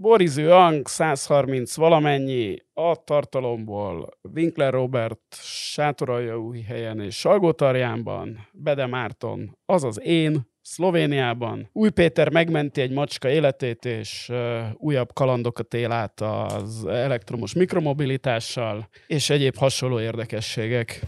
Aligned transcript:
Boriző 0.00 0.50
Ang 0.52 0.88
130 0.88 1.76
valamennyi, 1.76 2.56
a 2.74 3.04
tartalomból 3.04 4.08
Winkler 4.34 4.72
Robert 4.72 5.20
új 6.36 6.60
helyen 6.60 7.00
és 7.00 7.16
Salgótarjánban, 7.16 8.48
Bede 8.52 8.86
Márton, 8.86 9.58
azaz 9.66 10.00
én, 10.00 10.46
Szlovéniában. 10.60 11.68
Új 11.72 11.90
Péter 11.90 12.30
megmenti 12.30 12.80
egy 12.80 12.90
macska 12.90 13.28
életét, 13.28 13.84
és 13.84 14.28
uh, 14.30 14.38
újabb 14.74 15.12
kalandokat 15.12 15.74
él 15.74 15.92
át 15.92 16.20
az 16.20 16.84
elektromos 16.84 17.54
mikromobilitással, 17.54 18.88
és 19.06 19.30
egyéb 19.30 19.56
hasonló 19.56 20.00
érdekességek. 20.00 21.06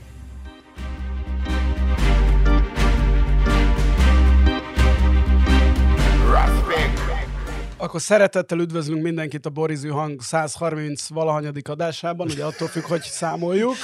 Akkor 7.81 8.01
szeretettel 8.01 8.59
üdvözlünk 8.59 9.03
mindenkit 9.03 9.47
a 9.47 9.51
Borizű 9.51 9.89
Hang 9.89 10.23
130 10.23 11.09
valahanyadik 11.09 11.69
adásában, 11.69 12.27
ugye 12.31 12.45
attól 12.45 12.69
függ, 12.69 12.83
hogy 12.83 13.03
számoljuk. 13.03 13.77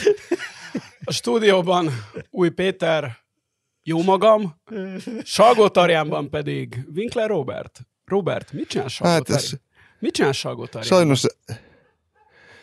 A 1.04 1.12
stúdióban 1.12 1.90
Új 2.30 2.48
Péter, 2.48 3.16
jó 3.82 4.02
magam, 4.02 4.60
Salgótarjánban 5.22 6.30
pedig 6.30 6.86
Winkler 6.94 7.28
Robert. 7.28 7.80
Robert, 8.04 8.52
mit 8.52 8.68
csinál 8.68 8.88
Salgótarján? 8.88 9.40
Hát 9.40 9.44
ez... 9.44 9.58
Mit 9.98 10.12
csinál 10.12 10.32
Salgótarján? 10.32 10.92
Sajnos, 10.92 11.22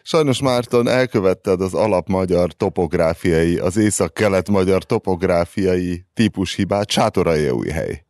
sajnos 0.02 0.42
Márton 0.42 0.88
elkövetted 0.88 1.62
az 1.62 1.74
alapmagyar 1.74 2.52
topográfiai, 2.52 3.58
az 3.58 3.78
észak-kelet-magyar 3.78 4.84
topográfiai 4.84 6.06
típushibát, 6.14 6.90
Sátorai 6.90 7.50
új 7.50 7.70
hely. 7.70 8.06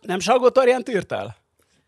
Nem 0.00 0.18
Salgótarjánt 0.18 0.88
írtál? 0.88 1.42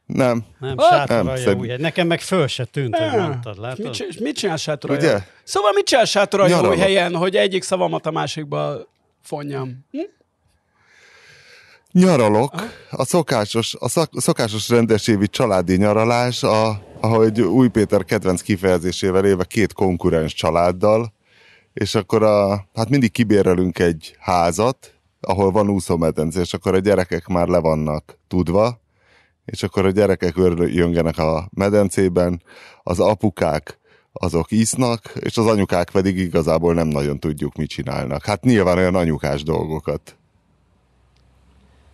Nem. 0.07 0.45
Nem, 0.59 0.79
sátoralja 0.79 1.53
új. 1.53 1.77
Nekem 1.77 2.07
meg 2.07 2.21
föl 2.21 2.47
se 2.47 2.65
tűnt, 2.65 2.97
hogy 2.97 3.21
mondtad, 3.21 3.59
látod? 3.59 3.97
Mit, 3.99 4.21
mit 4.21 4.37
csinál 4.37 4.57
sátoralja? 4.57 5.03
Ugye? 5.03 5.21
Szóval 5.45 5.73
mit 5.73 5.85
csinál 5.85 6.05
sátoralja 6.05 6.69
új 6.69 6.77
helyen, 6.77 7.15
hogy 7.15 7.37
egyik 7.37 7.63
szavamat 7.63 8.07
a 8.07 8.11
másikba 8.11 8.89
fonjam? 9.23 9.87
Hm? 9.91 9.99
Nyaralok, 11.93 12.55
a 12.91 13.05
szokásos, 13.05 13.75
a 13.79 13.89
szak, 13.89 14.11
szokásos 14.17 14.69
rendesévi 14.69 15.29
családi 15.29 15.77
nyaralás, 15.77 16.43
a, 16.43 16.83
ahogy 17.01 17.41
Új 17.41 17.69
Péter 17.69 18.05
kedvenc 18.05 18.41
kifejezésével 18.41 19.25
éve 19.25 19.45
két 19.45 19.73
konkurens 19.73 20.35
családdal, 20.35 21.13
és 21.73 21.95
akkor 21.95 22.23
a, 22.23 22.67
hát 22.75 22.89
mindig 22.89 23.11
kibérelünk 23.11 23.79
egy 23.79 24.17
házat, 24.19 24.95
ahol 25.21 25.51
van 25.51 25.71
úszómedence, 25.71 26.41
és 26.41 26.55
akkor 26.55 26.75
a 26.75 26.79
gyerekek 26.79 27.27
már 27.27 27.49
le 27.49 27.59
vannak 27.59 28.19
tudva, 28.29 28.81
és 29.47 29.63
akkor 29.63 29.87
a 29.87 29.91
gyerekek 29.91 30.35
jöngenek 30.67 31.19
a 31.19 31.49
medencében, 31.53 32.43
az 32.83 33.01
apukák 33.01 33.79
azok 34.13 34.51
isznak, 34.51 35.13
és 35.21 35.37
az 35.37 35.47
anyukák 35.47 35.91
pedig 35.91 36.19
igazából 36.19 36.75
nem 36.75 36.89
nagyon 36.89 37.21
tudjuk, 37.21 37.57
mit 37.57 37.69
csinálnak. 37.69 38.25
Hát 38.25 38.45
nyilván 38.45 38.77
olyan 38.77 38.95
anyukás 38.95 39.43
dolgokat. 39.43 40.17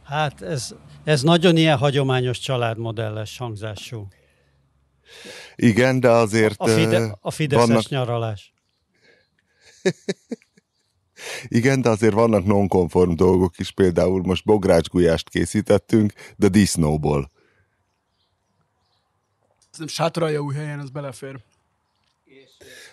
Hát 0.05 0.42
ez, 0.42 0.75
ez 1.05 1.23
nagyon 1.23 1.56
ilyen 1.56 1.78
hagyományos 1.78 2.39
családmodelles 2.39 3.39
hangzású. 3.39 4.06
Igen, 5.56 6.00
de 6.00 6.11
azért... 6.11 6.55
A, 6.58 6.67
fide, 6.67 7.19
a 7.20 7.30
fideszes 7.30 7.67
vannak... 7.67 7.89
nyaralás. 7.89 8.53
Igen, 11.48 11.80
de 11.80 11.89
azért 11.89 12.14
vannak 12.14 12.45
nonkonform 12.45 13.14
dolgok 13.14 13.58
is, 13.58 13.70
például 13.70 14.23
most 14.23 14.45
bográcsgulyást 14.45 15.28
készítettünk, 15.28 16.12
de 16.36 16.48
disznóból. 16.48 17.30
Sátoralja 19.86 20.40
új 20.40 20.54
helyen, 20.54 20.78
az 20.78 20.90
belefér. 20.90 21.40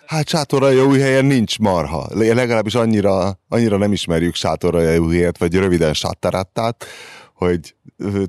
Hát 0.06 0.28
Sátoralja 0.28 0.84
új 0.84 0.98
helyen 0.98 1.24
nincs 1.24 1.58
marha. 1.58 2.06
Legalábbis 2.14 2.74
annyira, 2.74 3.38
annyira 3.48 3.76
nem 3.76 3.92
ismerjük 3.92 4.34
Sátoralja 4.34 5.00
új 5.00 5.14
helyet, 5.14 5.38
vagy 5.38 5.54
röviden 5.54 5.94
Sáttarattát, 5.94 6.86
hogy 7.34 7.74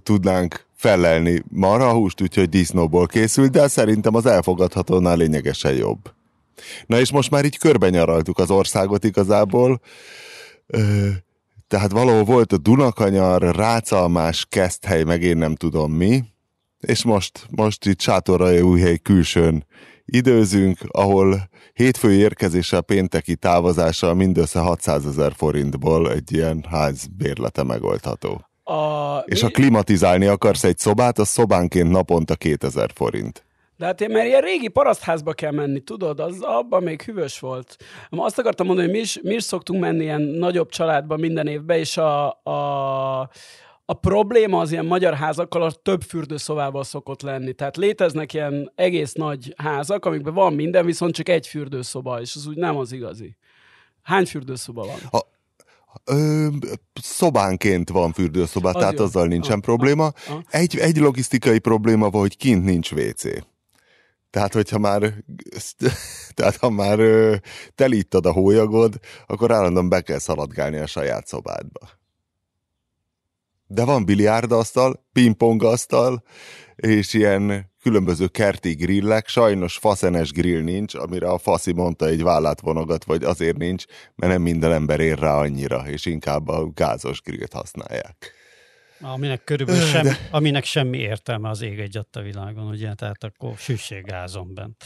tudnánk 0.03 0.65
felelni 0.75 1.43
marhahúst, 1.47 2.21
úgyhogy 2.21 2.49
disznóból 2.49 3.05
készült, 3.05 3.51
de 3.51 3.67
szerintem 3.67 4.15
az 4.15 4.25
elfogadhatónál 4.25 5.17
lényegesen 5.17 5.73
jobb. 5.73 6.13
Na 6.85 6.99
és 6.99 7.11
most 7.11 7.31
már 7.31 7.45
így 7.45 7.57
körbenyaraltuk 7.57 8.37
az 8.37 8.51
országot 8.51 9.03
igazából, 9.03 9.81
tehát 11.67 11.91
valahol 11.91 12.23
volt 12.23 12.53
a 12.53 12.57
Dunakanyar, 12.57 13.55
Rácalmás, 13.55 14.45
Keszthely, 14.49 15.03
meg 15.03 15.21
én 15.21 15.37
nem 15.37 15.55
tudom 15.55 15.91
mi, 15.91 16.23
és 16.81 17.03
most, 17.03 17.45
most 17.49 17.85
itt 17.85 17.99
újhely 18.61 18.97
külsőn 18.97 19.65
időzünk, 20.05 20.77
ahol 20.87 21.49
hétfői 21.73 22.17
érkezéssel 22.17 22.81
pénteki 22.81 23.35
távozással 23.35 24.13
mindössze 24.13 24.59
600 24.59 25.05
ezer 25.05 25.33
forintból 25.35 26.11
egy 26.11 26.33
ilyen 26.33 26.65
ház 26.69 27.07
bérlete 27.17 27.63
megoldható. 27.63 28.45
A, 28.63 29.17
és 29.25 29.41
ha 29.41 29.47
klimatizálni 29.47 30.25
akarsz 30.25 30.63
egy 30.63 30.77
szobát, 30.77 31.19
az 31.19 31.27
szobánként 31.27 31.89
naponta 31.89 32.35
2000 32.35 32.89
forint. 32.93 33.45
De 33.77 33.85
hát 33.87 34.07
mert 34.07 34.25
ilyen 34.25 34.41
régi 34.41 34.67
parasztházba 34.67 35.33
kell 35.33 35.51
menni, 35.51 35.79
tudod, 35.79 36.19
az 36.19 36.41
abban 36.41 36.83
még 36.83 37.01
hűvös 37.01 37.39
volt. 37.39 37.75
Azt 38.09 38.39
akartam 38.39 38.65
mondani, 38.65 38.87
hogy 38.87 38.97
mi 38.97 39.03
is, 39.03 39.19
mi 39.21 39.33
is 39.33 39.43
szoktunk 39.43 39.81
menni 39.81 40.03
ilyen 40.03 40.21
nagyobb 40.21 40.69
családba 40.69 41.17
minden 41.17 41.47
évben, 41.47 41.77
és 41.77 41.97
a, 41.97 42.27
a 42.27 43.29
a 43.91 43.93
probléma 43.93 44.59
az 44.59 44.71
ilyen 44.71 44.85
magyar 44.85 45.13
házakkal 45.13 45.61
a 45.61 45.71
több 45.71 46.01
fürdőszobával 46.01 46.83
szokott 46.83 47.21
lenni. 47.21 47.53
Tehát 47.53 47.77
léteznek 47.77 48.33
ilyen 48.33 48.71
egész 48.75 49.13
nagy 49.13 49.53
házak, 49.57 50.05
amikben 50.05 50.33
van 50.33 50.53
minden, 50.53 50.85
viszont 50.85 51.15
csak 51.15 51.29
egy 51.29 51.47
fürdőszoba, 51.47 52.21
és 52.21 52.35
az 52.35 52.47
úgy 52.47 52.57
nem 52.57 52.77
az 52.77 52.91
igazi. 52.91 53.37
Hány 54.01 54.25
fürdőszoba 54.25 54.85
van? 54.85 55.21
A, 55.21 55.29
Ö, 56.05 56.47
szobánként 57.01 57.89
van 57.89 58.13
fürdőszoba, 58.13 58.69
az 58.69 58.75
tehát 58.75 58.97
jó. 58.97 59.03
azzal 59.03 59.27
nincsen 59.27 59.57
a, 59.57 59.61
probléma. 59.61 60.05
A, 60.05 60.31
a. 60.31 60.43
Egy, 60.49 60.77
egy 60.77 60.97
logisztikai 60.97 61.59
probléma 61.59 62.09
van, 62.09 62.21
hogy 62.21 62.37
kint 62.37 62.63
nincs 62.63 62.91
WC. 62.91 63.23
Tehát, 64.29 64.53
hogyha 64.53 64.79
már, 64.79 65.13
tehát 66.35 66.55
ha 66.55 66.69
már 66.69 66.99
telítad 67.75 68.25
a 68.25 68.31
hólyagod, 68.31 68.99
akkor 69.27 69.51
állandóan 69.51 69.89
be 69.89 70.01
kell 70.01 70.19
szaladgálni 70.19 70.77
a 70.77 70.85
saját 70.85 71.27
szobádba 71.27 71.99
de 73.73 73.85
van 73.85 74.05
biliárdasztal, 74.05 75.05
pingpongasztal, 75.13 76.23
és 76.75 77.13
ilyen 77.13 77.71
különböző 77.81 78.27
kerti 78.27 78.73
grillek, 78.73 79.27
sajnos 79.27 79.77
faszenes 79.77 80.31
grill 80.31 80.61
nincs, 80.61 80.95
amire 80.95 81.29
a 81.29 81.37
faszi 81.37 81.73
mondta 81.73 82.05
egy 82.05 82.23
vállát 82.23 82.61
vonogat, 82.61 83.03
vagy 83.03 83.23
azért 83.23 83.57
nincs, 83.57 83.85
mert 84.15 84.31
nem 84.31 84.41
minden 84.41 84.71
ember 84.71 84.99
ér 84.99 85.19
rá 85.19 85.35
annyira, 85.35 85.83
és 85.87 86.05
inkább 86.05 86.47
a 86.47 86.69
gázos 86.73 87.21
grillt 87.21 87.53
használják. 87.53 88.33
Aminek 89.01 89.43
körülbelül 89.43 89.85
sem, 89.85 90.03
de... 90.03 90.17
aminek 90.31 90.63
semmi 90.63 90.97
értelme 90.97 91.49
az 91.49 91.61
ég 91.61 91.79
egy 91.79 91.97
a 92.11 92.19
világon, 92.19 92.67
ugye, 92.67 92.93
tehát 92.93 93.23
akkor 93.23 93.53
süsséggázon 93.57 94.53
bent 94.53 94.83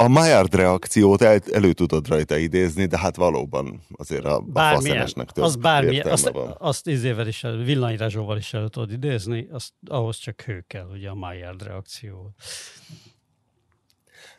a 0.00 0.08
Maillard 0.08 0.54
reakciót 0.54 1.22
el, 1.22 1.40
elő 1.52 1.72
tudod 1.72 2.08
rajta 2.08 2.36
idézni, 2.36 2.86
de 2.86 2.98
hát 2.98 3.16
valóban 3.16 3.80
azért 3.96 4.24
a, 4.24 4.44
a 4.52 4.60
faszenesnek 4.60 5.30
több 5.30 5.44
az 5.44 5.56
bármi, 5.56 6.00
azt, 6.00 6.30
van. 6.30 6.54
azt 6.58 6.86
izével 6.86 7.26
is, 7.26 7.44
elő, 7.44 7.64
villanyrezsóval 7.64 8.36
is 8.36 8.54
elő 8.54 8.68
tudod 8.68 8.92
idézni, 8.92 9.48
azt, 9.50 9.72
ahhoz 9.86 10.16
csak 10.16 10.40
hő 10.40 10.64
kell, 10.66 10.88
ugye 10.92 11.08
a 11.08 11.14
Maillard 11.14 11.62
reakció. 11.62 12.34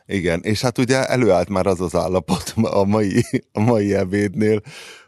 Igen, 0.06 0.40
és 0.42 0.60
hát 0.60 0.78
ugye 0.78 1.06
előállt 1.06 1.48
már 1.48 1.66
az 1.66 1.80
az 1.80 1.94
állapot 1.94 2.54
a 2.56 2.84
mai, 2.84 3.24
a 3.52 3.60
mai 3.60 3.94
ebédnél, 3.94 4.60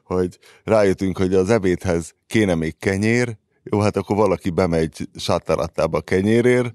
hogy 0.05 0.39
rájöttünk, 0.65 1.19
hogy 1.19 1.35
az 1.35 1.51
ebédhez 1.51 2.15
kéne 2.27 2.55
még 2.55 2.79
kenyér, 2.79 3.37
jó, 3.63 3.81
hát 3.81 3.97
akkor 3.97 4.17
valaki 4.17 4.51
bemegy 4.51 5.09
sátarattába 5.17 6.01
kenyérért, 6.01 6.75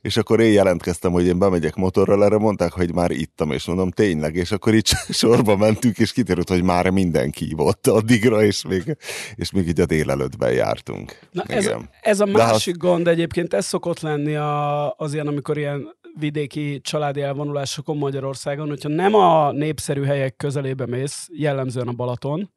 és 0.00 0.16
akkor 0.16 0.40
én 0.40 0.52
jelentkeztem, 0.52 1.12
hogy 1.12 1.26
én 1.26 1.38
bemegyek 1.38 1.74
motorral, 1.74 2.24
erre 2.24 2.38
mondták, 2.38 2.72
hogy 2.72 2.94
már 2.94 3.10
ittam, 3.10 3.50
és 3.50 3.66
mondom, 3.66 3.90
tényleg, 3.90 4.34
és 4.34 4.52
akkor 4.52 4.74
itt 4.74 4.86
sorba 5.22 5.56
mentünk, 5.56 5.98
és 5.98 6.12
kiderült, 6.12 6.48
hogy 6.48 6.62
már 6.62 6.90
mindenki 6.90 7.52
volt 7.56 7.86
addigra, 7.86 8.42
és 8.42 8.64
még, 8.64 8.96
és 9.34 9.50
még 9.50 9.68
így 9.68 9.80
a 9.80 9.86
délelőttben 9.86 10.52
jártunk. 10.52 11.18
Na 11.30 11.42
ez, 11.42 11.70
ez 12.00 12.20
a 12.20 12.26
másik 12.26 12.74
az... 12.74 12.88
gond 12.88 13.08
egyébként, 13.08 13.54
ez 13.54 13.66
szokott 13.66 14.00
lenni 14.00 14.34
a, 14.34 14.90
az 14.96 15.12
ilyen, 15.12 15.26
amikor 15.26 15.58
ilyen 15.58 15.98
vidéki 16.18 16.80
családi 16.80 17.20
elvonulásokon 17.20 17.96
Magyarországon, 17.96 18.68
hogyha 18.68 18.88
nem 18.88 19.14
a 19.14 19.52
népszerű 19.52 20.02
helyek 20.02 20.36
közelébe 20.36 20.86
mész, 20.86 21.28
jellemzően 21.32 21.88
a 21.88 21.92
Balaton, 21.92 22.50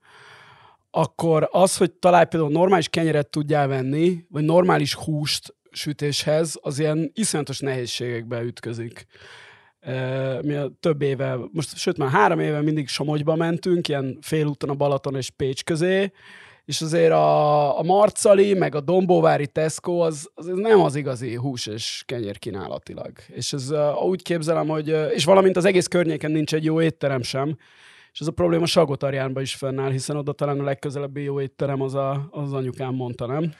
akkor 0.91 1.47
az, 1.51 1.77
hogy 1.77 1.91
találj 1.91 2.25
például 2.25 2.51
normális 2.51 2.87
kenyeret 2.87 3.29
tudjál 3.29 3.67
venni, 3.67 4.25
vagy 4.29 4.43
normális 4.43 4.93
húst 4.93 5.55
sütéshez, 5.73 6.57
az 6.61 6.79
ilyen 6.79 7.11
iszonyatos 7.13 7.59
nehézségekbe 7.59 8.41
ütközik. 8.41 9.05
Mi 10.41 10.53
a 10.53 10.71
több 10.79 11.01
éve, 11.01 11.37
most 11.51 11.77
sőt 11.77 11.97
már 11.97 12.09
három 12.09 12.39
éve 12.39 12.61
mindig 12.61 12.87
Somogyba 12.87 13.35
mentünk, 13.35 13.87
ilyen 13.87 14.17
félúton 14.21 14.69
a 14.69 14.73
Balaton 14.73 15.15
és 15.15 15.29
Pécs 15.29 15.63
közé, 15.63 16.11
és 16.65 16.81
azért 16.81 17.11
a, 17.11 17.79
a 17.79 17.83
Marcali, 17.83 18.53
meg 18.53 18.75
a 18.75 18.81
Dombóvári 18.81 19.47
Tesco 19.47 19.97
az, 19.97 20.29
az 20.33 20.45
nem 20.45 20.79
az 20.81 20.95
igazi 20.95 21.35
hús 21.35 21.65
és 21.65 22.03
kenyér 22.05 22.39
kínálatilag. 22.39 23.11
És 23.27 23.53
ez 23.53 23.73
úgy 24.05 24.21
képzelem, 24.21 24.67
hogy, 24.67 24.95
és 25.13 25.25
valamint 25.25 25.57
az 25.57 25.65
egész 25.65 25.87
környéken 25.87 26.31
nincs 26.31 26.53
egy 26.53 26.63
jó 26.63 26.81
étterem 26.81 27.21
sem, 27.21 27.57
és 28.13 28.19
ez 28.19 28.27
a 28.27 28.31
probléma 28.31 28.65
Sagotarjánban 28.65 29.43
is 29.43 29.55
fennáll, 29.55 29.91
hiszen 29.91 30.15
oda 30.15 30.31
talán 30.31 30.59
a 30.59 30.63
legközelebbi 30.63 31.21
jó 31.21 31.41
étterem 31.41 31.81
az 31.81 31.93
a, 31.93 32.27
az 32.31 32.53
anyukám 32.53 32.93
mondta, 32.93 33.25
nem? 33.25 33.53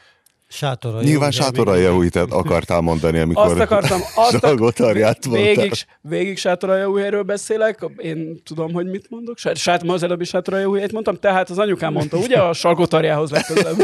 Sátora 0.53 1.01
Nyilván 1.01 1.31
sátora 1.31 1.75
Jehuitet 1.75 2.31
akartál 2.31 2.81
mondani, 2.81 3.19
amikor 3.19 3.45
azt 3.45 3.59
akartam, 3.59 3.99
azt 4.15 4.39
Sagotarját 4.39 5.25
végig, 5.25 5.71
végig 6.01 6.37
sátora 6.37 6.77
Jehuhéről 6.77 7.23
beszélek, 7.23 7.85
én 7.97 8.41
tudom, 8.43 8.73
hogy 8.73 8.85
mit 8.85 9.09
mondok. 9.09 9.37
Sát, 9.37 9.83
ma 9.83 9.93
az 9.93 10.03
előbbi 10.03 10.23
sátora 10.23 10.57
Jehuhét 10.57 10.91
mondtam, 10.91 11.15
tehát 11.15 11.49
az 11.49 11.57
anyukám 11.57 11.93
mondta, 11.93 12.17
ugye 12.17 12.41
a 12.41 12.53
Sagotarjához 12.53 13.31
legközelebb. 13.31 13.77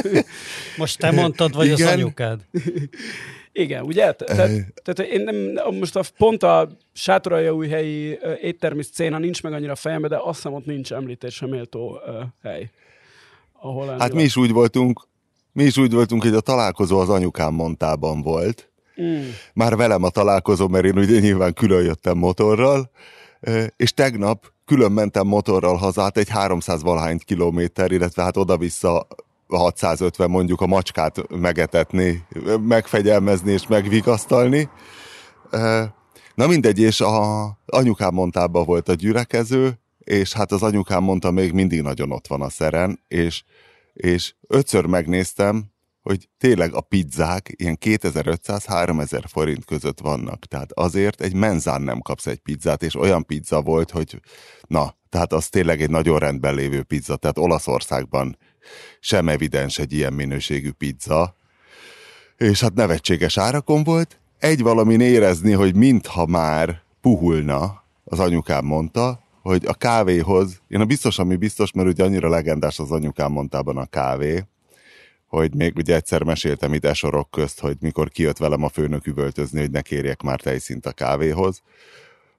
Most 0.78 0.98
te 0.98 1.12
mondtad, 1.12 1.56
vagy 1.56 1.66
Igen. 1.66 1.88
az 1.88 1.94
anyukád? 1.94 2.40
Igen, 3.52 3.84
ugye? 3.84 4.12
Tehát, 4.12 4.52
tehát 4.84 5.12
én 5.12 5.22
nem, 5.24 5.36
most 5.80 5.96
a, 5.96 6.04
pont 6.18 6.44
a 6.44 6.70
sátoraljaújhelyi 6.94 8.20
éttermi 8.42 8.84
széna 8.92 9.18
nincs 9.18 9.44
meg 9.44 9.54
annyira 9.54 9.72
a 9.72 9.76
fejembe, 9.76 10.08
de 10.08 10.18
azt 10.24 10.36
hiszem 10.36 10.54
ott 10.54 10.66
nincs 10.66 10.94
említésre 10.94 11.48
méltó 11.48 12.02
uh, 12.08 12.16
hely. 12.44 12.70
Ahol 13.62 13.96
hát 14.00 14.14
mi 14.14 14.24
is 14.24 14.38
úgy 14.38 14.52
voltunk, 14.52 15.08
mi 15.52 15.64
is 15.64 15.78
úgy 15.78 15.94
voltunk, 15.94 16.24
hogy 16.24 16.34
a 16.34 16.40
találkozó 16.40 17.00
az 17.00 17.10
anyukám 17.10 17.54
mondtában 17.54 18.22
volt. 18.22 18.72
Mm. 19.02 19.30
Már 19.54 19.76
velem 19.76 20.04
a 20.04 20.10
találkozó, 20.10 20.68
mert 20.68 20.86
én 20.86 20.98
ugye 20.98 21.20
nyilván 21.20 21.54
külön 21.54 21.84
jöttem 21.84 22.18
motorral, 22.18 22.92
és 23.76 23.94
tegnap 23.94 24.52
külön 24.66 24.92
mentem 24.92 25.28
motorral 25.28 25.76
hazát 25.76 26.18
egy 26.18 26.30
300 26.30 26.82
valahány 26.82 27.20
kilométer, 27.26 27.92
illetve 27.92 28.24
hát 28.24 28.38
oda-vissza 28.38 29.08
650 29.48 30.30
mondjuk 30.30 30.62
a 30.62 30.68
macskát 30.68 31.28
megetetni, 31.30 32.26
megfegyelmezni 32.62 33.52
és 33.52 33.68
megvigasztalni. 33.68 34.70
Na 36.36 36.48
mindegy, 36.48 36.80
és 36.80 37.02
a 37.02 37.60
anyukám 37.66 38.14
mondtában 38.14 38.66
volt 38.66 38.90
a 38.90 38.94
gyülekező, 38.94 39.80
és 40.00 40.34
hát 40.34 40.52
az 40.52 40.64
anyukám 40.64 41.04
mondta, 41.04 41.32
még 41.32 41.52
mindig 41.52 41.82
nagyon 41.82 42.12
ott 42.12 42.28
van 42.28 42.42
a 42.42 42.50
szeren, 42.50 43.00
és, 43.08 43.44
és 44.00 44.34
ötször 44.48 44.86
megnéztem, 44.86 45.72
hogy 46.02 46.30
tényleg 46.38 46.74
a 46.74 46.82
pizzák 46.82 47.54
ilyen 47.56 47.78
2500-3000 47.86 49.24
forint 49.28 49.66
között 49.66 50.00
vannak. 50.00 50.46
Tehát 50.46 50.72
azért 50.72 51.22
egy 51.22 51.34
menzán 51.34 51.82
nem 51.82 52.00
kapsz 52.00 52.28
egy 52.28 52.40
pizzát, 52.40 52.84
és 52.84 52.96
olyan 52.96 53.26
pizza 53.26 53.62
volt, 53.62 53.92
hogy 53.92 54.22
na, 54.68 54.96
tehát 55.10 55.34
az 55.34 55.50
tényleg 55.50 55.82
egy 55.82 55.90
nagyon 55.90 56.20
rendben 56.20 56.56
lévő 56.56 56.84
pizza. 56.84 57.16
Tehát 57.16 57.38
Olaszországban 57.38 58.38
sem 59.00 59.30
evidens 59.30 59.80
egy 59.80 59.94
ilyen 59.94 60.14
minőségű 60.14 60.72
pizza. 60.72 61.36
És 62.38 62.60
hát 62.60 62.74
nevetséges 62.74 63.38
árakon 63.38 63.84
volt. 63.84 64.20
Egy 64.38 64.62
valamin 64.62 65.02
érezni, 65.02 65.52
hogy 65.52 65.76
mintha 65.76 66.26
már 66.26 66.82
puhulna, 67.02 67.84
az 68.04 68.20
anyukám 68.20 68.66
mondta, 68.66 69.29
hogy 69.50 69.66
a 69.66 69.74
kávéhoz, 69.74 70.62
én 70.68 70.80
a 70.80 70.86
biztos, 70.86 71.20
ami 71.20 71.36
biztos, 71.36 71.72
mert 71.72 71.88
ugye 71.88 72.04
annyira 72.04 72.30
legendás 72.30 72.80
az 72.80 72.92
anyukám 72.92 73.32
mondtában 73.32 73.78
a 73.78 73.86
kávé, 73.86 74.44
hogy 75.26 75.56
még 75.56 75.76
ugye 75.76 75.96
egyszer 75.96 76.24
meséltem 76.24 76.74
itt 76.74 76.86
esorok 76.86 77.32
közt, 77.32 77.60
hogy 77.60 77.78
mikor 77.80 78.10
kijött 78.10 78.38
velem 78.38 78.64
a 78.64 78.70
főnök 78.70 79.08
üvöltözni, 79.08 79.60
hogy 79.60 79.72
ne 79.72 79.82
kérjek 79.82 80.22
már 80.22 80.40
tejszint 80.40 80.86
a 80.86 80.92
kávéhoz, 80.92 81.62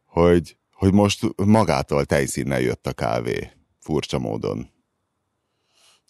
hogy, 0.04 0.56
hogy 0.72 0.92
most 0.92 1.26
magától 1.36 2.04
tejszínnel 2.04 2.60
jött 2.60 2.86
a 2.86 2.92
kávé, 2.92 3.50
furcsa 3.78 4.18
módon. 4.18 4.70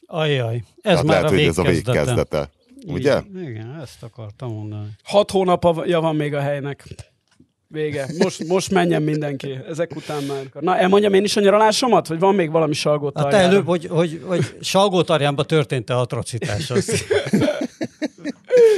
Ajaj, 0.06 0.56
ez 0.56 0.64
Tehát 0.82 1.04
már 1.04 1.16
lehet, 1.16 1.30
a 1.30 1.34
hogy 1.34 1.46
ez 1.46 1.58
a 1.58 1.62
végkezdete. 1.62 2.50
Ugye? 2.86 3.22
Igen, 3.34 3.80
ezt 3.80 4.02
akartam 4.02 4.52
mondani. 4.52 4.88
Hat 5.02 5.30
hónapja 5.30 6.00
van 6.00 6.16
még 6.16 6.34
a 6.34 6.40
helynek. 6.40 6.84
Vége. 7.72 8.06
Most, 8.18 8.44
most 8.44 8.70
menjen 8.70 9.02
mindenki. 9.02 9.58
Ezek 9.68 9.96
után 9.96 10.22
már. 10.22 10.44
Na, 10.60 10.76
elmondjam 10.76 11.14
én 11.14 11.24
is 11.24 11.36
a 11.36 11.40
nyaralásomat? 11.40 12.08
Vagy 12.08 12.18
van 12.18 12.34
még 12.34 12.50
valami 12.50 12.74
salgótarján? 12.74 13.32
Hát 13.32 13.42
előbb, 13.50 13.66
hogy, 13.66 13.86
hogy, 13.86 14.22
hogy 14.26 14.56
salgótarjánban 14.60 15.46
történt-e 15.46 15.96
atrocitás? 15.96 16.72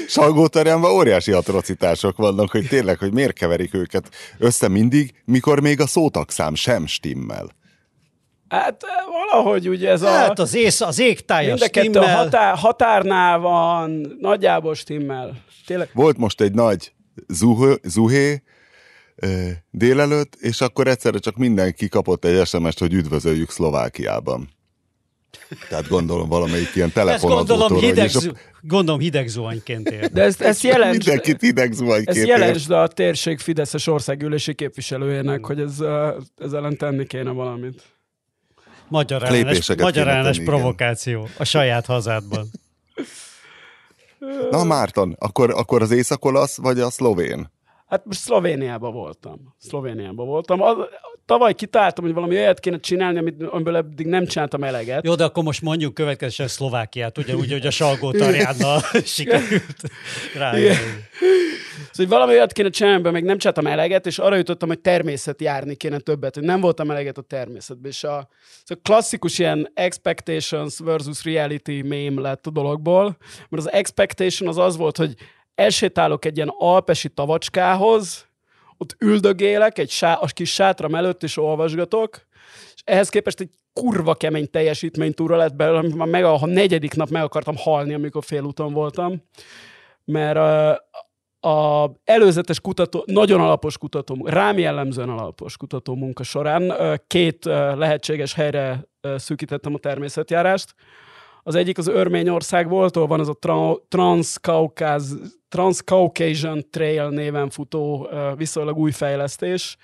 Salgótarjánban 0.09 0.91
óriási 0.91 1.33
atrocitások 1.33 2.17
vannak, 2.17 2.51
hogy 2.51 2.69
tényleg, 2.69 2.99
hogy 2.99 3.13
miért 3.13 3.33
keverik 3.33 3.75
őket 3.75 4.09
össze 4.39 4.69
mindig, 4.69 5.23
mikor 5.25 5.61
még 5.61 5.81
a 5.81 5.87
szótakszám 5.87 6.55
sem 6.55 6.87
stimmel. 6.87 7.49
Hát 8.49 8.85
valahogy 9.31 9.69
ugye 9.69 9.91
ez 9.91 10.03
a... 10.03 10.09
Hát 10.09 10.39
az, 10.39 10.55
ész, 10.55 10.81
az 10.81 10.99
égtája 10.99 11.49
Mind 11.49 11.63
a 11.63 11.69
kettő 11.69 11.99
a 11.99 12.09
határ, 12.09 12.57
határnál 12.57 13.39
van, 13.39 14.17
nagyjából 14.21 14.75
stimmel. 14.75 15.43
Tényleg. 15.67 15.91
Volt 15.93 16.17
most 16.17 16.41
egy 16.41 16.53
nagy 16.53 16.93
zuhé, 17.29 17.75
zuhé 17.83 18.43
délelőtt, 19.71 20.35
és 20.35 20.61
akkor 20.61 20.87
egyszerre 20.87 21.19
csak 21.19 21.37
mindenki 21.37 21.89
kapott 21.89 22.25
egy 22.25 22.47
SMS-t, 22.47 22.79
hogy 22.79 22.93
üdvözöljük 22.93 23.51
Szlovákiában. 23.51 24.49
Tehát 25.69 25.89
gondolom 25.89 26.29
valamelyik 26.29 26.75
ilyen 26.75 26.93
telefonazó 26.93 27.45
gondolom, 27.45 27.79
hideg, 27.79 28.11
a... 28.15 28.21
gondolom 28.61 29.01
hideg 29.01 29.29
zuhanyként 29.29 29.91
ér. 29.91 30.11
De 30.11 30.23
ezt, 30.23 30.41
ezt 30.41 30.63
jelents, 30.63 30.97
Mindenkit 30.97 31.41
hideg 31.41 31.73
zuhanyként 31.73 32.17
Ezt 32.17 32.27
jelents 32.27 32.69
a 32.69 32.87
térség 32.89 33.39
Fideszes 33.39 33.87
országgyűlési 33.87 34.55
képviselőjének, 34.55 35.45
hogy 35.45 35.61
ez, 35.61 35.81
ez 36.39 36.53
ellen 36.53 36.77
tenni 36.77 37.07
kéne 37.07 37.31
valamit. 37.31 37.83
Magyar 38.89 39.23
ellenes, 39.23 39.69
magyar 39.77 40.09
ellenes 40.09 40.41
provokáció 40.45 41.29
a 41.39 41.45
saját 41.45 41.87
hazádban. 41.87 42.47
Na 44.51 44.65
Márton, 44.65 45.17
akkor, 45.19 45.51
akkor 45.51 45.83
az 45.83 45.91
észak 45.91 46.25
vagy 46.57 46.81
a 46.81 46.91
szlovén? 46.91 47.51
Hát 47.93 48.05
most 48.05 48.19
Szlovéniában 48.19 48.93
voltam. 48.93 49.55
Szlovéniában 49.59 50.27
voltam. 50.27 50.63
Az, 50.63 50.77
tavaly 51.27 51.55
kitáltam, 51.55 52.05
hogy 52.05 52.15
valami 52.15 52.37
olyat 52.37 52.61
kéne 52.61 52.79
csinálni, 52.79 53.19
amit, 53.19 53.43
amiből 53.43 53.77
eddig 53.77 54.07
nem 54.07 54.27
csináltam 54.27 54.65
eleget. 54.65 55.05
Jó, 55.05 55.15
de 55.15 55.25
akkor 55.25 55.45
most 55.45 55.63
mondjuk 55.63 55.95
következően 55.95 56.49
Szlovákiát, 56.49 57.19
ugyanúgy, 57.19 57.53
hogy 57.53 57.67
a 57.67 57.71
Salgó 57.71 58.11
Tarjánnal 58.11 58.81
sikerült 59.05 59.77
rá. 60.35 60.53
Szóval 61.91 62.19
valami 62.19 62.33
olyat 62.33 62.53
kéne 62.53 62.69
csinálni, 62.69 62.97
amiben 62.97 63.13
még 63.13 63.25
nem 63.25 63.39
csináltam 63.39 63.67
eleget, 63.67 64.07
és 64.07 64.19
arra 64.19 64.37
jutottam, 64.37 64.69
hogy 64.69 64.81
természet 64.81 65.41
járni 65.41 65.75
kéne 65.75 65.99
többet, 65.99 66.35
hogy 66.35 66.45
nem 66.45 66.61
voltam 66.61 66.91
eleget 66.91 67.19
a 67.19 67.23
természetben. 67.23 67.91
És 67.91 68.05
a, 68.05 68.29
szóval 68.65 68.83
klasszikus 68.83 69.39
ilyen 69.39 69.71
expectations 69.75 70.79
versus 70.79 71.25
reality 71.25 71.83
mém 71.83 72.21
lett 72.21 72.47
a 72.47 72.51
dologból, 72.51 73.17
mert 73.49 73.67
az 73.67 73.73
expectation 73.73 74.49
az 74.49 74.59
az 74.59 74.77
volt, 74.77 74.97
hogy 74.97 75.15
elsétálok 75.55 76.25
egy 76.25 76.37
ilyen 76.37 76.53
alpesi 76.59 77.09
tavacskához, 77.09 78.27
ott 78.77 78.97
üldögélek 78.99 79.79
egy 79.79 79.91
sá, 79.91 80.15
a 80.15 80.27
kis 80.27 80.53
sátram 80.53 80.95
előtt, 80.95 81.23
és 81.23 81.37
olvasgatok, 81.37 82.27
és 82.75 82.83
ehhez 82.85 83.09
képest 83.09 83.41
egy 83.41 83.51
kurva 83.73 84.15
kemény 84.15 84.51
teljesítménytúra 84.51 85.37
lett 85.37 85.55
belőle, 85.55 85.79
amit 85.79 85.95
már 85.95 86.09
meg 86.09 86.25
a, 86.25 86.43
a 86.43 86.47
negyedik 86.47 86.95
nap 86.95 87.09
meg 87.09 87.23
akartam 87.23 87.57
halni, 87.57 87.95
amikor 87.95 88.25
félúton 88.25 88.73
voltam, 88.73 89.23
mert 90.05 90.37
a, 90.37 90.71
a 91.49 91.91
előzetes 92.05 92.61
kutató, 92.61 93.05
nagyon 93.07 93.41
alapos 93.41 93.79
kutató, 93.79 94.27
rám 94.27 94.59
jellemzően 94.59 95.09
alapos 95.09 95.57
kutató 95.57 95.95
munka 95.95 96.23
során 96.23 96.73
két 97.07 97.45
lehetséges 97.75 98.35
helyre 98.35 98.89
szűkítettem 99.17 99.75
a 99.75 99.79
természetjárást. 99.79 100.75
Az 101.43 101.55
egyik 101.55 101.79
az 101.79 101.89
Örményország 101.89 102.69
volt, 102.69 102.97
ahol 102.97 103.09
van 103.09 103.21
az 103.21 103.29
a 103.29 103.39
Transcaucas 103.89 105.03
Transcaucasian 105.49 106.65
Trail 106.71 107.09
néven 107.09 107.51
futó 107.51 108.09
viszonylag 108.37 108.79
új 108.79 108.91
fejlesztés, 108.91 109.77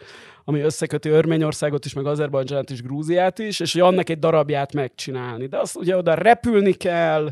ami 0.44 0.60
összeköti 0.60 1.08
Örményországot 1.08 1.84
is, 1.84 1.92
meg 1.92 2.06
Azerbajdzsánt 2.06 2.70
is, 2.70 2.82
Grúziát 2.82 3.38
is, 3.38 3.60
és 3.60 3.72
hogy 3.72 3.80
annak 3.80 4.08
egy 4.08 4.18
darabját 4.18 4.72
megcsinálni. 4.72 5.46
De 5.46 5.58
azt 5.58 5.76
ugye 5.76 5.96
oda 5.96 6.14
repülni 6.14 6.72
kell, 6.72 7.28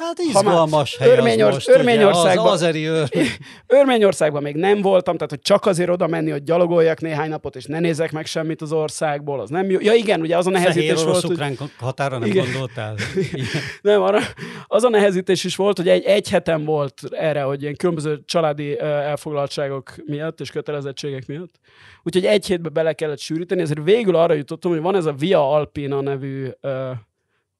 Hát 0.00 0.18
izgalmas 0.18 0.96
hely 0.96 1.10
Örményor, 1.10 1.48
az 1.48 1.54
most, 1.54 1.68
Örményországban, 1.68 2.46
az 2.46 2.52
azeri 2.52 2.84
ör... 2.84 3.08
Örményországban 3.66 4.42
még 4.42 4.56
nem 4.56 4.80
voltam, 4.80 5.14
tehát 5.14 5.30
hogy 5.30 5.40
csak 5.40 5.66
azért 5.66 5.90
oda 5.90 6.06
menni, 6.06 6.30
hogy 6.30 6.42
gyalogoljak 6.42 7.00
néhány 7.00 7.28
napot, 7.28 7.56
és 7.56 7.64
ne 7.64 7.80
nézek 7.80 8.12
meg 8.12 8.26
semmit 8.26 8.62
az 8.62 8.72
országból, 8.72 9.40
az 9.40 9.50
nem 9.50 9.70
jó. 9.70 9.78
Ja 9.80 9.92
igen, 9.92 10.20
ugye 10.20 10.36
az 10.36 10.46
a 10.46 10.50
nehezítés 10.50 11.04
volt, 11.04 11.20
hogy... 11.20 11.58
határa 11.78 12.18
nem 12.18 12.28
igen. 12.28 12.44
gondoltál? 12.44 12.94
nem, 13.82 14.02
arra, 14.02 14.18
az 14.66 14.84
a 14.84 14.88
nehezítés 14.88 15.44
is 15.44 15.56
volt, 15.56 15.76
hogy 15.76 15.88
egy, 15.88 16.04
egy 16.04 16.28
hetem 16.28 16.64
volt 16.64 17.00
erre, 17.10 17.42
hogy 17.42 17.62
ilyen 17.62 17.76
különböző 17.76 18.20
családi 18.24 18.78
elfoglaltságok 18.80 19.94
miatt 20.04 20.40
és 20.40 20.50
kötelezettségek 20.50 21.26
miatt. 21.26 21.54
Úgyhogy 22.02 22.24
egy 22.24 22.46
hétbe 22.46 22.68
bele 22.68 22.92
kellett 22.92 23.18
sűríteni, 23.18 23.60
ezért 23.60 23.84
végül 23.84 24.16
arra 24.16 24.34
jutottam, 24.34 24.70
hogy 24.70 24.80
van 24.80 24.96
ez 24.96 25.06
a 25.06 25.12
Via 25.12 25.52
Alpina 25.52 26.00
nevű 26.00 26.48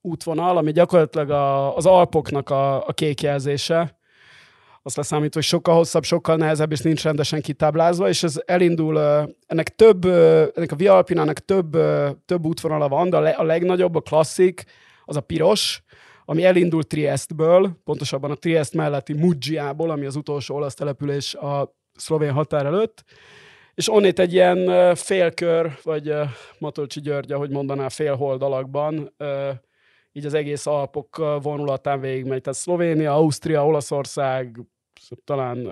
útvonal, 0.00 0.57
ami 0.57 0.73
gyakorlatilag 0.73 1.30
a, 1.30 1.76
az 1.76 1.87
Alpoknak 1.87 2.50
a, 2.50 2.87
a 2.87 2.92
kékjelzése. 2.92 3.99
Azt 4.83 4.97
leszámít, 4.97 5.35
hogy 5.35 5.42
sokkal 5.42 5.75
hosszabb, 5.75 6.04
sokkal 6.04 6.37
nehezebb, 6.37 6.73
és 6.73 6.80
nincs 6.80 7.02
rendesen 7.02 7.40
kitáblázva, 7.40 8.09
és 8.09 8.23
ez 8.23 8.40
elindul, 8.45 8.99
ennek 9.47 9.69
több, 9.69 10.04
ennek 10.54 10.73
a 10.73 10.76
Via 10.76 10.95
Alpinának 10.95 11.38
több, 11.38 11.76
több 12.25 12.47
útvonala 12.47 12.88
van, 12.88 13.11
de 13.11 13.16
a, 13.16 13.21
le, 13.21 13.30
a 13.30 13.42
legnagyobb, 13.42 13.95
a 13.95 14.00
klasszik, 14.00 14.64
az 15.04 15.16
a 15.16 15.21
piros, 15.21 15.83
ami 16.25 16.45
elindult 16.45 16.87
Triestből, 16.87 17.80
pontosabban 17.85 18.30
a 18.30 18.35
Triest 18.35 18.75
melletti 18.75 19.12
Muggiából, 19.12 19.90
ami 19.90 20.07
az 20.07 20.16
utolsó 20.16 20.54
olasz 20.54 20.75
település 20.75 21.35
a 21.35 21.75
szlovén 21.95 22.33
határ 22.33 22.66
előtt, 22.66 23.04
és 23.75 23.92
onnét 23.92 24.19
egy 24.19 24.33
ilyen 24.33 24.95
félkör, 24.95 25.78
vagy 25.83 26.14
Matolcsi 26.59 27.00
György, 27.00 27.33
ahogy 27.33 27.50
mondaná, 27.50 27.88
félholdalakban, 27.88 29.14
így 30.12 30.26
az 30.26 30.35
egész 30.35 30.67
Alpok 30.67 31.17
vonulatán 31.43 32.00
végigmegy. 32.00 32.40
Tehát 32.40 32.59
Szlovénia, 32.59 33.14
Ausztria, 33.14 33.67
Olaszország, 33.67 34.61
talán 35.25 35.69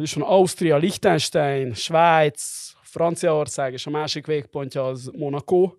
hogy 0.00 0.04
is 0.04 0.14
van, 0.14 0.28
Ausztria, 0.28 0.76
Liechtenstein, 0.76 1.74
Svájc, 1.74 2.72
Franciaország, 2.82 3.72
és 3.72 3.86
a 3.86 3.90
másik 3.90 4.26
végpontja 4.26 4.86
az 4.86 5.10
Monaco. 5.16 5.72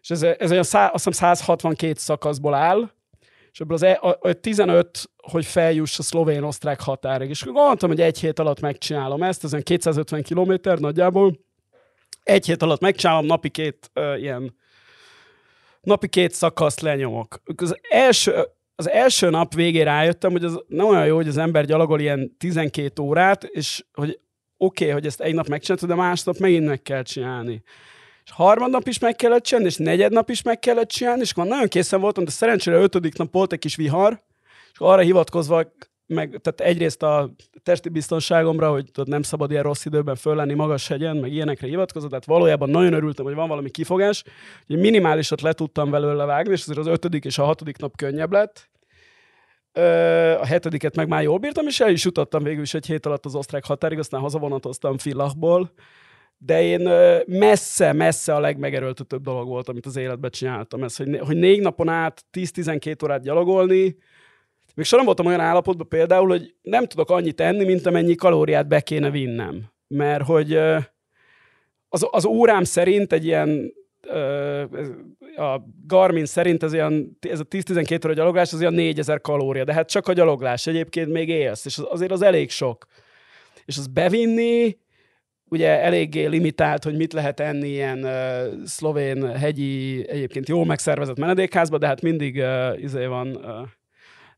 És 0.00 0.10
ez, 0.10 0.22
ez 0.22 0.50
olyan 0.50 0.62
szá, 0.62 0.86
azt 0.86 1.04
hiszem 1.04 1.12
162 1.12 1.94
szakaszból 1.94 2.54
áll, 2.54 2.90
és 3.52 3.60
ebből 3.60 3.74
az 3.74 3.82
e, 3.82 3.98
a, 4.02 4.18
a 4.20 4.32
15, 4.32 5.10
hogy 5.16 5.44
feljuss 5.44 5.98
a 5.98 6.02
szlovén-osztrák 6.02 6.80
határig. 6.80 7.28
És 7.28 7.44
gondoltam, 7.44 7.88
hogy 7.88 8.00
egy 8.00 8.18
hét 8.18 8.38
alatt 8.38 8.60
megcsinálom 8.60 9.22
ezt, 9.22 9.44
ez 9.44 9.52
olyan 9.52 9.64
250 9.64 10.22
kilométer 10.22 10.78
nagyjából. 10.78 11.38
Egy 12.22 12.46
hét 12.46 12.62
alatt 12.62 12.80
megcsinálom, 12.80 13.26
napi 13.26 13.48
két 13.48 13.90
uh, 13.94 14.20
ilyen 14.20 14.56
napi 15.80 16.08
két 16.08 16.32
szakaszt 16.32 16.80
lenyomok. 16.80 17.42
Az 17.56 17.76
első, 17.90 18.44
az 18.74 18.90
első 18.90 19.30
nap 19.30 19.54
végén 19.54 19.84
rájöttem, 19.84 20.30
hogy 20.30 20.44
az 20.44 20.62
nem 20.68 20.86
olyan 20.86 21.06
jó, 21.06 21.16
hogy 21.16 21.28
az 21.28 21.36
ember 21.36 21.64
gyalogol 21.64 22.00
ilyen 22.00 22.36
12 22.38 23.02
órát, 23.02 23.44
és 23.44 23.84
hogy 23.92 24.20
oké, 24.56 24.84
okay, 24.84 24.94
hogy 24.94 25.06
ezt 25.06 25.20
egy 25.20 25.34
nap 25.34 25.48
megcsináltad, 25.48 25.88
de 25.88 25.94
másnap 25.94 26.38
megint 26.38 26.66
meg 26.66 26.82
kell 26.82 27.02
csinálni. 27.02 27.62
És 28.24 28.30
harmadnap 28.30 28.86
is 28.86 28.98
meg 28.98 29.16
kellett 29.16 29.42
csinálni, 29.42 29.68
és 29.68 29.76
negyed 29.76 30.12
nap 30.12 30.30
is 30.30 30.42
meg 30.42 30.58
kellett 30.58 30.88
csinálni, 30.88 31.20
és 31.20 31.30
akkor 31.30 31.46
nagyon 31.46 31.68
készen 31.68 32.00
voltam, 32.00 32.24
de 32.24 32.30
szerencsére 32.30 32.76
ötödik 32.76 33.16
nap 33.16 33.32
volt 33.32 33.52
egy 33.52 33.58
kis 33.58 33.76
vihar, 33.76 34.22
és 34.72 34.78
arra 34.78 35.00
hivatkozva 35.00 35.72
meg, 36.14 36.38
tehát 36.42 36.60
egyrészt 36.60 37.02
a 37.02 37.30
testi 37.62 37.88
biztonságomra, 37.88 38.70
hogy 38.70 38.84
tudod, 38.92 39.08
nem 39.08 39.22
szabad 39.22 39.50
ilyen 39.50 39.62
rossz 39.62 39.84
időben 39.84 40.14
föl 40.14 40.34
lenni 40.34 40.54
magas 40.54 40.88
hegyen, 40.88 41.16
meg 41.16 41.32
ilyenekre 41.32 41.66
hivatkozott, 41.66 42.08
tehát 42.10 42.24
valójában 42.24 42.70
nagyon 42.70 42.92
örültem, 42.92 43.24
hogy 43.24 43.34
van 43.34 43.48
valami 43.48 43.70
kifogás, 43.70 44.24
hogy 44.66 44.78
minimálisat 44.78 45.40
le 45.40 45.52
tudtam 45.52 45.90
belőle 45.90 46.24
vágni, 46.24 46.52
és 46.52 46.60
azért 46.60 46.78
az 46.78 46.86
ötödik 46.86 47.24
és 47.24 47.38
a 47.38 47.44
hatodik 47.44 47.78
nap 47.78 47.96
könnyebb 47.96 48.32
lett. 48.32 48.68
A 50.40 50.46
hetediket 50.46 50.96
meg 50.96 51.08
már 51.08 51.22
jól 51.22 51.38
bírtam, 51.38 51.66
és 51.66 51.80
el 51.80 51.90
is 51.90 52.04
jutottam 52.04 52.42
végül 52.42 52.62
is 52.62 52.74
egy 52.74 52.86
hét 52.86 53.06
alatt 53.06 53.24
az 53.24 53.34
osztrák 53.34 53.64
határig, 53.64 53.98
aztán 53.98 54.20
hazavonatoztam 54.20 54.98
Fillachból, 54.98 55.72
de 56.38 56.62
én 56.62 56.90
messze-messze 57.26 58.34
a 58.34 58.40
legmegerőltetőbb 58.40 59.22
dolog 59.22 59.48
volt, 59.48 59.68
amit 59.68 59.86
az 59.86 59.96
életben 59.96 60.30
csináltam. 60.30 60.82
Ez, 60.82 60.96
hogy, 60.96 61.18
hogy 61.18 61.36
négy 61.36 61.60
napon 61.60 61.88
át 61.88 62.24
10-12 62.32 63.04
órát 63.04 63.22
gyalogolni, 63.22 63.96
még 64.80 64.88
soha 64.88 65.02
nem 65.04 65.14
voltam 65.14 65.26
olyan 65.26 65.46
állapotban 65.46 65.88
például, 65.88 66.28
hogy 66.28 66.54
nem 66.62 66.86
tudok 66.86 67.10
annyit 67.10 67.40
enni, 67.40 67.64
mint 67.64 67.86
amennyi 67.86 68.14
kalóriát 68.14 68.68
be 68.68 68.80
kéne 68.80 69.10
vinnem. 69.10 69.64
Mert 69.86 70.24
hogy 70.24 70.54
az, 71.88 72.06
az 72.10 72.24
órám 72.24 72.64
szerint 72.64 73.12
egy 73.12 73.24
ilyen 73.24 73.72
a 75.36 75.60
Garmin 75.86 76.26
szerint 76.26 76.62
ez, 76.62 76.72
ilyen, 76.72 77.18
ez 77.20 77.40
a 77.40 77.44
10-12 77.44 78.04
óra 78.04 78.14
gyaloglás, 78.14 78.52
az 78.52 78.60
olyan 78.60 78.74
4000 78.74 79.20
kalória, 79.20 79.64
de 79.64 79.72
hát 79.72 79.88
csak 79.88 80.08
a 80.08 80.12
gyaloglás, 80.12 80.66
egyébként 80.66 81.08
még 81.08 81.28
élsz, 81.28 81.64
és 81.64 81.78
azért 81.78 82.10
az 82.10 82.22
elég 82.22 82.50
sok. 82.50 82.86
És 83.64 83.78
az 83.78 83.86
bevinni, 83.86 84.78
ugye 85.44 85.82
eléggé 85.82 86.26
limitált, 86.26 86.84
hogy 86.84 86.96
mit 86.96 87.12
lehet 87.12 87.40
enni 87.40 87.68
ilyen 87.68 88.04
uh, 88.04 88.64
szlovén, 88.64 89.36
hegyi, 89.36 90.04
egyébként 90.08 90.48
jól 90.48 90.64
megszervezett 90.64 91.18
menedékházba, 91.18 91.78
de 91.78 91.86
hát 91.86 92.02
mindig 92.02 92.36
uh, 92.36 92.82
izé 92.82 93.06
van 93.06 93.36
uh, 93.36 93.68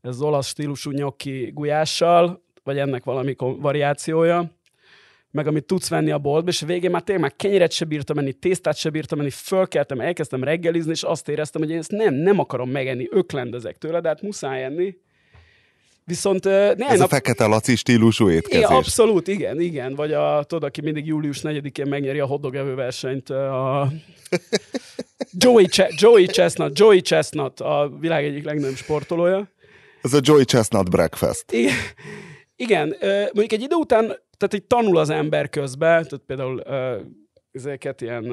ez 0.03 0.11
az 0.11 0.23
olasz 0.23 0.47
stílusú 0.47 0.91
nyokki 0.91 1.51
gulyással, 1.55 2.43
vagy 2.65 2.79
ennek 2.79 3.05
valami 3.05 3.35
variációja, 3.39 4.51
meg 5.31 5.47
amit 5.47 5.65
tudsz 5.65 5.89
venni 5.89 6.11
a 6.11 6.19
boltba, 6.19 6.51
és 6.51 6.63
a 6.63 6.67
végén 6.67 6.91
már 6.91 7.03
tényleg 7.03 7.25
már 7.25 7.37
kenyeret 7.37 7.73
se 7.73 7.85
bírtam 7.85 8.17
menni, 8.17 8.33
tésztát 8.33 8.77
se 8.77 8.91
bírtam 8.91 9.19
menni, 9.19 9.31
fölkeltem, 9.31 10.01
elkezdtem 10.01 10.45
reggelizni, 10.45 10.91
és 10.91 11.03
azt 11.03 11.29
éreztem, 11.29 11.63
hogy 11.63 11.71
én 11.71 11.79
ezt 11.79 11.91
nem, 11.91 12.15
nem 12.15 12.39
akarom 12.39 12.71
megenni, 12.71 13.07
öklendezek 13.11 13.79
tőle, 13.79 14.01
de 14.01 14.09
hát 14.09 14.23
muszáj 14.23 14.65
enni. 14.65 14.97
Viszont 16.05 16.47
uh, 16.47 16.53
Ez 16.53 16.99
nap... 16.99 17.01
a 17.01 17.09
fekete 17.09 17.47
laci 17.47 17.77
stílusú 17.77 18.31
étkezés. 18.31 18.59
Igen, 18.59 18.77
abszolút, 18.77 19.29
igen, 19.29 19.61
igen. 19.61 19.95
Vagy 19.95 20.13
a, 20.13 20.45
tudod, 20.47 20.65
aki 20.65 20.81
mindig 20.81 21.07
július 21.07 21.41
4-én 21.43 21.87
megnyeri 21.87 22.21
a 22.21 22.27
hotdog 22.27 22.75
versenyt, 22.75 23.31
a 23.31 23.93
Joey, 25.43 25.67
Ch- 25.67 26.01
Joey 26.01 26.27
Chestnut, 26.27 26.79
Joey 26.79 27.01
Chestnut, 27.01 27.61
a 27.61 27.93
világ 28.01 28.25
egyik 28.25 28.45
legnagyobb 28.45 28.77
sportolója. 28.77 29.49
Ez 30.03 30.13
a 30.13 30.21
Joey 30.23 30.45
Chestnut 30.45 30.91
Breakfast. 30.91 31.53
Igen, 31.53 31.75
igen, 32.57 32.97
mondjuk 33.23 33.53
egy 33.53 33.63
idő 33.63 33.75
után, 33.75 34.05
tehát 34.37 34.55
egy 34.55 34.65
tanul 34.65 34.97
az 34.97 35.11
ember 35.11 35.49
közben, 35.49 36.03
tehát 36.03 36.25
például 36.27 36.63
ezeket 37.53 38.01
ilyen 38.01 38.25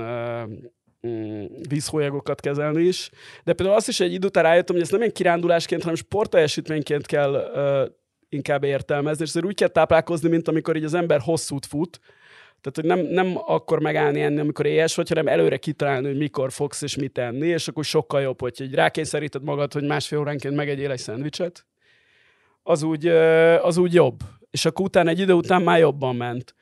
mm, 1.07 1.45
vízhólyagokat 1.69 2.39
kezelni 2.39 2.83
is, 2.83 3.09
de 3.43 3.53
például 3.53 3.77
azt 3.77 3.87
is 3.87 3.99
egy 3.99 4.13
idő 4.13 4.27
után 4.27 4.43
rájöttem, 4.43 4.75
hogy 4.75 4.83
ezt 4.83 4.91
nem 4.91 5.01
ilyen 5.01 5.13
kirándulásként, 5.13 5.81
hanem 5.81 5.95
sporteljesítményként 5.95 7.05
kell 7.05 7.51
inkább 8.29 8.63
értelmezni, 8.63 9.25
és 9.25 9.35
úgy 9.35 9.55
kell 9.55 9.67
táplálkozni, 9.67 10.29
mint 10.29 10.47
amikor 10.47 10.75
így 10.75 10.83
az 10.83 10.93
ember 10.93 11.19
hosszút 11.19 11.65
fut, 11.65 11.99
tehát, 12.61 12.73
hogy 12.73 12.85
nem, 12.85 12.99
nem 12.99 13.41
akkor 13.45 13.79
megállni 13.79 14.21
enni, 14.21 14.39
amikor 14.39 14.65
éhes 14.65 14.95
vagy, 14.95 15.09
hanem 15.09 15.27
előre 15.27 15.57
kitalálni, 15.57 16.07
hogy 16.07 16.17
mikor 16.17 16.51
fogsz 16.51 16.81
és 16.81 16.95
mit 16.95 17.17
enni, 17.17 17.47
és 17.47 17.67
akkor 17.67 17.83
sokkal 17.85 18.21
jobb, 18.21 18.39
hogy 18.39 18.61
így 18.61 18.73
rákényszeríted 18.73 19.43
magad, 19.43 19.73
hogy 19.73 19.83
másfél 19.83 20.19
óránként 20.19 20.55
megegyél 20.55 20.91
egy 20.91 20.99
szendvicset, 20.99 21.65
az 22.63 22.83
úgy, 22.83 23.07
az 23.61 23.77
úgy 23.77 23.93
jobb. 23.93 24.19
És 24.51 24.65
akkor 24.65 24.85
utána 24.85 25.09
egy 25.09 25.19
idő 25.19 25.33
után 25.33 25.61
már 25.61 25.79
jobban 25.79 26.15
ment. 26.15 26.55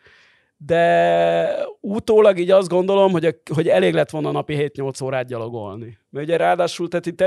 De 0.58 1.68
utólag 1.82 2.40
így 2.40 2.52
azt 2.52 2.68
gondolom, 2.70 3.12
hogy, 3.12 3.26
a, 3.26 3.32
hogy 3.54 3.68
elég 3.68 3.94
lett 3.94 4.10
volna 4.10 4.32
napi 4.32 4.72
7-8 4.76 5.04
órát 5.04 5.28
gyalogolni. 5.28 5.98
Mert 6.10 6.26
ugye 6.26 6.38
ráadásul, 6.38 6.88
tehát 6.88 7.06
itt 7.06 7.24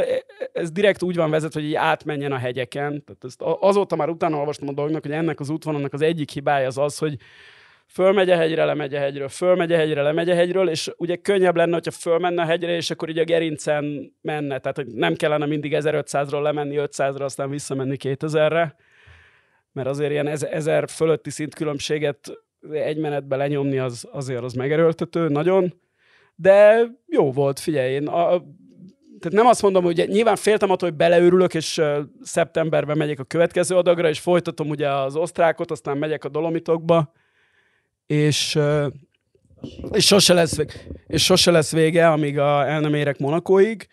ez 0.52 0.70
direkt 0.70 1.02
úgy 1.02 1.16
van 1.16 1.30
vezet, 1.30 1.52
hogy 1.52 1.64
így 1.64 1.74
átmenjen 1.74 2.32
a 2.32 2.36
hegyeken. 2.36 3.04
Tehát 3.04 3.24
ezt 3.24 3.42
azóta 3.42 3.96
már 3.96 4.08
utána 4.08 4.36
olvastam 4.36 4.68
a 4.68 4.72
dolognak, 4.72 5.02
hogy 5.02 5.12
ennek 5.12 5.40
az 5.40 5.50
útvonalnak 5.50 5.92
az 5.92 6.00
egyik 6.00 6.30
hibája 6.30 6.66
az 6.66 6.78
az, 6.78 6.98
hogy 6.98 7.16
fölmegy 7.92 8.30
a 8.30 8.36
hegyre, 8.36 8.64
lemegy 8.64 8.94
a 8.94 8.98
hegyről, 8.98 9.28
fölmegy 9.28 9.72
a 9.72 9.76
hegyre, 9.76 10.02
lemegy 10.02 10.30
a 10.30 10.34
hegyről, 10.34 10.68
és 10.68 10.90
ugye 10.96 11.16
könnyebb 11.16 11.56
lenne, 11.56 11.72
hogyha 11.72 11.90
fölmenne 11.90 12.42
a 12.42 12.44
hegyre, 12.44 12.76
és 12.76 12.90
akkor 12.90 13.08
így 13.08 13.18
a 13.18 13.24
gerincen 13.24 14.14
menne, 14.20 14.58
tehát 14.58 14.76
hogy 14.76 14.86
nem 14.86 15.14
kellene 15.14 15.46
mindig 15.46 15.76
1500-ról 15.76 16.42
lemenni 16.42 16.76
500-ra, 16.78 17.22
aztán 17.22 17.50
visszamenni 17.50 17.96
2000-re, 18.02 18.74
mert 19.72 19.88
azért 19.88 20.10
ilyen 20.10 20.26
1000 20.26 20.88
fölötti 20.88 21.30
szintkülönbséget 21.30 22.32
egy 22.70 22.98
menetbe 22.98 23.36
lenyomni 23.36 23.78
az, 23.78 24.08
azért 24.12 24.42
az 24.42 24.52
megerőltető, 24.52 25.28
nagyon, 25.28 25.74
de 26.34 26.86
jó 27.06 27.32
volt, 27.32 27.58
figyelj, 27.58 27.92
én 27.92 28.06
a, 28.06 28.26
tehát 29.20 29.36
nem 29.36 29.46
azt 29.46 29.62
mondom, 29.62 29.84
hogy 29.84 30.04
nyilván 30.08 30.36
féltem 30.36 30.70
attól, 30.70 30.88
hogy 30.88 30.98
beleőrülök, 30.98 31.54
és 31.54 31.80
szeptemberben 32.22 32.96
megyek 32.96 33.18
a 33.18 33.24
következő 33.24 33.76
adagra, 33.76 34.08
és 34.08 34.20
folytatom 34.20 34.68
ugye 34.68 34.88
az 34.88 35.16
osztrákot, 35.16 35.70
aztán 35.70 35.98
megyek 35.98 36.24
a 36.24 36.28
Dolomitokba, 36.28 37.12
és, 38.10 38.58
és, 39.92 40.06
sose 40.06 40.34
lesz, 40.34 40.58
és 41.06 41.24
sose 41.24 41.50
lesz 41.50 41.72
vége, 41.72 42.10
amíg 42.10 42.38
a, 42.38 42.68
el 42.68 42.80
nem 42.80 42.94
érek 42.94 43.18
Monakóig. 43.18 43.88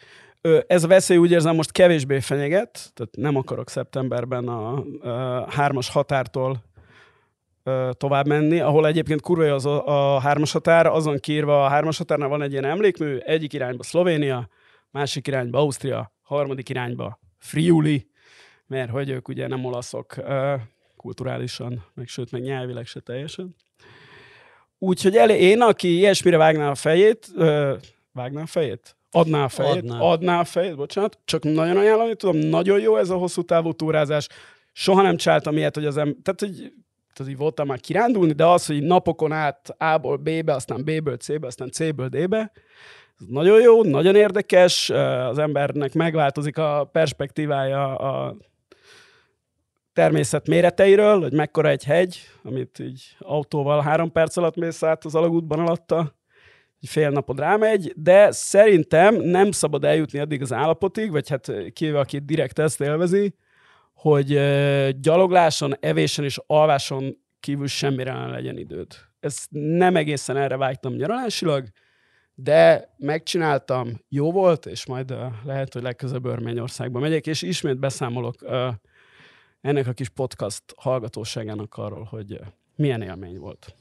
Ez 0.67 0.83
a 0.83 0.87
veszély 0.87 1.17
úgy 1.17 1.31
érzem 1.31 1.55
most 1.55 1.71
kevésbé 1.71 2.19
fenyeget, 2.19 2.91
tehát 2.93 3.15
nem 3.15 3.35
akarok 3.35 3.69
szeptemberben 3.69 4.47
a, 4.47 4.83
a 5.01 5.51
hármas 5.51 5.89
határtól 5.89 6.63
tovább 7.91 8.27
menni, 8.27 8.59
ahol 8.59 8.87
egyébként 8.87 9.21
kurva 9.21 9.53
az 9.53 9.65
a, 9.65 10.15
a 10.15 10.19
hármas 10.19 10.51
határ, 10.51 10.85
azon 10.85 11.17
kírva 11.17 11.65
a 11.65 11.69
hármas 11.69 11.97
határnál 11.97 12.29
van 12.29 12.41
egy 12.41 12.51
ilyen 12.51 12.65
emlékmű, 12.65 13.17
egyik 13.17 13.53
irányba 13.53 13.83
Szlovénia, 13.83 14.49
másik 14.91 15.27
irányba 15.27 15.59
Ausztria, 15.59 16.13
harmadik 16.21 16.69
irányba 16.69 17.19
Friuli, 17.37 18.07
mert 18.67 18.89
hogy 18.89 19.09
ők 19.09 19.27
ugye 19.27 19.47
nem 19.47 19.65
olaszok 19.65 20.15
kulturálisan, 20.95 21.83
meg 21.93 22.07
sőt, 22.07 22.31
meg 22.31 22.41
nyelvileg 22.41 22.85
se 22.85 22.99
teljesen. 22.99 23.55
Úgyhogy 24.79 25.15
elé, 25.15 25.39
én, 25.39 25.61
aki 25.61 25.95
ilyesmire 25.95 26.37
vágná 26.37 26.69
a 26.69 26.75
fejét, 26.75 27.27
ö, 27.35 27.73
vágná 28.11 28.41
a 28.41 28.45
fejét? 28.45 28.95
Adná 29.11 29.43
a 29.43 29.49
fejét? 29.49 29.75
Adná. 29.75 29.99
Adná 29.99 30.39
a 30.39 30.43
fejét, 30.43 30.75
bocsánat. 30.75 31.17
Csak 31.25 31.43
nagyon 31.43 31.77
ajánlani 31.77 32.15
tudom, 32.15 32.37
nagyon 32.37 32.79
jó 32.79 32.97
ez 32.97 33.09
a 33.09 33.15
hosszú 33.15 33.41
távú 33.41 33.73
túrázás. 33.73 34.27
Soha 34.73 35.01
nem 35.01 35.17
csináltam 35.17 35.57
ilyet, 35.57 35.75
hogy 35.75 35.85
az 35.85 35.97
ember, 35.97 36.15
tehát, 36.23 36.39
hogy 36.39 36.73
tehát 37.13 37.31
így 37.31 37.37
voltam 37.37 37.67
már 37.67 37.79
kirándulni, 37.79 38.31
de 38.31 38.45
az, 38.45 38.65
hogy 38.65 38.83
napokon 38.83 39.31
át 39.31 39.75
A-ból 39.77 40.17
B-be, 40.17 40.53
aztán 40.53 40.83
B-ből 40.83 41.17
C-be, 41.17 41.47
aztán 41.47 41.71
C-ből 41.71 42.07
D-be, 42.07 42.51
ez 43.19 43.25
nagyon 43.29 43.61
jó, 43.61 43.83
nagyon 43.83 44.15
érdekes, 44.15 44.89
az 45.29 45.37
embernek 45.37 45.93
megváltozik 45.93 46.57
a 46.57 46.89
perspektívája 46.91 47.95
a 47.95 48.37
természet 49.97 50.47
méreteiről, 50.47 51.21
hogy 51.21 51.33
mekkora 51.33 51.69
egy 51.69 51.83
hegy, 51.83 52.19
amit 52.43 52.79
így 52.79 53.15
autóval 53.19 53.81
három 53.81 54.11
perc 54.11 54.37
alatt 54.37 54.55
mész 54.55 54.83
át 54.83 55.05
az 55.05 55.15
alagútban 55.15 55.59
alatta, 55.59 55.95
hogy 56.79 56.89
fél 56.89 57.09
napod 57.09 57.39
rámegy, 57.39 57.93
de 57.95 58.31
szerintem 58.31 59.15
nem 59.15 59.51
szabad 59.51 59.83
eljutni 59.83 60.19
addig 60.19 60.41
az 60.41 60.53
állapotig, 60.53 61.11
vagy 61.11 61.29
hát 61.29 61.51
kivéve, 61.73 61.99
aki 61.99 62.19
direkt 62.19 62.59
ezt 62.59 62.81
élvezi, 62.81 63.35
hogy 63.93 64.27
gyalogláson, 64.99 65.73
evésen 65.79 66.25
és 66.25 66.39
alváson 66.45 67.17
kívül 67.39 67.67
semmire 67.67 68.13
nem 68.13 68.31
legyen 68.31 68.57
időd. 68.57 68.87
Ez 69.19 69.37
nem 69.49 69.95
egészen 69.95 70.37
erre 70.37 70.57
vágytam 70.57 70.93
nyaralásilag, 70.93 71.67
de 72.33 72.93
megcsináltam, 72.97 73.87
jó 74.09 74.31
volt, 74.31 74.65
és 74.65 74.85
majd 74.85 75.11
uh, 75.11 75.17
lehet, 75.43 75.73
hogy 75.73 75.81
legközelebb 75.81 76.25
Örményországba 76.25 76.99
megyek, 76.99 77.27
és 77.27 77.41
ismét 77.41 77.79
beszámolok 77.79 78.35
ennek 79.61 79.87
a 79.87 79.91
kis 79.91 80.09
podcast 80.09 80.63
hallgatóságának 80.75 81.75
arról, 81.75 82.07
hogy 82.09 82.31
uh, 82.31 82.39
milyen 82.75 83.01
élmény 83.01 83.39
volt. 83.39 83.75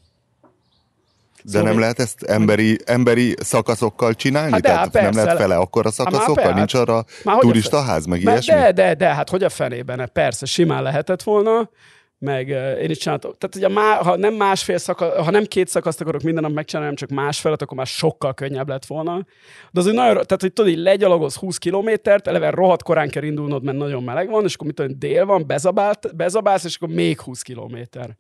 De 1.43 1.53
szóval 1.53 1.69
nem 1.69 1.79
lehet 1.79 1.99
ezt 1.99 2.23
emberi, 2.23 2.79
emberi 2.85 3.35
szakaszokkal 3.39 4.15
csinálni? 4.15 4.53
Hát 4.53 4.61
de, 4.61 4.69
Tehát 4.69 4.97
hát 4.97 5.03
nem 5.03 5.25
lehet 5.25 5.37
fele 5.37 5.57
akkor 5.57 5.87
a 5.87 5.91
szakaszokkal? 5.91 6.45
Hát, 6.45 6.55
Nincs 6.55 6.75
arra 6.75 7.05
turistaház, 7.39 8.07
meg 8.07 8.21
ilyesmi? 8.21 8.55
De, 8.55 8.73
de, 8.73 8.95
de, 8.95 9.15
hát 9.15 9.31
hogy 9.31 9.45
a 9.45 9.49
fenében? 9.49 10.11
Persze, 10.13 10.47
simán 10.47 10.83
lehetett 10.83 11.23
volna, 11.23 11.71
meg 12.19 12.49
én 12.83 12.91
is 12.91 12.99
csináltam. 12.99 13.33
Tehát 13.39 13.57
ugye 13.57 13.81
ha 14.03 14.17
nem 14.17 14.35
másfél 14.35 14.79
szakasz, 14.79 15.25
ha 15.25 15.31
nem 15.31 15.45
két 15.45 15.69
szakaszt 15.69 16.01
akarok 16.01 16.23
minden 16.23 16.43
nap 16.43 16.53
megcsinálni, 16.53 16.89
hanem 16.89 17.09
csak 17.09 17.25
másfelet, 17.25 17.63
akkor 17.63 17.77
már 17.77 17.87
sokkal 17.87 18.35
könnyebb 18.35 18.69
lett 18.69 18.87
volna. 18.87 19.27
De 19.73 19.81
az, 19.81 19.85
hogy 19.85 19.95
nagyon, 19.95 20.13
tehát 20.13 20.41
hogy 20.41 20.53
tudod, 20.53 20.71
így 20.71 20.79
legyalogolsz 20.79 21.37
20 21.37 21.59
kilométert, 21.59 22.27
eleve 22.27 22.51
rohadt 22.51 22.83
korán 22.83 23.09
kell 23.09 23.23
indulnod, 23.23 23.63
mert 23.63 23.79
nagyon 23.79 24.03
meleg 24.03 24.31
van, 24.31 24.45
és 24.45 24.55
akkor 24.55 24.67
mit 24.67 24.77
tudom, 24.77 24.99
dél 24.99 25.27
van, 25.27 25.47
bezabált, 25.47 26.17
bezabálsz, 26.17 26.65
és 26.65 26.77
akkor 26.77 26.95
még 26.95 27.21
20 27.21 27.43
kilométer. 27.43 28.17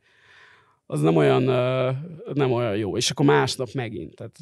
Az 0.87 1.01
nem 1.01 1.17
olyan, 1.17 1.43
nem 2.35 2.53
olyan 2.53 2.77
jó. 2.77 2.97
És 2.97 3.11
akkor 3.11 3.27
másnap 3.27 3.69
megint. 3.73 4.15
Tehát, 4.15 4.39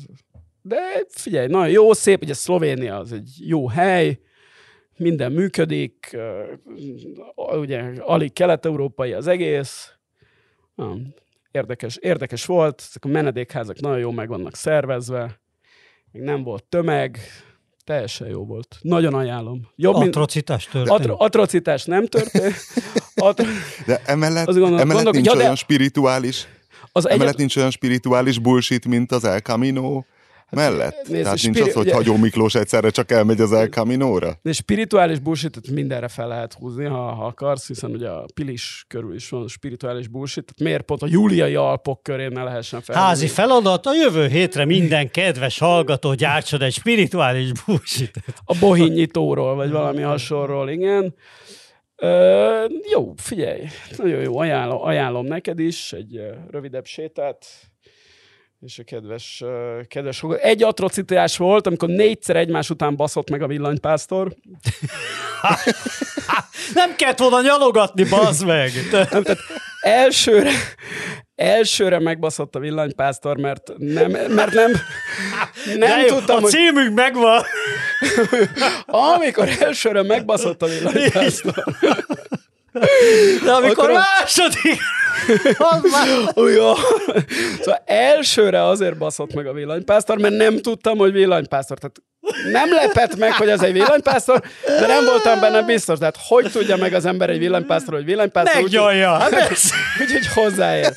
de 0.62 0.76
figyelj, 1.08 1.46
nagyon 1.46 1.70
jó, 1.70 1.92
szép, 1.92 2.23
ugye 2.23 2.34
Szlovénia 2.34 2.96
az 2.96 3.12
egy 3.12 3.30
jó 3.38 3.68
hely, 3.68 4.18
minden 4.96 5.32
működik, 5.32 6.16
ugye 7.34 7.82
alig 7.98 8.32
kelet-európai 8.32 9.12
az 9.12 9.26
egész. 9.26 9.92
Érdekes, 11.50 11.96
érdekes 11.96 12.46
volt, 12.46 12.82
ezek 12.88 13.04
a 13.04 13.08
menedékházak 13.08 13.80
nagyon 13.80 13.98
jól 13.98 14.12
meg 14.12 14.28
vannak 14.28 14.56
szervezve, 14.56 15.40
még 16.12 16.22
nem 16.22 16.42
volt 16.42 16.64
tömeg, 16.64 17.18
teljesen 17.84 18.28
jó 18.28 18.44
volt. 18.44 18.76
Nagyon 18.80 19.14
ajánlom. 19.14 19.68
Jobb, 19.76 19.94
atrocitás 19.94 20.64
történt? 20.64 20.98
Atro, 20.98 21.16
atrocitás 21.18 21.84
nem 21.84 22.06
történt. 22.06 22.54
Atro... 23.16 23.46
De 23.86 24.00
emellett, 24.06 24.44
gondolom, 24.44 24.72
emellett 24.72 24.86
gondolom, 24.86 25.12
nincs 25.12 25.26
ja, 25.26 25.36
olyan 25.36 25.50
de... 25.50 25.56
spirituális 25.56 26.46
az 26.92 27.08
emellett 27.08 27.32
egy... 27.32 27.38
nincs 27.38 27.56
olyan 27.56 27.70
spirituális 27.70 28.38
bullshit, 28.38 28.86
mint 28.86 29.12
az 29.12 29.24
El 29.24 29.40
Camino 29.40 30.04
mellett? 30.54 31.08
Nézd, 31.08 31.23
Tehát 31.23 31.42
nincs 31.42 31.56
spiri- 31.56 31.68
az, 31.68 31.75
hogy 31.75 31.87
ugye... 31.87 31.94
Hagyó 31.94 32.16
Miklós 32.16 32.54
egyszerre 32.54 32.90
csak 32.90 33.11
elmegy 33.11 33.40
az 33.40 33.52
El 33.52 33.66
Camino-ra? 33.66 34.38
De 34.42 34.52
spirituális 34.52 35.18
bullshit 35.18 35.70
mindenre 35.70 36.08
fel 36.08 36.28
lehet 36.28 36.52
húzni, 36.52 36.84
ha, 36.84 37.12
ha 37.12 37.26
akarsz, 37.26 37.66
hiszen 37.66 37.90
ugye 37.90 38.08
a 38.08 38.25
Pilis 38.34 38.84
körül 38.88 39.14
is 39.14 39.28
van 39.28 39.49
spirituális 39.49 40.08
bullshit, 40.08 40.44
tehát 40.44 40.61
miért 40.61 40.82
pont 40.84 41.02
a 41.02 41.06
Júliai 41.11 41.54
Alpok 41.54 42.02
körén 42.02 42.32
ne 42.32 42.42
lehessen 42.42 42.80
fel. 42.80 42.96
Házi 42.96 43.26
feladat, 43.26 43.87
a 43.87 43.94
jövő 43.94 44.26
hétre 44.26 44.64
minden 44.64 45.11
kedves 45.11 45.58
hallgató 45.58 46.14
gyártson 46.14 46.62
egy 46.62 46.73
spirituális 46.73 47.50
bullshit 47.64 48.16
A 48.44 48.56
bohinyitóról, 48.61 49.54
vagy 49.54 49.70
valami 49.70 50.02
hasonlóról, 50.02 50.70
igen. 50.70 51.14
Ö, 51.96 52.64
jó, 52.90 53.12
figyelj, 53.16 53.61
nagyon 53.96 54.20
jó, 54.20 54.38
ajánlom, 54.38 54.82
ajánlom 54.82 55.26
neked 55.26 55.58
is 55.58 55.92
egy 55.92 56.20
rövidebb 56.50 56.84
sétát, 56.84 57.46
és 58.64 58.78
a 58.78 58.83
kedves, 58.85 59.44
kedves 59.88 60.25
Egy 60.40 60.62
atrocitás 60.62 61.37
volt, 61.37 61.66
amikor 61.66 61.88
négyszer 61.88 62.37
egymás 62.37 62.71
után 62.71 62.97
baszott 62.97 63.30
meg 63.30 63.42
a 63.42 63.47
villanypásztor. 63.47 64.35
nem 66.75 66.97
kellett 66.97 67.18
volna 67.18 67.40
nyalogatni, 67.40 68.04
bazd 68.04 68.47
meg! 68.47 68.71
nem, 68.90 69.23
tehát 69.23 69.38
elsőre, 69.80 70.50
elsőre 71.35 71.99
megbaszott 71.99 72.54
a 72.54 72.59
villanypásztor, 72.59 73.37
mert 73.37 73.73
nem, 73.76 74.11
mert 74.11 74.52
nem, 74.52 74.73
nem 75.76 76.00
jó, 76.00 76.06
tudtam, 76.06 76.36
a 76.36 76.41
hogy... 76.41 76.50
címünk 76.50 76.95
megvan! 76.95 77.43
Amikor 78.86 79.49
elsőre 79.60 80.02
megbaszott 80.02 80.62
a 80.62 80.67
villanypásztor. 80.67 81.65
De 83.45 83.52
amikor 83.52 83.91
akkor 83.91 83.91
második... 83.91 84.80
Jó. 86.34 86.75
Szóval 87.58 87.82
elsőre 87.84 88.65
azért 88.67 88.97
baszott 88.97 89.34
meg 89.34 89.47
a 89.47 89.52
villanypásztor, 89.52 90.19
mert 90.19 90.37
nem 90.37 90.58
tudtam, 90.58 90.99
hogy 90.99 91.13
villanypásztor. 91.13 91.78
Tehát 91.78 91.97
nem 92.52 92.75
lepett 92.75 93.17
meg, 93.17 93.32
hogy 93.32 93.49
ez 93.49 93.63
egy 93.63 93.73
villanypásztor, 93.73 94.43
de 94.67 94.87
nem 94.87 95.04
voltam 95.04 95.41
benne 95.41 95.63
biztos. 95.63 95.99
Tehát 95.99 96.17
hogy 96.28 96.50
tudja 96.52 96.76
meg 96.76 96.95
az 96.95 97.04
ember 97.04 97.30
egy 97.30 97.39
villanypásztor, 97.39 97.95
hogy 97.95 98.04
villanypásztor? 98.04 98.63
Meggyalja! 98.63 99.13
Hát, 99.13 99.50
úgyhogy 100.00 100.26
hozzáér. 100.34 100.93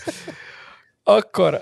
Akkor 1.04 1.60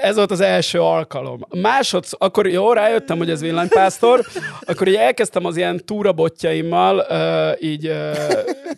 ez 0.00 0.16
volt 0.16 0.30
az 0.30 0.40
első 0.40 0.80
alkalom. 0.80 1.40
Másodsz, 1.60 2.12
akkor 2.18 2.48
jó, 2.48 2.72
rájöttem, 2.72 3.18
hogy 3.18 3.30
ez 3.30 3.40
villanypásztor, 3.40 4.20
akkor 4.60 4.88
így 4.88 4.94
elkezdtem 4.94 5.44
az 5.44 5.56
ilyen 5.56 5.82
túrabotjaimmal 5.84 7.06
így, 7.60 7.92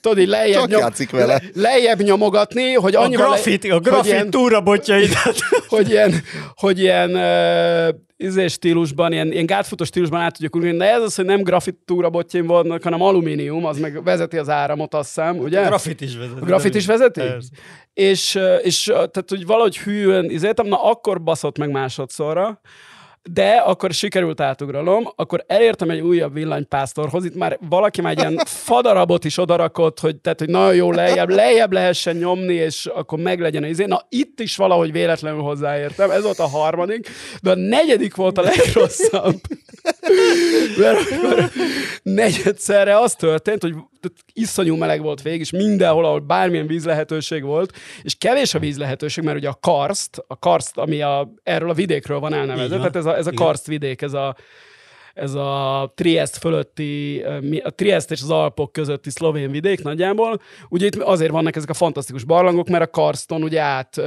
tudod, 0.01 0.18
így 0.18 0.29
lejjebb, 0.29 0.68
nyom, 0.68 0.92
vele. 1.11 1.42
lejjebb 1.55 2.03
nyomogatni, 2.03 2.72
hogy 2.72 2.94
annyival... 2.94 3.27
A 3.27 3.29
grafit, 3.29 3.72
a 3.72 3.81
grafit 3.81 4.31
túrabotjaidat. 4.31 5.37
Hogy 5.68 5.90
ilyen, 5.90 6.22
hogy 6.55 6.81
ilyen 6.81 7.11
uh, 7.11 7.88
izé 8.17 8.47
stílusban, 8.47 9.13
ilyen, 9.13 9.33
ilyen 9.33 9.47
gátfutó 9.47 9.85
stílusban 9.85 10.21
át 10.21 10.33
tudjuk 10.33 10.57
ugrani, 10.57 10.77
de 10.77 10.93
ez 10.93 11.03
az, 11.03 11.15
hogy 11.15 11.25
nem 11.25 11.43
grafit 11.43 11.77
túrabotjaim 11.85 12.47
vannak, 12.47 12.83
hanem 12.83 13.03
alumínium, 13.03 13.65
az 13.65 13.79
meg 13.79 14.03
vezeti 14.05 14.37
az 14.37 14.49
áramot, 14.49 14.95
azt 14.95 15.15
hiszem, 15.15 15.39
ugye? 15.39 15.61
A 15.61 15.67
grafit 15.67 16.01
is 16.01 16.17
vezeti. 16.17 16.41
A 16.41 16.45
grafit 16.45 16.75
is 16.75 16.87
vezeti? 16.87 17.21
Persze. 17.21 17.49
És, 17.95 18.39
és 18.63 18.85
tehát, 18.85 19.25
hogy 19.29 19.47
valahogy 19.47 19.79
hűen 19.79 20.31
izéltem, 20.31 20.67
na 20.67 20.83
akkor 20.83 21.23
baszott 21.23 21.59
meg 21.59 21.71
másodszorra, 21.71 22.61
de 23.33 23.51
akkor 23.51 23.93
sikerült 23.93 24.41
átugralom, 24.41 25.12
akkor 25.17 25.45
elértem 25.47 25.91
egy 25.91 26.01
újabb 26.01 26.33
villanypásztorhoz, 26.33 27.25
itt 27.25 27.35
már 27.35 27.59
valaki 27.69 28.01
már 28.01 28.12
egy 28.12 28.19
ilyen 28.19 28.41
fadarabot 28.67 29.25
is 29.25 29.39
odarakott, 29.39 30.01
hogy, 30.01 30.17
tehát, 30.17 30.39
hogy 30.39 30.49
nagyon 30.49 30.75
jó 30.75 30.93
lejjebb, 30.93 31.31
lejjebb 31.31 31.73
lehessen 31.73 32.17
nyomni, 32.17 32.55
és 32.55 32.87
akkor 32.87 33.19
meglegyen 33.19 33.62
az 33.62 33.69
izé. 33.69 33.85
Na 33.85 34.07
itt 34.09 34.41
is 34.41 34.57
valahogy 34.57 34.93
véletlenül 34.93 35.41
hozzáértem, 35.41 36.11
ez 36.11 36.23
volt 36.23 36.39
a 36.39 36.49
harmadik, 36.49 37.09
de 37.43 37.51
a 37.51 37.55
negyedik 37.55 38.15
volt 38.15 38.39
a 38.39 38.43
legrosszabb. 38.43 39.41
Mert 40.79 41.11
akkor 41.11 41.51
negyedszerre 42.03 42.99
az 42.99 43.14
történt, 43.14 43.62
hogy 43.62 43.75
iszonyú 44.33 44.77
meleg 44.77 45.03
volt 45.03 45.22
végig, 45.22 45.40
és 45.40 45.51
mindenhol, 45.51 46.05
ahol 46.05 46.20
bármilyen 46.20 46.66
víz 46.66 46.85
lehetőség 46.85 47.42
volt, 47.42 47.77
és 48.03 48.14
kevés 48.14 48.55
a 48.55 48.59
víz 48.59 48.79
lehetőség, 48.79 49.25
mert 49.25 49.37
ugye 49.37 49.49
a 49.49 49.59
karszt, 49.61 50.25
a 50.27 50.38
karszt, 50.38 50.77
ami 50.77 51.03
a, 51.03 51.33
erről 51.42 51.70
a 51.70 51.75
vidékről 51.75 52.18
van 52.18 52.35
elnevezve, 52.35 52.77
tehát 52.77 52.96
ez 52.96 53.05
a, 53.05 53.16
ez 53.16 53.27
a 53.27 53.33
karszt 53.33 53.66
vidék, 53.66 54.03
ez 54.03 54.12
a, 54.12 54.37
ez 55.17 55.35
a 55.35 55.93
Triest 55.95 56.37
fölötti, 56.37 57.23
a 57.65 57.71
Triest 57.71 58.11
és 58.11 58.23
az 58.23 58.31
Alpok 58.31 58.73
közötti 58.73 59.11
szlovén 59.11 59.51
vidék 59.51 59.83
nagyjából. 59.83 60.41
Ugye 60.69 60.87
itt 60.87 60.95
azért 60.95 61.31
vannak 61.31 61.57
ezek 61.57 61.71
a 61.71 61.75
fantasztikus 61.75 62.25
barlangok, 62.25 62.69
mert 62.69 62.85
a 62.85 62.91
karston 62.91 63.43
ugye 63.43 63.61
át, 63.61 63.99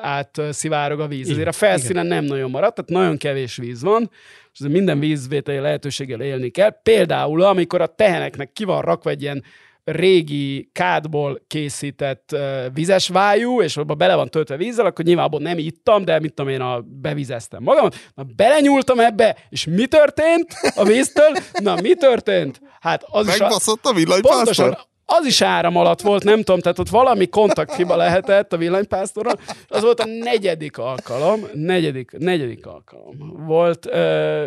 át 0.00 0.40
szivárog 0.50 1.00
a 1.00 1.06
víz. 1.06 1.30
Ezért 1.30 1.48
a 1.48 1.52
felszínen 1.52 2.06
nem 2.06 2.24
nagyon 2.24 2.50
maradt, 2.50 2.74
tehát 2.74 2.90
nagyon 2.90 3.16
kevés 3.16 3.56
víz 3.56 3.82
van, 3.82 4.10
és 4.52 4.60
minden 4.68 4.98
vízvételi 4.98 5.58
lehetőséggel 5.58 6.20
élni 6.20 6.48
kell. 6.48 6.80
Például, 6.82 7.42
amikor 7.42 7.80
a 7.80 7.86
teheneknek 7.86 8.52
ki 8.52 8.64
van 8.64 8.82
rakva 8.82 9.10
egy 9.10 9.22
ilyen 9.22 9.44
régi 9.84 10.70
kádból 10.72 11.44
készített 11.46 12.30
uh, 12.32 12.40
vizes 12.72 13.08
vájú, 13.08 13.62
és 13.62 13.76
abban 13.76 13.98
bele 13.98 14.14
van 14.14 14.28
töltve 14.28 14.56
vízzel, 14.56 14.86
akkor 14.86 15.04
nyilván 15.04 15.24
abban 15.24 15.42
nem 15.42 15.58
ittam, 15.58 16.04
de 16.04 16.20
mit 16.20 16.34
tudom 16.34 16.52
én, 16.52 16.60
a, 16.60 16.84
bevizeztem 16.86 17.62
magam. 17.62 17.88
Na, 18.14 18.22
belenyúltam 18.36 19.00
ebbe, 19.00 19.36
és 19.48 19.64
mi 19.64 19.86
történt 19.86 20.52
a 20.74 20.84
víztől? 20.84 21.32
Na, 21.52 21.80
mi 21.80 21.94
történt? 21.94 22.60
Hát 22.80 23.04
az 23.10 23.26
Megbaszott 23.26 23.80
is 23.82 23.90
a, 23.90 23.90
a 23.90 23.94
villanypásztor? 23.94 24.78
az 25.06 25.26
is 25.26 25.40
áram 25.42 25.76
alatt 25.76 26.00
volt, 26.00 26.24
nem 26.24 26.42
tudom, 26.42 26.60
tehát 26.60 26.78
ott 26.78 26.88
valami 26.88 27.28
kontakthiba 27.28 27.96
lehetett 27.96 28.52
a 28.52 28.56
villanypásztoron. 28.56 29.38
Az 29.68 29.82
volt 29.82 30.00
a 30.00 30.04
negyedik 30.06 30.78
alkalom, 30.78 31.46
negyedik, 31.54 32.10
negyedik 32.18 32.66
alkalom 32.66 33.44
volt. 33.46 33.86
Ö, 33.86 34.46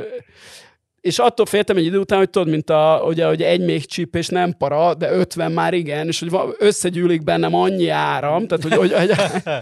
és 1.07 1.19
attól 1.19 1.45
féltem 1.45 1.77
egy 1.77 1.85
idő 1.85 1.97
után, 1.97 2.17
hogy 2.17 2.29
tudod, 2.29 2.47
mint 2.47 2.69
a, 2.69 3.03
ugye, 3.05 3.25
hogy 3.25 3.41
egy 3.41 3.65
még 3.65 3.85
csíp 3.85 4.15
és 4.15 4.27
nem 4.27 4.57
para, 4.57 4.93
de 4.93 5.11
50 5.11 5.51
már 5.51 5.73
igen, 5.73 6.07
és 6.07 6.19
hogy 6.19 6.39
összegyűlik 6.57 7.23
bennem 7.23 7.53
annyi 7.53 7.89
áram, 7.89 8.47
tehát 8.47 8.63
hogy, 8.63 8.73
hogy, 8.73 8.93
hogy, 8.93 9.11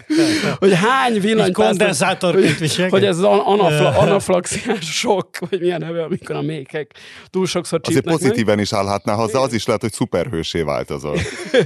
hogy 0.63 0.73
hány 0.73 1.19
villanypásztor, 1.19 2.33
hogy, 2.33 2.89
hogy 2.89 3.05
ez 3.05 3.17
az 3.17 3.23
anafla, 3.23 3.97
anaflaxiás 4.05 4.97
sok, 4.97 5.29
vagy 5.49 5.59
milyen 5.59 5.79
neve, 5.79 6.03
amikor 6.03 6.35
a 6.35 6.41
mékek 6.41 6.91
túl 7.29 7.45
sokszor 7.45 7.81
csípnek 7.81 8.05
Azért 8.05 8.21
pozitíven 8.21 8.55
meg. 8.55 8.63
is 8.63 8.73
állhatná 8.73 9.13
hozzá, 9.13 9.39
az 9.39 9.53
is 9.53 9.65
lehet, 9.65 9.81
hogy 9.81 9.93
szuperhősé 9.93 10.61
változol. 10.61 11.17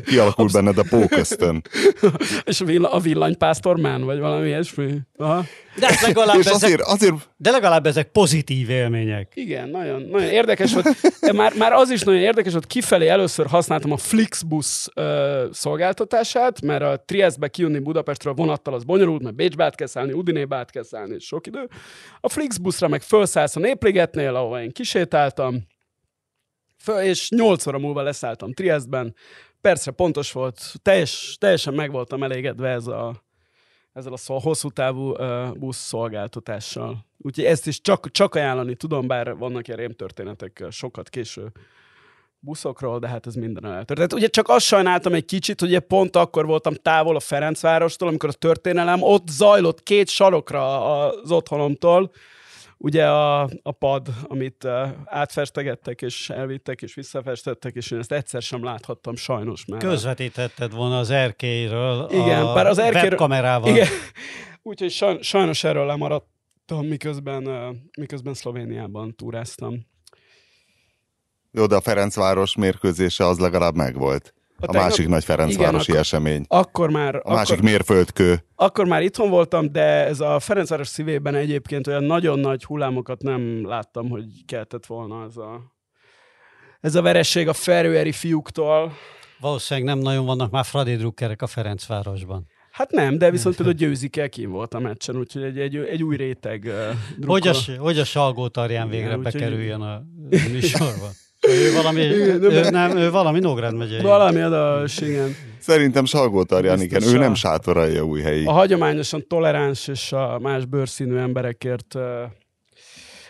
Kialakul 0.05 0.49
benned 0.51 0.77
a 0.77 0.85
póköztön. 0.89 1.61
és 2.45 2.63
a 2.81 2.99
villanypásztormán, 2.99 4.03
vagy 4.03 4.19
valami 4.19 4.47
ilyesmi. 4.47 4.99
Aha. 5.17 5.45
De, 5.79 5.87
hát 5.87 6.01
legalább 6.01 6.39
ezek, 6.39 6.53
azért, 6.53 6.81
azért... 6.81 7.13
de 7.37 7.51
legalább 7.51 7.85
ezek 7.85 8.11
pozitív 8.11 8.69
élmények. 8.69 9.31
Igen, 9.33 9.68
nagyon, 9.71 10.01
nagyon 10.01 10.29
érdekes 10.29 10.73
volt. 10.73 10.87
Már, 11.33 11.53
már 11.57 11.73
az 11.73 11.89
is 11.89 12.01
nagyon 12.01 12.21
érdekes 12.21 12.53
hogy 12.53 12.67
kifelé 12.67 13.07
először 13.07 13.45
használtam 13.45 13.91
a 13.91 13.97
Flixbus 13.97 14.87
uh, 14.95 15.51
szolgáltatását, 15.51 16.61
mert 16.61 16.81
a 16.81 17.03
Triestbe 17.05 17.47
kijönni 17.47 17.79
Budapestről 17.79 18.33
vonattal 18.33 18.73
az 18.73 18.83
bonyolult, 18.83 19.21
mert 19.21 19.35
Bécsbe 19.35 19.63
át 19.63 19.75
kell 19.75 19.87
szállni, 19.87 20.13
Udinébe 20.13 20.55
át 20.55 20.71
kell 20.71 20.83
szállni, 20.83 21.13
és 21.15 21.25
sok 21.25 21.47
idő. 21.47 21.67
A 22.19 22.29
Flixbusra 22.29 22.87
meg 22.87 23.01
felszállsz 23.01 23.55
a 23.55 23.59
Népligetnél, 23.59 24.35
ahol 24.35 24.59
én 24.59 24.71
kisétáltam, 24.71 25.67
föl, 26.77 26.99
és 26.99 27.29
8 27.29 27.67
óra 27.67 27.79
múlva 27.79 28.01
leszálltam 28.01 28.53
Triestben. 28.53 29.15
Persze 29.61 29.91
pontos 29.91 30.31
volt, 30.31 30.59
teljes, 30.81 31.35
teljesen 31.39 31.73
meg 31.73 31.91
voltam 31.91 32.23
elégedve 32.23 32.69
ez 32.69 32.87
a, 32.87 33.23
ezzel 33.93 34.13
a 34.13 34.17
szó, 34.17 34.37
hosszú 34.37 34.69
távú 34.69 35.09
uh, 35.09 35.57
busz 35.57 35.77
szolgáltatással. 35.77 37.05
Úgyhogy 37.17 37.45
ezt 37.45 37.67
is 37.67 37.81
csak, 37.81 38.11
csak 38.11 38.35
ajánlani 38.35 38.75
tudom, 38.75 39.07
bár 39.07 39.35
vannak 39.35 39.67
ilyen 39.67 39.79
rémtörténetek 39.79 40.65
sokat 40.69 41.09
késő 41.09 41.51
buszokról, 42.39 42.99
de 42.99 43.07
hát 43.07 43.27
ez 43.27 43.35
minden 43.35 43.65
eltörtént. 43.65 44.13
Ugye 44.13 44.27
csak 44.27 44.49
azt 44.49 44.65
sajnáltam 44.65 45.13
egy 45.13 45.25
kicsit, 45.25 45.59
hogy 45.59 45.79
pont 45.79 46.15
akkor 46.15 46.45
voltam 46.45 46.73
távol 46.73 47.15
a 47.15 47.19
Ferencvárostól, 47.19 48.07
amikor 48.07 48.29
a 48.29 48.33
történelem 48.33 49.01
ott 49.01 49.27
zajlott 49.27 49.83
két 49.83 50.09
sarokra 50.09 50.95
az 51.05 51.31
otthonomtól, 51.31 52.11
ugye 52.79 53.07
a, 53.07 53.41
a 53.61 53.71
pad, 53.71 54.07
amit 54.23 54.65
átfestegettek, 55.05 56.01
és 56.01 56.29
elvittek, 56.29 56.81
és 56.81 56.93
visszafestettek, 56.93 57.75
és 57.75 57.91
én 57.91 57.99
ezt 57.99 58.11
egyszer 58.11 58.41
sem 58.41 58.63
láthattam 58.63 59.15
sajnos 59.15 59.65
már. 59.65 59.79
Közvetítetted 59.79 60.73
volna 60.73 60.97
az 60.97 61.09
erkélyről 61.09 62.07
igen, 62.11 62.45
a 62.45 62.53
bár 62.53 62.67
az 62.67 62.77
erkélyről, 62.77 63.09
webkamerával. 63.09 63.69
Igen, 63.69 63.87
úgyhogy 64.69 65.21
sajnos 65.21 65.63
erről 65.63 65.85
lemaradtam, 65.85 66.85
miközben, 66.85 67.47
miközben 67.97 68.33
Szlovéniában 68.33 69.15
túráztam. 69.15 69.87
Jó, 71.51 71.65
de 71.65 71.75
a 71.75 71.81
Ferencváros 71.81 72.55
mérkőzése 72.55 73.25
az 73.25 73.39
legalább 73.39 73.75
megvolt. 73.75 74.33
A, 74.59 74.77
a 74.77 74.79
másik 74.79 75.07
nagy 75.07 75.23
Ferencvárosi 75.23 75.89
igen, 75.89 76.01
esemény. 76.01 76.45
Akkor 76.47 76.89
már... 76.89 77.15
A 77.15 77.17
akkor, 77.17 77.33
másik 77.33 77.61
mérföldkő. 77.61 78.45
Akkor 78.55 78.85
már 78.85 79.01
itthon 79.01 79.29
voltam, 79.29 79.71
de 79.71 80.05
ez 80.05 80.19
a 80.19 80.39
Ferencváros 80.39 80.87
szívében 80.87 81.35
egyébként 81.35 81.87
olyan 81.87 82.03
nagyon 82.03 82.39
nagy 82.39 82.63
hullámokat 82.63 83.21
nem 83.21 83.67
láttam, 83.67 84.09
hogy 84.09 84.25
keltett 84.45 84.85
volna 84.85 85.25
ez 85.25 85.37
a, 85.37 85.73
ez 86.81 86.95
a 86.95 87.01
veresség 87.01 87.47
a 87.47 87.53
ferőeri 87.53 88.11
fiúktól. 88.11 88.93
Valószínűleg 89.39 89.95
nem 89.95 90.03
nagyon 90.03 90.25
vannak 90.25 90.51
már 90.51 90.65
Fradi 90.65 90.95
drukkerek 90.95 91.41
a 91.41 91.47
Ferencvárosban. 91.47 92.47
Hát 92.71 92.91
nem, 92.91 93.17
de 93.17 93.31
viszont 93.31 93.55
például 93.55 93.77
győzik 93.77 94.17
el 94.17 94.29
kim 94.29 94.49
volt 94.49 94.73
a 94.73 94.79
meccsen, 94.79 95.17
úgyhogy 95.17 95.43
egy, 95.43 95.59
egy, 95.59 95.75
egy 95.75 96.03
új 96.03 96.15
réteg 96.15 96.63
uh, 96.65 97.25
hogy, 97.25 97.47
a, 97.47 97.53
hogy 97.77 97.99
a 97.99 98.03
Salgó 98.03 98.47
Tarján 98.47 98.89
végre 98.89 99.07
Igen, 99.07 99.21
bekerüljön 99.21 99.81
a 99.81 100.03
műsorba. 100.51 101.09
Ő 101.47 101.73
valami, 101.73 102.01
ő, 102.01 102.69
nem, 102.69 102.97
ő 102.97 103.11
valami 103.11 103.39
Nógrád 103.39 103.75
megyei. 103.75 104.01
Valami 104.01 104.41
az, 104.41 105.01
igen. 105.01 105.35
Szerintem 105.59 106.05
Salgótarján, 106.05 106.81
igen, 106.81 107.03
ő 107.03 107.17
nem 107.17 107.33
sátoralja 107.33 108.03
új 108.03 108.21
helyi. 108.21 108.45
A 108.45 108.51
hagyományosan 108.51 109.27
toleráns 109.27 109.87
és 109.87 110.11
a 110.11 110.39
más 110.39 110.65
bőrszínű 110.65 111.15
emberekért 111.15 111.95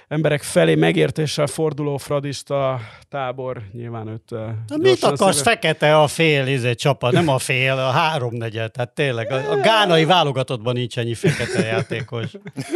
emberek 0.08 0.42
felé 0.42 0.76
megértéssel 0.76 1.48
forduló 1.48 1.98
fradista 1.98 2.80
tábor, 3.10 3.62
nyilván 3.72 4.08
őt... 4.08 4.30
Na 4.68 4.78
mit 4.78 5.04
akarsz, 5.04 5.38
szíve... 5.38 5.50
fekete 5.50 5.98
a 5.98 6.08
fél 6.08 6.48
izé, 6.48 6.74
csapat, 6.74 7.12
nem 7.12 7.28
a 7.28 7.38
fél, 7.38 7.74
a 7.74 7.90
háromnegyed, 7.90 8.76
hát 8.76 8.94
tényleg, 8.94 9.32
a, 9.32 9.52
a 9.52 9.56
gánai 9.56 10.06
válogatottban 10.06 10.74
nincs 10.74 10.98
ennyi 10.98 11.14
fekete 11.14 11.66
játékos, 11.66 12.32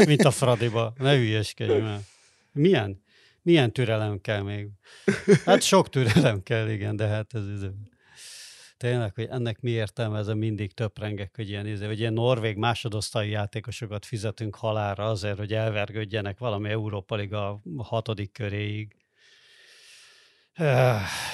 mint 0.08 0.24
a 0.24 0.32
fradiba, 0.32 0.93
ne 0.98 1.15
hülyeskedj 1.15 1.72
már. 1.72 2.00
Milyen? 2.52 3.02
Milyen 3.43 3.71
türelem 3.71 4.21
kell 4.21 4.41
még? 4.41 4.67
Hát 5.45 5.62
sok 5.62 5.89
türelem 5.89 6.43
kell, 6.43 6.69
igen, 6.69 6.95
de 6.95 7.08
hát 7.08 7.34
ez, 7.34 7.47
ez 7.47 7.65
tényleg, 8.77 9.13
hogy 9.13 9.27
ennek 9.29 9.60
mi 9.60 9.69
értelme, 9.69 10.17
ez 10.17 10.27
a 10.27 10.36
mindig 10.36 10.73
töprengek, 10.73 11.36
hogy 11.36 11.49
ilyen, 11.49 11.86
hogy 11.86 11.99
ilyen 11.99 12.13
norvég 12.13 12.58
másodosztályi 12.58 13.29
játékosokat 13.29 14.06
fizetünk 14.06 14.56
halára 14.56 15.06
azért, 15.10 15.38
hogy 15.38 15.53
elvergődjenek 15.53 16.38
valami 16.38 16.69
Európa 16.69 17.15
Liga 17.15 17.62
hatodik 17.77 18.32
köréig. 18.32 18.95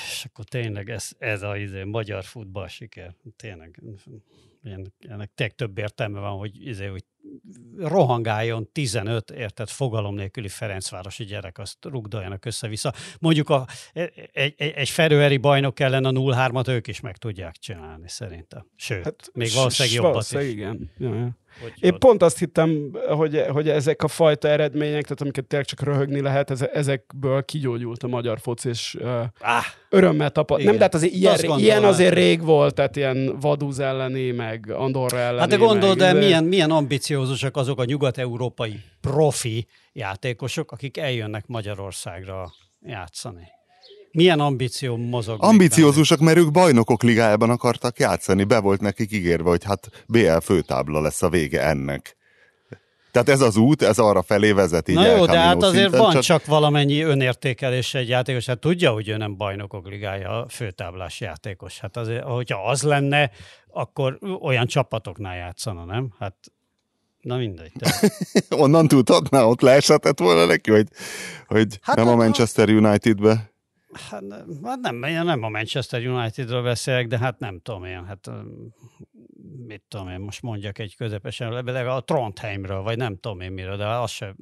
És 0.04 0.26
akkor 0.26 0.46
tényleg 0.46 0.90
ez, 0.90 1.10
ez 1.18 1.42
a 1.42 1.58
izé, 1.58 1.84
magyar 1.84 2.24
futball 2.24 2.68
siker. 2.68 3.16
Tényleg, 3.36 3.84
ennek 5.00 5.30
tényleg 5.36 5.56
több 5.56 5.78
értelme 5.78 6.20
van, 6.20 6.38
hogy, 6.38 6.68
izé, 6.68 6.86
hogy 6.86 7.04
rohangáljon 7.82 8.72
15, 8.72 9.32
érted, 9.32 9.70
fogalom 9.70 10.16
nélküli 10.16 10.48
Ferencvárosi 10.48 11.24
gyerek, 11.24 11.58
azt 11.58 11.78
rugdaljanak 11.82 12.46
össze-vissza. 12.46 12.94
Mondjuk 13.20 13.50
a, 13.50 13.68
egy, 13.94 14.30
egy, 14.32 14.54
egy 14.58 14.90
ferőeri 14.90 15.38
bajnok 15.38 15.80
ellen 15.80 16.06
a 16.06 16.12
0-3-at 16.12 16.70
ők 16.70 16.88
is 16.88 17.00
meg 17.00 17.18
tudják 17.18 17.56
csinálni, 17.56 18.10
szerintem. 18.10 18.66
Sőt, 18.76 19.04
hát, 19.04 19.30
még 19.34 19.52
valószínűleg 19.54 19.98
jobbat 19.98 20.32
is. 20.32 20.50
igen. 20.50 20.92
Ja, 20.98 21.16
ja. 21.16 21.38
Hogy 21.62 21.74
Én 21.80 21.90
jól... 21.90 21.98
pont 21.98 22.24
azt 22.24 22.40
hittem, 22.40 22.92
hogy, 23.08 23.46
hogy 23.50 23.70
ezek 23.70 24.04
a 24.04 24.08
fajta 24.08 24.48
eredmények, 24.48 25.04
tehát 25.04 25.22
amiket 25.22 25.46
tényleg 25.46 25.68
csak 25.68 25.82
röhögni 25.82 26.22
lehet, 26.22 26.62
ezekből 26.74 27.46
kigyógyult 27.46 28.04
a 28.04 28.08
magyar 28.08 28.40
foci, 28.40 28.70
és 28.70 28.98
uh, 29.00 29.24
ah, 29.40 29.64
örömmel 29.90 30.30
tapad. 30.30 30.64
Nem, 30.64 30.76
de 30.76 30.82
hát 30.82 30.96
azért 30.96 31.14
ilyen, 31.14 31.60
ilyen 31.60 31.84
azért 31.84 32.14
rég 32.14 32.42
volt, 32.44 32.76
tehát 32.76 32.96
ilyen 32.96 33.40
Vaduz 33.40 33.80
elleni, 33.80 34.32
meg 34.32 34.72
Andorra 34.72 35.18
elleni. 35.18 35.40
Hát 35.40 35.50
de 35.50 35.56
gondol, 35.56 35.94
de 35.94 36.10
izé- 36.10 36.20
milyen, 36.20 36.44
milyen 36.44 36.72
ambiciózusak 36.72 37.58
azok 37.58 37.80
a 37.80 37.86
nyugat-európai 37.86 38.80
profi 39.02 39.68
játékosok, 39.94 40.72
akik 40.72 40.98
eljönnek 40.98 41.48
Magyarországra 41.48 42.52
játszani. 42.82 43.58
Milyen 44.12 44.40
ambíció 44.40 44.98
mozog? 44.98 45.44
Ambiciózusak, 45.44 46.20
mert 46.20 46.38
ők 46.38 46.52
bajnokok 46.52 47.04
ligájában 47.04 47.50
akartak 47.50 48.00
játszani. 48.00 48.44
Be 48.44 48.60
volt 48.60 48.82
nekik 48.82 49.12
ígérve, 49.12 49.50
hogy 49.50 49.64
hát 49.64 49.90
BL 50.08 50.38
főtábla 50.38 51.02
lesz 51.02 51.22
a 51.22 51.30
vége 51.30 51.62
ennek. 51.62 52.18
Tehát 53.12 53.30
ez 53.30 53.42
az 53.42 53.58
út, 53.58 53.82
ez 53.82 54.00
arra 54.00 54.22
felé 54.22 54.52
vezet 54.52 54.88
így 54.88 54.96
Na 54.96 55.16
jó, 55.16 55.26
de 55.26 55.40
hát 55.40 55.64
azért 55.64 55.82
szinten, 55.82 56.00
van 56.00 56.12
csak... 56.12 56.22
csak 56.22 56.46
valamennyi 56.46 57.02
önértékelés 57.02 57.94
egy 57.94 58.08
játékos. 58.08 58.46
Hát 58.46 58.60
tudja, 58.60 58.92
hogy 58.92 59.08
ő 59.08 59.18
nem 59.18 59.38
bajnokok 59.38 59.88
ligája, 59.88 60.46
főtáblás 60.50 61.20
játékos. 61.20 61.80
Hát 61.80 61.98
azért, 61.98 62.24
hogyha 62.24 62.70
az 62.70 62.82
lenne, 62.82 63.32
akkor 63.72 64.20
olyan 64.42 64.68
csapatoknál 64.68 65.36
játszana, 65.36 65.86
nem? 65.86 66.14
Hát 66.20 66.36
Na 67.22 67.38
mindegy. 67.38 67.72
De... 67.74 67.92
Onnan 68.64 68.88
tudhatná, 68.88 69.44
ott 69.44 69.62
leeshetett 69.62 70.20
volna 70.20 70.46
neki, 70.46 70.72
hogy, 70.72 70.88
hogy 71.48 71.80
hát 71.82 71.96
nem 71.96 72.08
a 72.08 72.16
Manchester 72.16 72.70
Unitedbe. 72.70 73.52
Hát 73.94 74.22
nem, 74.22 74.60
hát 74.64 74.80
nem, 74.80 74.96
nem 74.96 75.44
a 75.44 75.50
Manchester 75.50 76.08
Unitedről 76.08 76.64
beszélek, 76.64 77.08
de 77.08 77.18
hát 77.18 77.40
nem 77.40 77.60
tudom 77.60 77.84
én, 77.84 78.06
hát 78.06 78.30
mit 79.68 79.84
tudom 79.88 80.10
én, 80.10 80.20
most 80.20 80.42
mondjak 80.42 80.80
egy 80.80 80.96
közepesen, 80.96 81.52
legalább 81.52 81.98
a 81.98 82.04
Trondheimről, 82.04 82.82
vagy 82.82 82.98
nem 82.98 83.18
tudom 83.18 83.40
én 83.40 83.52
miről, 83.52 83.78
de 83.78 83.86
az 83.86 84.12
se 84.12 84.36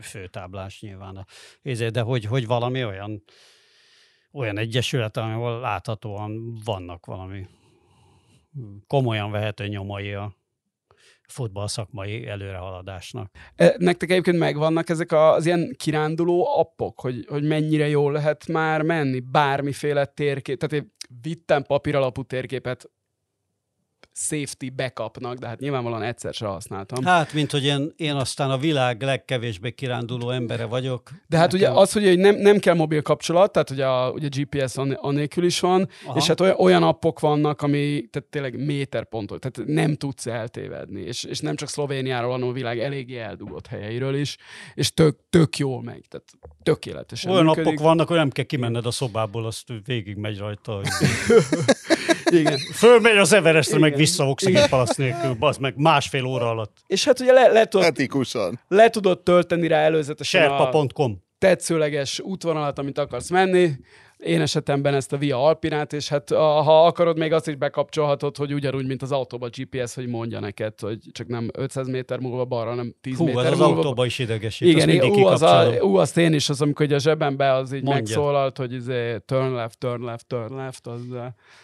főtáblás 0.00 0.80
nyilván. 0.80 1.16
A, 1.16 1.24
de 1.90 2.00
hogy, 2.00 2.24
hogy 2.24 2.46
valami 2.46 2.84
olyan, 2.84 3.22
olyan 4.32 4.58
egyesület, 4.58 5.16
ahol 5.16 5.60
láthatóan 5.60 6.58
vannak 6.64 7.06
valami 7.06 7.46
komolyan 8.86 9.30
vehető 9.30 9.66
nyomai 9.66 10.12
a, 10.12 10.37
futballszakmai 11.32 12.26
előrehaladásnak. 12.26 13.30
E, 13.56 13.74
nektek 13.78 14.10
egyébként 14.10 14.38
megvannak 14.38 14.88
ezek 14.88 15.12
az 15.12 15.46
ilyen 15.46 15.74
kiránduló 15.76 16.58
appok, 16.58 17.00
hogy, 17.00 17.26
hogy 17.28 17.42
mennyire 17.42 17.88
jól 17.88 18.12
lehet 18.12 18.46
már 18.46 18.82
menni, 18.82 19.20
bármiféle 19.20 20.04
térkép. 20.04 20.58
Tehát 20.58 20.84
én 20.84 20.92
vittem 21.22 21.62
papíralapú 21.62 22.22
térképet 22.22 22.90
safety 24.18 24.70
backupnak, 24.76 25.38
de 25.38 25.46
hát 25.46 25.60
nyilvánvalóan 25.60 26.02
egyszer 26.02 26.34
se 26.34 26.46
használtam. 26.46 27.04
Hát, 27.04 27.32
mint 27.32 27.50
hogy 27.50 27.64
én, 27.64 27.92
én 27.96 28.14
aztán 28.14 28.50
a 28.50 28.58
világ 28.58 29.02
legkevésbé 29.02 29.70
kiránduló 29.70 30.30
embere 30.30 30.64
vagyok. 30.64 31.10
De 31.26 31.36
hát 31.36 31.52
nekem... 31.52 31.70
ugye 31.70 31.80
az, 31.80 31.92
hogy 31.92 32.18
nem, 32.18 32.36
nem 32.36 32.58
kell 32.58 32.74
mobil 32.74 33.02
kapcsolat, 33.02 33.52
tehát 33.52 33.70
ugye 33.70 33.86
a 33.86 34.10
ugye 34.10 34.28
GPS 34.30 34.76
anélkül 34.94 35.44
is 35.44 35.60
van, 35.60 35.88
Aha. 36.06 36.16
és 36.18 36.26
hát 36.26 36.40
olyan, 36.40 36.56
olyan 36.58 36.82
appok 36.82 37.20
vannak, 37.20 37.62
ami 37.62 38.08
tehát 38.10 38.28
tényleg 38.28 38.64
méterpontot, 38.64 39.40
tehát 39.40 39.68
nem 39.68 39.94
tudsz 39.94 40.26
eltévedni, 40.26 41.00
és, 41.00 41.24
és 41.24 41.38
nem 41.38 41.56
csak 41.56 41.68
Szlovéniáról, 41.68 42.30
hanem 42.30 42.48
a 42.48 42.52
világ 42.52 42.78
eléggé 42.78 43.18
eldugott 43.18 43.66
helyeiről 43.66 44.14
is, 44.14 44.36
és 44.74 44.94
tök, 44.94 45.18
tök 45.30 45.56
jól 45.56 45.82
megy, 45.82 46.04
tehát 46.08 46.26
tökéletesen 46.62 47.32
Olyan 47.32 47.44
működik. 47.44 47.66
appok 47.66 47.80
vannak, 47.80 48.08
hogy 48.08 48.16
nem 48.16 48.30
kell 48.30 48.44
kimenned 48.44 48.86
a 48.86 48.90
szobából, 48.90 49.46
azt 49.46 49.72
végig 49.84 50.16
megy 50.16 50.38
rajta. 50.38 50.80
Igen. 52.24 52.58
Fölmegy 52.58 53.16
az 53.16 53.32
Everestre, 53.32 53.78
meg 53.78 53.96
vissza 53.96 54.28
oxigénpalasz 54.28 54.96
nélkül, 54.96 55.36
az 55.40 55.56
meg 55.56 55.74
másfél 55.76 56.24
óra 56.24 56.48
alatt. 56.48 56.76
És 56.86 57.04
hát 57.04 57.20
ugye 57.20 57.32
le, 57.32 57.48
le, 57.48 57.64
tudod, 57.64 57.96
le 58.68 58.90
tudod 58.90 59.22
tölteni 59.22 59.66
rá 59.66 59.78
előzetesen 59.78 60.40
Serpa.com. 60.40 61.12
a 61.12 61.26
tetszőleges 61.38 62.20
útvonalat, 62.20 62.78
amit 62.78 62.98
akarsz 62.98 63.30
menni, 63.30 63.70
én 64.18 64.40
esetemben 64.40 64.94
ezt 64.94 65.12
a 65.12 65.16
Via 65.16 65.44
Alpinát, 65.44 65.92
és 65.92 66.08
hát 66.08 66.30
ha 66.30 66.86
akarod, 66.86 67.18
még 67.18 67.32
azt 67.32 67.48
is 67.48 67.54
bekapcsolhatod, 67.54 68.36
hogy 68.36 68.52
ugyanúgy, 68.52 68.86
mint 68.86 69.02
az 69.02 69.12
autóban 69.12 69.50
GPS, 69.56 69.94
hogy 69.94 70.06
mondja 70.06 70.40
neked, 70.40 70.80
hogy 70.80 70.98
csak 71.12 71.26
nem 71.26 71.50
500 71.52 71.88
méter 71.88 72.18
múlva 72.18 72.44
balra, 72.44 72.68
hanem 72.70 72.94
10 73.00 73.16
Hú, 73.16 73.24
méter 73.24 73.52
az 73.52 73.58
múlva. 73.58 73.74
autóban 73.76 74.06
is 74.06 74.18
idegesít. 74.18 74.68
Igen, 74.68 75.10
ú, 75.10 75.26
az, 75.26 75.42
a, 75.42 75.72
ú, 75.80 75.96
azt 75.96 76.16
én 76.16 76.32
is, 76.32 76.48
az 76.48 76.62
amikor 76.62 76.92
a 76.92 76.98
zsebembe 76.98 77.52
az 77.52 77.72
így 77.72 77.82
mondja. 77.82 77.94
megszólalt, 77.94 78.56
hogy 78.56 78.72
izé, 78.72 79.18
turn 79.18 79.54
left, 79.54 79.78
turn 79.78 80.04
left, 80.04 80.26
turn 80.26 80.54
left. 80.54 80.86
Az, 80.86 81.00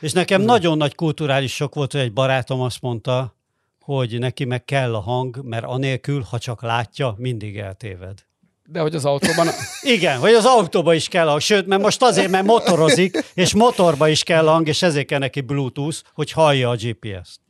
és 0.00 0.12
nekem 0.12 0.40
az 0.40 0.46
nagyon 0.46 0.76
nagy 0.76 0.94
kulturális 0.94 1.54
sok 1.54 1.74
volt, 1.74 1.92
hogy 1.92 2.00
egy 2.00 2.12
barátom 2.12 2.60
azt 2.60 2.82
mondta, 2.82 3.34
hogy 3.80 4.18
neki 4.18 4.44
meg 4.44 4.64
kell 4.64 4.94
a 4.94 5.00
hang, 5.00 5.40
mert 5.42 5.64
anélkül, 5.64 6.22
ha 6.30 6.38
csak 6.38 6.62
látja, 6.62 7.14
mindig 7.18 7.58
eltéved. 7.58 8.18
De 8.66 8.80
hogy 8.80 8.94
az 8.94 9.04
autóban... 9.04 9.46
Igen, 9.82 10.18
hogy 10.18 10.32
az 10.32 10.44
autóban 10.44 10.94
is 10.94 11.08
kell 11.08 11.26
hang. 11.26 11.40
Sőt, 11.40 11.66
mert 11.66 11.82
most 11.82 12.02
azért, 12.02 12.30
mert 12.30 12.44
motorozik, 12.44 13.24
és 13.34 13.54
motorba 13.54 14.08
is 14.08 14.22
kell 14.22 14.44
hang, 14.44 14.68
és 14.68 14.82
ezért 14.82 15.06
kell 15.06 15.18
neki 15.18 15.40
Bluetooth, 15.40 15.98
hogy 16.14 16.32
hallja 16.32 16.70
a 16.70 16.74
GPS-t. 16.74 17.40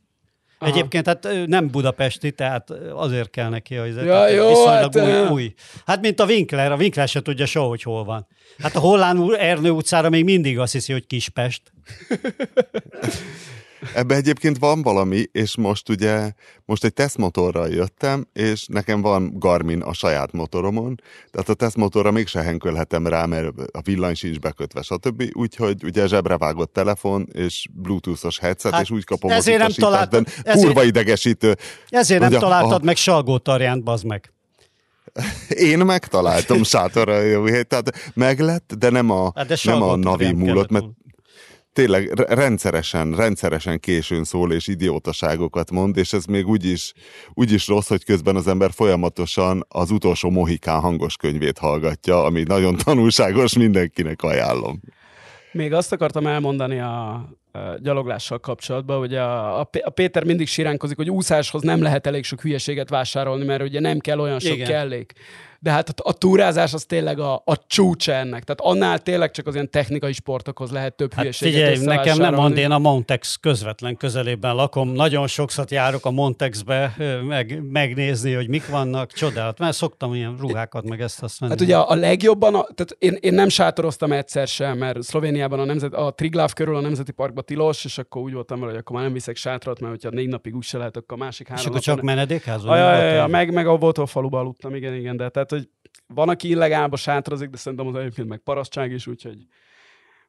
Aha. 0.57 0.71
Egyébként 0.71 1.07
hát 1.07 1.27
nem 1.45 1.69
budapesti, 1.69 2.31
tehát 2.31 2.69
azért 2.93 3.29
kell 3.29 3.49
neki, 3.49 3.75
hogy 3.75 3.95
ja, 3.95 4.27
jó, 4.27 4.47
viszonylag 4.47 4.97
hát, 4.97 5.27
új, 5.27 5.27
új. 5.27 5.53
Hát 5.85 6.01
mint 6.01 6.19
a 6.19 6.25
Winkler, 6.25 6.71
a 6.71 6.75
Winkler 6.75 7.07
se 7.07 7.21
tudja 7.21 7.45
soha, 7.45 7.67
hogy 7.67 7.83
hol 7.83 8.03
van. 8.03 8.27
Hát 8.57 8.75
a 8.75 8.79
Hollán 8.79 9.35
Ernő 9.35 9.69
utcára 9.69 10.09
még 10.09 10.23
mindig 10.23 10.59
azt 10.59 10.73
hiszi, 10.73 10.91
hogy 10.91 11.07
Kispest. 11.07 11.61
Ebbe 13.93 14.15
egyébként 14.15 14.57
van 14.57 14.81
valami, 14.81 15.25
és 15.31 15.55
most 15.55 15.89
ugye, 15.89 16.31
most 16.65 16.83
egy 16.83 16.93
tesztmotorral 16.93 17.69
jöttem, 17.69 18.27
és 18.33 18.65
nekem 18.67 19.01
van 19.01 19.33
Garmin 19.37 19.81
a 19.81 19.93
saját 19.93 20.31
motoromon, 20.31 21.01
tehát 21.31 21.49
a 21.49 21.53
tesztmotorra 21.53 22.11
mégse 22.11 22.41
henkölhetem 22.41 23.07
rá, 23.07 23.25
mert 23.25 23.47
a 23.71 23.81
villany 23.81 24.13
sincs 24.13 24.39
bekötve, 24.39 24.81
stb. 24.81 25.23
Úgyhogy 25.33 25.83
ugye 25.83 26.07
zsebre 26.07 26.37
vágott 26.37 26.73
telefon, 26.73 27.27
és 27.31 27.67
bluetoothos 27.73 28.39
headset, 28.39 28.71
hát 28.71 28.81
és 28.81 28.91
úgy 28.91 29.03
kapom 29.03 29.31
ezért 29.31 29.59
nem 29.59 29.71
találtad, 29.71 30.27
ezért, 30.43 30.65
kurva 30.65 30.83
idegesítő. 30.83 31.55
Ezért 31.87 32.21
nem 32.21 32.33
a, 32.33 32.39
találtad 32.39 32.81
a, 32.81 32.85
meg 32.85 32.95
Salgó 32.95 33.37
Tarjánt, 33.37 33.83
bazd 33.83 34.05
meg. 34.05 34.33
Én 35.49 35.77
megtaláltam 35.77 36.63
sátorra 36.63 37.21
jó 37.21 37.45
hét, 37.45 37.67
tehát 37.67 38.11
meglett, 38.13 38.73
de 38.77 38.89
nem 38.89 39.09
a, 39.09 39.31
hát 39.35 39.47
de 39.47 39.57
nem 39.63 39.81
a 39.81 39.95
Navi 39.95 40.31
múlott, 40.31 40.69
mert 40.69 40.85
tényleg 41.75 42.11
rendszeresen, 42.13 43.15
rendszeresen 43.15 43.79
későn 43.79 44.23
szól 44.23 44.53
és 44.53 44.67
idiótaságokat 44.67 45.71
mond, 45.71 45.97
és 45.97 46.13
ez 46.13 46.25
még 46.25 46.47
úgy 46.47 46.65
is, 46.65 46.93
úgy 47.33 47.51
is 47.51 47.67
rossz, 47.67 47.87
hogy 47.87 48.03
közben 48.03 48.35
az 48.35 48.47
ember 48.47 48.71
folyamatosan 48.71 49.65
az 49.67 49.91
utolsó 49.91 50.29
Mohikán 50.29 50.79
hangos 50.79 51.17
könyvét 51.17 51.57
hallgatja, 51.57 52.23
ami 52.23 52.43
nagyon 52.43 52.75
tanulságos, 52.75 53.57
mindenkinek 53.57 54.21
ajánlom. 54.21 54.81
Még 55.51 55.73
azt 55.73 55.91
akartam 55.91 56.27
elmondani 56.27 56.79
a, 56.79 57.25
gyaloglással 57.81 58.39
kapcsolatban, 58.39 58.97
hogy 58.97 59.15
a, 59.15 59.59
a 59.59 59.89
Péter 59.93 60.23
mindig 60.23 60.47
siránkozik, 60.47 60.97
hogy 60.97 61.09
úszáshoz 61.09 61.61
nem 61.61 61.81
lehet 61.81 62.07
elég 62.07 62.23
sok 62.23 62.41
hülyeséget 62.41 62.89
vásárolni, 62.89 63.45
mert 63.45 63.63
ugye 63.63 63.79
nem 63.79 63.99
kell 63.99 64.19
olyan 64.19 64.39
sok 64.39 64.55
Igen. 64.55 64.67
kellék 64.67 65.13
de 65.65 65.71
hát 65.71 65.89
a, 65.89 66.13
túrázás 66.13 66.73
az 66.73 66.83
tényleg 66.83 67.19
a, 67.19 67.41
a 67.45 67.65
csúcs 67.67 68.09
ennek. 68.09 68.43
Tehát 68.43 68.75
annál 68.75 68.99
tényleg 68.99 69.31
csak 69.31 69.47
az 69.47 69.53
ilyen 69.53 69.69
technikai 69.69 70.13
sportokhoz 70.13 70.71
lehet 70.71 70.95
több 70.95 71.13
hát 71.13 71.21
hülyeséget 71.21 71.53
figyelj, 71.53 71.97
nekem 71.97 72.17
nem 72.17 72.33
mond, 72.33 72.57
én 72.57 72.71
a 72.71 72.79
Montex 72.79 73.35
közvetlen 73.35 73.97
közelében 73.97 74.55
lakom. 74.55 74.89
Nagyon 74.89 75.27
sokszor 75.27 75.65
járok 75.69 76.05
a 76.05 76.11
Montexbe 76.11 76.95
meg, 77.27 77.61
megnézni, 77.71 78.33
hogy 78.33 78.49
mik 78.49 78.67
vannak. 78.67 79.11
Csodálat, 79.11 79.59
mert 79.59 79.75
szoktam 79.75 80.13
ilyen 80.13 80.35
ruhákat, 80.39 80.89
meg 80.89 81.01
ezt 81.01 81.23
azt 81.23 81.39
menni. 81.39 81.51
Hát 81.51 81.61
ugye 81.61 81.77
a, 81.77 81.95
legjobban, 81.95 82.55
a, 82.55 82.61
tehát 82.61 82.95
én, 82.99 83.17
én 83.19 83.33
nem 83.33 83.49
sátoroztam 83.49 84.11
egyszer 84.11 84.47
sem, 84.47 84.77
mert 84.77 85.01
Szlovéniában 85.01 85.59
a, 85.59 85.65
nemzet, 85.65 85.93
a 85.93 86.11
Triglav 86.11 86.53
körül 86.53 86.75
a 86.75 86.81
Nemzeti 86.81 87.11
Parkba 87.11 87.41
tilos, 87.41 87.85
és 87.85 87.97
akkor 87.97 88.21
úgy 88.21 88.33
voltam 88.33 88.59
hogy 88.59 88.75
akkor 88.75 88.95
már 88.95 89.03
nem 89.03 89.13
viszek 89.13 89.35
sátrat, 89.35 89.79
mert 89.79 89.91
hogyha 89.93 90.09
négy 90.09 90.27
napig 90.27 90.55
úgy 90.55 90.63
se 90.63 90.77
lehet, 90.77 90.97
akkor 90.97 91.17
a 91.21 91.23
másik 91.23 91.47
három 91.47 91.63
És 91.63 91.69
akkor 91.69 91.81
csak 91.81 92.01
menedékházban? 92.01 93.29
Meg, 93.29 93.53
meg 93.53 93.67
a 93.67 93.77
volt 93.77 93.97
a 93.97 94.05
faluban 94.05 94.39
aludtam, 94.39 94.75
igen, 94.75 94.93
igen, 94.93 95.17
de 95.17 95.29
tehát 95.29 95.54
hogy 95.55 95.69
van, 96.07 96.29
aki 96.29 96.47
illegálba 96.47 96.95
sátrazik, 96.95 97.49
de 97.49 97.57
szerintem 97.57 97.87
az 97.87 97.95
egyébként 97.95 98.27
meg 98.27 98.39
parasztság 98.39 98.91
is, 98.91 99.07
úgyhogy 99.07 99.45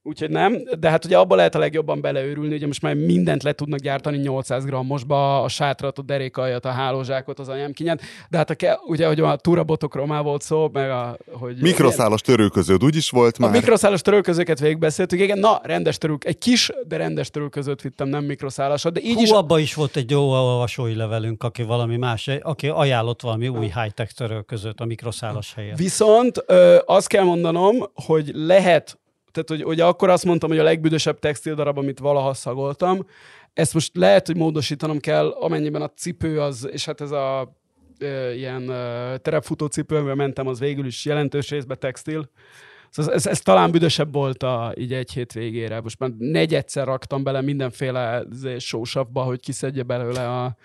Úgyhogy 0.06 0.30
nem, 0.30 0.62
de 0.78 0.90
hát 0.90 1.04
ugye 1.04 1.18
abban 1.18 1.36
lehet 1.36 1.54
a 1.54 1.58
legjobban 1.58 2.00
beleőrülni, 2.00 2.54
ugye 2.54 2.66
most 2.66 2.82
már 2.82 2.94
mindent 2.94 3.42
le 3.42 3.52
tudnak 3.52 3.78
gyártani 3.78 4.16
800 4.16 4.64
grammosba, 4.64 5.42
a 5.42 5.48
sátrat, 5.48 5.98
a 5.98 6.02
derékaljat, 6.02 6.64
a 6.64 6.68
hálózsákot, 6.68 7.38
az 7.38 7.48
anyám 7.48 7.72
kinyát, 7.72 8.00
de 8.30 8.36
hát 8.36 8.50
a 8.50 8.54
ke, 8.54 8.78
ugye, 8.86 9.06
hogy 9.06 9.20
a 9.20 9.36
turabotokról 9.36 10.06
már 10.06 10.22
volt 10.22 10.42
szó, 10.42 10.68
meg 10.72 10.90
a, 10.90 11.16
hogy... 11.32 11.56
Mikroszálos 11.60 12.20
törőköződ 12.20 12.84
úgy 12.84 12.96
is 12.96 13.10
volt 13.10 13.38
már. 13.38 13.48
A 13.48 13.52
mikroszálos 13.52 14.00
törőközőket 14.00 14.60
végigbeszéltük, 14.60 15.20
igen, 15.20 15.38
na, 15.38 15.60
rendes 15.62 15.98
törők, 15.98 16.24
egy 16.24 16.38
kis, 16.38 16.70
de 16.88 16.96
rendes 16.96 17.30
törőközőt 17.30 17.82
vittem, 17.82 18.08
nem 18.08 18.24
mikroszálasat, 18.24 18.92
de 18.92 19.00
így 19.00 19.14
Hú, 19.14 19.22
is... 19.22 19.30
abban 19.30 19.60
is 19.60 19.74
volt 19.74 19.96
egy 19.96 20.10
jó 20.10 20.30
olvasói 20.30 20.94
levelünk, 20.94 21.42
aki 21.42 21.62
valami 21.62 21.96
más, 21.96 22.30
aki 22.42 22.68
ajánlott 22.68 23.22
valami 23.22 23.48
új 23.48 23.66
high-tech 23.74 24.12
törőközőt 24.12 24.80
a 24.80 24.84
mikroszálas 24.84 25.54
helyett. 25.54 25.78
Viszont 25.78 26.44
ö, 26.46 26.78
azt 26.84 27.06
kell 27.06 27.24
mondanom, 27.24 27.76
hogy 27.94 28.30
lehet 28.34 28.98
tehát 29.36 29.62
hogy, 29.62 29.62
hogy 29.62 29.80
akkor 29.80 30.10
azt 30.10 30.24
mondtam, 30.24 30.48
hogy 30.50 30.58
a 30.58 30.62
legbüdösebb 30.62 31.18
textil 31.18 31.54
darab, 31.54 31.78
amit 31.78 31.98
valaha 31.98 32.34
szagoltam, 32.34 33.06
ezt 33.52 33.74
most 33.74 33.96
lehet, 33.96 34.26
hogy 34.26 34.36
módosítanom 34.36 34.98
kell, 34.98 35.28
amennyiben 35.28 35.82
a 35.82 35.88
cipő 35.88 36.40
az, 36.40 36.68
és 36.72 36.84
hát 36.84 37.00
ez 37.00 37.10
a 37.10 37.56
e, 37.98 38.34
ilyen 38.34 38.70
e, 38.70 39.16
terepfutó 39.16 39.66
cipő, 39.66 39.96
amivel 39.96 40.14
mentem, 40.14 40.46
az 40.46 40.58
végül 40.58 40.86
is 40.86 41.04
jelentős 41.04 41.50
részben 41.50 41.78
textil. 41.78 42.30
Szóval 42.90 43.14
ez, 43.14 43.24
ez, 43.24 43.32
ez 43.32 43.40
talán 43.40 43.70
büdösebb 43.70 44.12
volt 44.12 44.42
a, 44.42 44.72
így 44.76 44.92
egy 44.92 45.12
hét 45.12 45.32
végére. 45.32 45.80
Most 45.80 45.98
már 45.98 46.10
negyedszer 46.18 46.86
raktam 46.86 47.22
bele 47.22 47.40
mindenféle 47.40 48.24
sósavba, 48.58 49.22
hogy 49.22 49.40
kiszedje 49.40 49.82
belőle 49.82 50.28
a, 50.28 50.56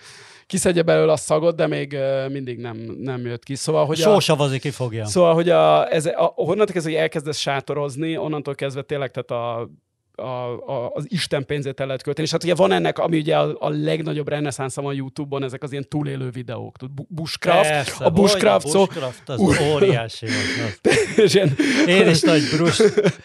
kiszedje 0.52 0.82
belőle 0.82 1.12
a 1.12 1.18
szagot, 1.18 1.56
de 1.56 1.68
még 1.68 1.98
mindig 2.30 2.60
nem, 2.60 2.78
nem 3.00 3.26
jött 3.26 3.44
ki. 3.44 3.56
Szóval, 3.56 3.86
hogy 3.86 3.98
Sósavazni 3.98 4.60
ki 4.60 4.70
fogja. 4.70 5.06
Szóval, 5.06 5.34
hogy 5.34 5.50
a, 5.50 5.94
ez, 5.94 6.06
a, 6.06 6.34
onnantól 6.36 6.74
kezdve, 6.74 6.92
hogy 6.92 7.00
elkezdesz 7.00 7.38
sátorozni, 7.38 8.18
onnantól 8.18 8.56
kezdve 8.56 8.82
tényleg, 8.82 9.12
tehát 9.12 9.32
a, 9.32 9.70
a, 10.16 10.72
a, 10.72 10.92
az 10.94 11.06
Isten 11.08 11.46
pénzét 11.46 11.80
el 11.80 11.86
lehet 11.86 12.02
költeni. 12.02 12.26
És 12.28 12.34
hát 12.34 12.44
ugye 12.44 12.56
van 12.56 12.72
ennek, 12.72 13.00
ami 13.00 13.18
ugye 13.18 13.38
a, 13.38 13.56
a 13.60 13.70
legnagyobb 13.70 14.28
reneszánsz 14.28 14.78
a 14.78 14.92
YouTube-on, 14.92 15.44
ezek 15.44 15.64
az 15.64 15.72
ilyen 15.72 15.86
túlélő 15.90 16.30
videók. 16.30 16.78
Tud, 16.78 16.90
bushcraft. 17.08 17.70
Persze, 17.70 18.06
a 18.06 18.10
bushcraft, 18.10 18.68
szó... 18.68 18.80
bushcraft 18.80 19.30
az 19.30 19.40
óriási 19.74 20.26
volt. 20.60 20.98
Én 21.88 22.10
is 22.10 22.22
nagy 22.22 22.42
brus. 22.56 22.82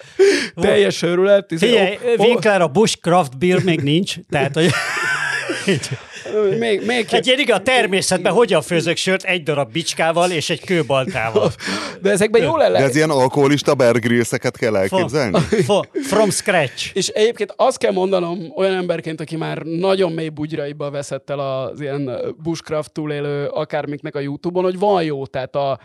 Teljes 0.54 1.02
őrület. 1.02 1.50
Izé, 1.50 1.66
Figyelj, 1.66 1.98
Winkler 2.18 2.60
a 2.60 2.68
bushcraft 2.68 3.38
beer 3.38 3.62
még 3.62 3.80
nincs, 3.80 4.16
tehát 4.28 4.54
hogy 4.54 4.70
még, 6.58 6.86
még 6.86 7.06
egy 7.10 7.26
ilyen 7.26 7.48
a 7.48 7.62
természetben 7.62 8.32
hogyan 8.32 8.62
főzök 8.62 8.96
sört 8.96 9.24
egy 9.24 9.42
darab 9.42 9.72
bicskával 9.72 10.30
és 10.30 10.50
egy 10.50 10.64
kőbaltával. 10.64 11.52
De 12.02 12.10
ezekben 12.10 12.42
jól 12.42 12.62
el 12.62 12.72
De 12.72 12.78
ez 12.78 12.96
ilyen 12.96 13.10
alkoholista 13.10 13.74
bergrillszeket 13.74 14.56
kell 14.56 14.76
elképzelni? 14.76 15.38
From, 15.66 15.82
from 15.92 16.30
scratch. 16.30 16.90
És 16.92 17.08
egyébként 17.08 17.52
azt 17.56 17.78
kell 17.78 17.92
mondanom 17.92 18.52
olyan 18.54 18.74
emberként, 18.74 19.20
aki 19.20 19.36
már 19.36 19.62
nagyon 19.62 20.12
mély 20.12 20.28
bugyraiba 20.28 20.90
veszett 20.90 21.30
el 21.30 21.38
az 21.38 21.80
ilyen 21.80 22.10
bushcraft 22.42 22.92
túlélő 22.92 23.46
akármiknek 23.46 24.14
a 24.14 24.20
Youtube-on, 24.20 24.64
hogy 24.64 24.78
van 24.78 25.02
jó, 25.02 25.26
tehát 25.26 25.56
a, 25.56 25.78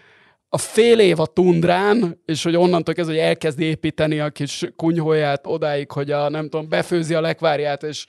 a 0.49 0.57
fél 0.57 0.99
év 0.99 1.19
a 1.19 1.25
tundrán, 1.25 2.21
és 2.25 2.43
hogy 2.43 2.55
onnantól 2.55 2.93
kezdve, 2.93 3.13
hogy 3.13 3.23
elkezd 3.23 3.59
építeni 3.59 4.19
a 4.19 4.29
kis 4.29 4.63
kunyhóját 4.75 5.47
odáig, 5.47 5.91
hogy 5.91 6.11
a, 6.11 6.29
nem 6.29 6.49
tudom, 6.49 6.69
befőzi 6.69 7.13
a 7.13 7.21
lekvárját, 7.21 7.83
és 7.83 8.05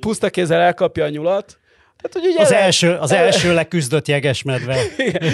puszta 0.00 0.30
kézzel 0.30 0.60
elkapja 0.60 1.04
a 1.04 1.08
nyulat, 1.08 1.60
Tehát, 2.02 2.28
hogy 2.28 2.32
ugye 2.32 2.40
az, 2.40 2.52
el, 2.52 2.62
első, 2.62 2.94
az 2.94 3.12
el, 3.12 3.24
első 3.24 3.54
leküzdött 3.54 4.08
jegesmedve. 4.08 4.76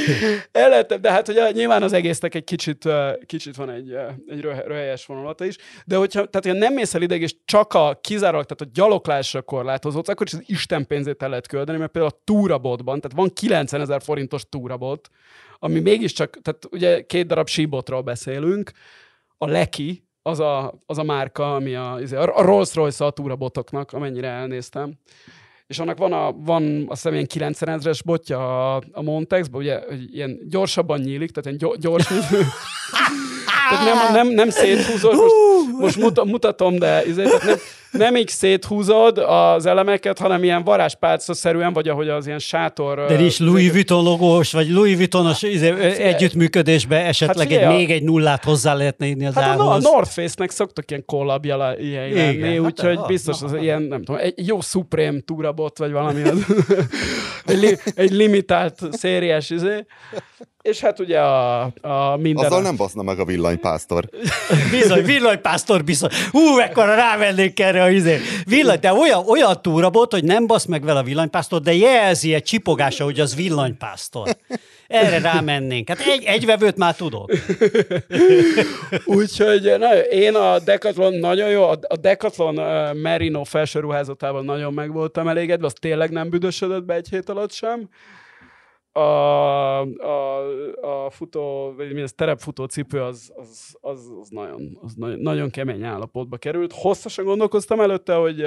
el 0.53 0.69
lehetett, 0.69 1.01
de 1.01 1.11
hát 1.11 1.29
ugye 1.29 1.51
nyilván 1.51 1.83
az 1.83 1.93
egésznek 1.93 2.35
egy 2.35 2.45
kicsit, 2.45 2.89
kicsit 3.27 3.57
van 3.57 3.71
egy, 3.71 3.97
egy 4.29 4.41
röhelyes 4.41 5.07
vonulata 5.07 5.45
is, 5.45 5.57
de 5.85 5.97
hogyha 5.97 6.27
tehát, 6.27 6.47
hogyha 6.47 6.59
nem 6.59 6.75
mész 6.75 6.95
el 6.95 7.03
ideig, 7.03 7.23
és 7.23 7.35
csak 7.45 7.75
a 7.75 7.99
kizárólag, 8.03 8.47
tehát 8.47 8.75
a 8.75 8.79
gyaloglásra 8.81 9.43
korlátozott, 9.43 10.09
akkor 10.09 10.27
is 10.27 10.33
az 10.33 10.43
Isten 10.47 10.87
pénzét 10.87 11.23
el 11.23 11.29
lehet 11.29 11.47
küldeni, 11.47 11.79
mert 11.79 11.91
például 11.91 12.15
a 12.15 12.23
túrabotban, 12.25 13.01
tehát 13.01 13.17
van 13.17 13.33
90 13.33 13.81
ezer 13.81 14.03
forintos 14.03 14.49
túrabot, 14.49 15.09
ami 15.59 15.81
mégiscsak, 15.81 16.39
tehát 16.43 16.65
ugye 16.71 17.03
két 17.07 17.27
darab 17.27 17.49
síbotról 17.49 18.03
beszélünk, 18.03 18.71
a 19.39 19.47
Leki, 19.47 20.08
az 20.29 20.41
a, 20.41 20.83
az 20.87 20.99
a 20.99 21.03
márka, 21.03 21.55
ami 21.55 21.75
a, 21.75 21.99
izé, 22.01 22.17
a 22.17 22.43
Rolls-Royce 22.43 23.05
a 23.05 23.11
túrabotoknak, 23.11 23.93
amennyire 23.93 24.29
elnéztem. 24.29 24.93
És 25.67 25.79
annak 25.79 25.99
van, 25.99 26.13
a, 26.13 26.33
van 26.33 26.85
azt 26.89 27.03
hiszem 27.03 27.13
ilyen 27.13 27.27
90 27.27 27.69
ezres 27.69 28.03
botja 28.03 28.75
a, 28.75 28.83
a 28.93 29.03
Montexben, 29.03 29.61
ugye, 29.61 29.81
hogy 29.89 30.15
ilyen 30.15 30.39
gyorsabban 30.49 31.01
nyílik, 31.01 31.31
tehát 31.31 31.59
ilyen 31.59 31.79
gyors, 31.81 32.07
tehát 33.69 33.85
nem, 33.85 34.13
nem, 34.13 34.35
nem 34.35 34.51
széthúzod, 34.51 35.15
most, 35.15 35.35
most 35.79 36.25
mutatom, 36.25 36.79
de 36.79 37.07
izé, 37.07 37.23
tehát 37.23 37.45
nem, 37.45 37.57
nem 37.91 38.17
így 38.17 38.29
széthúzod 38.29 39.19
az 39.19 39.67
elemeket, 39.67 40.19
hanem 40.19 40.43
ilyen 40.43 40.65
varázspálca-szerűen, 40.65 41.73
vagy 41.73 41.89
ahogy 41.89 42.09
az 42.09 42.27
ilyen 42.27 42.39
sátor... 42.39 43.07
De 43.07 43.21
is 43.21 43.39
Louis 43.39 43.71
Vuitton 43.71 44.03
logós, 44.03 44.53
vagy 44.53 44.71
Louis 44.71 44.97
Vuittonos 44.97 45.43
izé, 45.43 45.69
hát, 45.69 45.81
együttműködésbe 45.81 47.05
esetleg 47.05 47.51
hát, 47.51 47.61
egy, 47.61 47.77
még 47.77 47.91
egy 47.91 48.03
nullát 48.03 48.45
hozzá 48.45 48.75
lehetne 48.75 49.07
írni 49.07 49.27
az 49.27 49.35
hát 49.35 49.59
a, 49.59 49.73
a 49.73 49.79
North 49.79 50.11
Face-nek 50.11 50.51
szoktak 50.51 50.91
ilyen 50.91 51.05
kollabja 51.05 51.75
ilyen 51.79 52.13
lenni, 52.13 52.59
úgyhogy 52.59 52.97
hát, 52.97 53.07
biztos 53.07 53.43
az 53.43 53.53
ilyen, 53.53 53.83
nem 53.83 54.03
tudom, 54.03 54.21
egy 54.21 54.47
jó 54.47 54.61
Supreme 54.61 55.21
túrabot, 55.21 55.79
vagy 55.79 55.93
valami, 55.93 56.23
egy, 57.47 57.59
li, 57.59 57.77
egy 57.95 58.11
limitált 58.11 58.81
szériás 58.91 59.51
izé. 59.51 59.85
És 60.63 60.81
hát 60.81 60.99
ugye 60.99 61.21
a, 61.21 61.63
a 61.81 62.17
minden... 62.17 62.45
Azzal 62.45 62.63
nem 62.63 62.77
baszna 62.77 63.03
meg 63.03 63.19
a 63.19 63.25
villanypásztor. 63.25 64.09
bizony, 64.71 65.05
villanypásztor 65.05 65.85
bizony. 65.85 66.11
Hú, 66.31 66.59
ekkora 66.59 66.95
rávennék 66.95 67.61
erre 67.61 67.83
a 67.83 67.91
izé. 67.91 68.19
Villany, 68.45 68.79
de 68.81 68.93
olyan, 68.93 69.27
olyan 69.27 69.63
túrabot, 69.63 70.13
hogy 70.13 70.25
nem 70.25 70.47
basz 70.47 70.65
meg 70.65 70.85
vele 70.85 70.99
a 70.99 71.03
villanypásztor, 71.03 71.61
de 71.61 71.75
jelzi 71.75 72.35
egy 72.35 72.43
csipogása, 72.43 73.05
hogy 73.05 73.21
az 73.21 73.35
villanypásztor. 73.35 74.37
Erre 74.87 75.19
rámennénk. 75.19 75.89
Hát 75.89 76.01
egy, 76.01 76.25
egy 76.25 76.47
vevőt 76.47 76.77
már 76.77 76.95
tudok. 76.95 77.33
Úgyhogy 79.05 79.75
na, 79.79 79.99
én 79.99 80.35
a 80.35 80.59
Decathlon 80.59 81.15
nagyon 81.15 81.49
jó, 81.49 81.63
a 81.65 81.97
Decathlon 82.01 82.59
uh, 82.59 82.95
Merino 82.95 83.45
felső 83.45 83.81
ruházatával 83.81 84.43
nagyon 84.43 84.73
meg 84.73 84.93
voltam 84.93 85.29
elégedve, 85.29 85.67
az 85.67 85.73
tényleg 85.81 86.11
nem 86.11 86.31
büdösödött 86.31 86.85
be 86.85 86.95
egy 86.95 87.09
hét 87.09 87.29
alatt 87.29 87.53
sem 87.53 87.89
a, 88.99 89.81
a, 89.81 91.05
a 91.05 91.11
futó, 91.11 91.75
vagy 91.77 91.93
mi 91.93 92.01
ez, 92.01 92.13
terepfutó 92.13 92.65
cipő 92.65 93.03
az, 93.03 93.33
az, 93.37 93.77
az, 93.81 94.13
az, 94.21 94.29
nagyon, 94.29 94.79
az 94.83 94.95
nagyon, 94.95 95.19
nagyon 95.19 95.51
kemény 95.51 95.85
állapotba 95.85 96.37
került. 96.37 96.73
Hosszasan 96.73 97.25
gondolkoztam 97.25 97.81
előtte, 97.81 98.15
hogy 98.15 98.47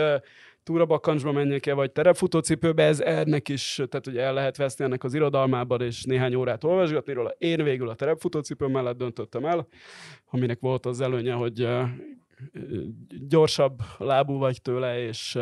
túrabakancsba 0.64 1.32
menjek 1.32 1.66
el, 1.66 1.76
vagy 1.76 1.92
terepfutócipőbe, 1.92 2.84
ez 2.84 3.00
ennek 3.00 3.50
is, 3.50 3.76
tehát 3.76 4.06
hogy 4.06 4.18
el 4.18 4.34
lehet 4.34 4.58
veszni 4.58 4.86
ennek 4.86 5.04
az 5.04 5.14
irodalmában, 5.14 5.82
és 5.82 6.04
néhány 6.04 6.36
órát 6.36 6.64
olvasgatni 6.64 7.14
róla. 7.14 7.30
Én 7.38 7.64
végül 7.64 7.90
a 7.90 7.96
terepfutócipő 7.96 8.68
mellett 8.68 8.98
döntöttem 8.98 9.46
el, 9.46 9.68
aminek 10.30 10.60
volt 10.60 10.86
az 10.86 11.02
előnye, 11.02 11.34
hogy 11.34 11.68
gyorsabb 13.28 13.80
lábú 13.98 14.38
vagy 14.38 14.62
tőle, 14.62 15.04
és 15.04 15.38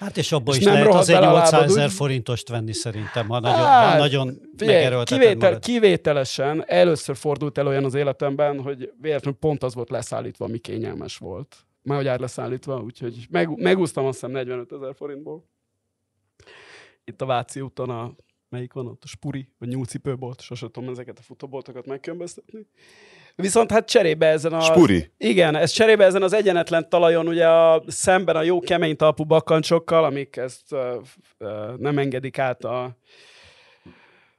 Hát 0.00 0.16
és 0.16 0.32
abban 0.32 0.56
is 0.56 0.64
nem 0.64 0.74
lehet 0.74 0.94
azért 0.94 1.20
800 1.20 1.70
ezer 1.70 1.90
forintost 1.90 2.48
venni 2.48 2.72
szerintem, 2.72 3.28
ha 3.28 3.40
nagyon, 3.40 3.58
hát, 3.58 3.92
ha 3.92 3.98
nagyon 3.98 4.40
kivétel, 5.04 5.58
Kivételesen 5.58 6.64
először 6.66 7.16
fordult 7.16 7.58
el 7.58 7.66
olyan 7.66 7.84
az 7.84 7.94
életemben, 7.94 8.62
hogy 8.62 8.92
véletlenül 9.00 9.38
pont 9.38 9.62
az 9.62 9.74
volt 9.74 9.90
leszállítva, 9.90 10.44
ami 10.44 10.58
kényelmes 10.58 11.16
volt. 11.16 11.56
Már 11.82 11.96
hogy 11.96 12.06
ár 12.06 12.20
leszállítva, 12.20 12.80
úgyhogy 12.80 13.26
meg, 13.30 13.60
megúsztam 13.62 14.04
azt 14.04 14.14
hiszem 14.14 14.30
45 14.30 14.72
ezer 14.72 14.94
forintból. 14.94 15.44
Itt 17.04 17.20
a 17.20 17.26
Váci 17.26 17.60
úton 17.60 17.90
a 17.90 18.14
melyik 18.48 18.72
van 18.72 18.86
ott, 18.86 19.04
a 19.04 19.06
Spuri, 19.06 19.48
vagy 19.58 19.68
Nyúlcipőbolt, 19.68 20.40
sose 20.40 20.70
tudom 20.70 20.88
ezeket 20.88 21.18
a 21.18 21.22
futóboltokat 21.22 21.86
megkülönböztetni. 21.86 22.66
Viszont 23.40 23.70
hát 23.70 23.88
cserébe 23.88 24.26
ezen 24.26 24.52
a... 24.52 24.60
Spuri. 24.60 25.12
Igen, 25.16 25.56
ez 25.56 25.70
cserébe 25.70 26.04
ezen 26.04 26.22
az 26.22 26.32
egyenetlen 26.32 26.88
talajon, 26.88 27.28
ugye 27.28 27.48
a, 27.48 27.82
szemben 27.86 28.36
a 28.36 28.42
jó 28.42 28.60
kemény 28.60 28.96
talpú 28.96 29.24
bakkancsokkal, 29.24 30.04
amik 30.04 30.36
ezt 30.36 30.72
uh, 30.72 30.80
uh, 31.38 31.76
nem 31.76 31.98
engedik 31.98 32.38
át 32.38 32.64
a, 32.64 32.96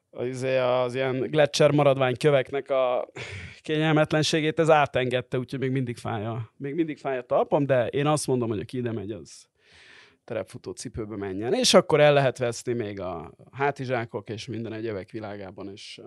az, 0.09 0.27
izé, 0.27 0.57
az 0.57 0.95
ilyen 0.95 1.19
gletszer 1.19 1.71
maradvány 1.71 2.17
köveknek 2.17 2.69
a 2.69 3.11
kényelmetlenségét, 3.61 4.59
ez 4.59 4.69
átengedte, 4.69 5.37
úgyhogy 5.37 5.59
még 5.59 5.71
mindig 5.71 5.97
fáj 5.97 6.25
a, 6.25 6.51
még 6.57 6.73
mindig 6.73 6.97
fáj 6.97 7.17
a 7.17 7.21
talpam, 7.21 7.65
de 7.65 7.87
én 7.87 8.07
azt 8.07 8.27
mondom, 8.27 8.49
hogy 8.49 8.59
aki 8.59 8.77
ide 8.77 8.91
megy, 8.91 9.11
az 9.11 9.49
terepfutó 10.23 10.71
cipőbe 10.71 11.15
menjen. 11.15 11.53
És 11.53 11.73
akkor 11.73 11.99
el 11.99 12.13
lehet 12.13 12.37
veszni 12.37 12.73
még 12.73 12.99
a 12.99 13.33
hátizsákok 13.51 14.29
és 14.29 14.45
minden 14.45 14.73
egyebek 14.73 15.11
világában, 15.11 15.69
és 15.71 16.01